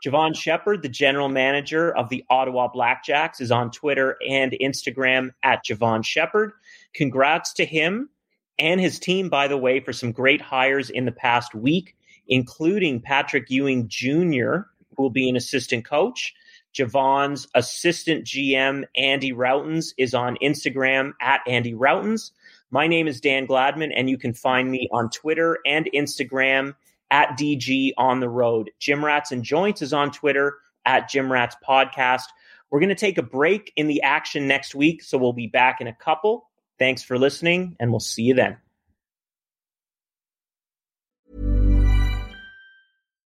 Jevohn 0.06 0.34
Shepherd, 0.34 0.84
the 0.84 0.89
general 0.89 1.28
manager 1.28 1.93
of 1.98 2.08
the 2.08 2.24
Ottawa 2.30 2.70
Blackjacks, 2.74 3.41
is 3.41 3.52
on 3.52 3.72
Twitter 3.72 4.16
and 4.26 4.56
Instagram 4.62 5.32
at 5.43 5.66
Jevohn 5.66 6.06
Shepherd. 6.06 6.54
Congrats 6.93 7.52
to 7.56 7.66
him 7.66 8.10
and 8.58 8.80
his 8.80 9.00
team, 9.00 9.28
by 9.28 9.50
the 9.50 9.58
way, 9.58 9.82
for 9.82 9.91
some 9.91 10.14
great 10.14 10.39
hires 10.39 10.89
in 10.89 11.04
the 11.04 11.12
past 11.12 11.54
week, 11.54 11.97
including 12.28 13.01
Patrick 13.01 13.49
Ewing 13.49 13.88
Jr., 13.88 14.65
who 14.95 15.03
will 15.03 15.09
be 15.09 15.30
an 15.30 15.36
assistant 15.36 15.86
coach. 15.86 16.34
Jevohn's 16.73 17.47
assistant 17.55 18.25
GM, 18.25 18.84
Andy 18.95 19.32
Rautins, 19.32 19.93
is 19.97 20.13
on 20.13 20.38
Instagram 20.43 21.13
at 21.21 21.41
Andy 21.47 21.73
Rautins. 21.73 22.32
My 22.69 22.88
name 22.88 23.07
is 23.07 23.21
Dan 23.21 23.47
Gladman, 23.47 23.91
and 23.95 24.09
you 24.09 24.17
can 24.17 24.34
find 24.34 24.69
me 24.69 24.88
on 24.91 25.09
Twitter 25.09 25.57
and 25.65 25.89
Instagram 25.95 26.75
at 27.09 27.38
DG 27.38 27.93
on 27.97 28.19
the 28.19 28.30
road. 28.30 28.69
Gym 28.80 29.03
Rats 29.03 29.32
and 29.32 29.43
Joints 29.43 29.82
is 29.82 29.93
on 29.93 30.11
Twitter 30.11 30.57
at 30.86 31.09
Gym 31.09 31.32
Rats 31.32 31.55
Podcast. 31.67 32.25
We're 32.69 32.80
going 32.80 32.89
to 32.89 32.95
take 32.95 33.17
a 33.17 33.23
break 33.23 33.71
in 33.75 33.88
the 33.88 34.01
action 34.01 34.47
next 34.47 34.75
week, 34.75 35.01
so 35.01 35.17
we'll 35.17 35.34
be 35.34 35.47
back 35.47 35.80
in 35.80 35.88
a 35.88 35.93
couple. 35.93 36.49
Thanks 36.78 37.01
for 37.01 37.17
listening, 37.17 37.75
and 37.80 37.91
we'll 37.91 37.99
see 37.99 38.23
you 38.23 38.34
then. 38.34 38.57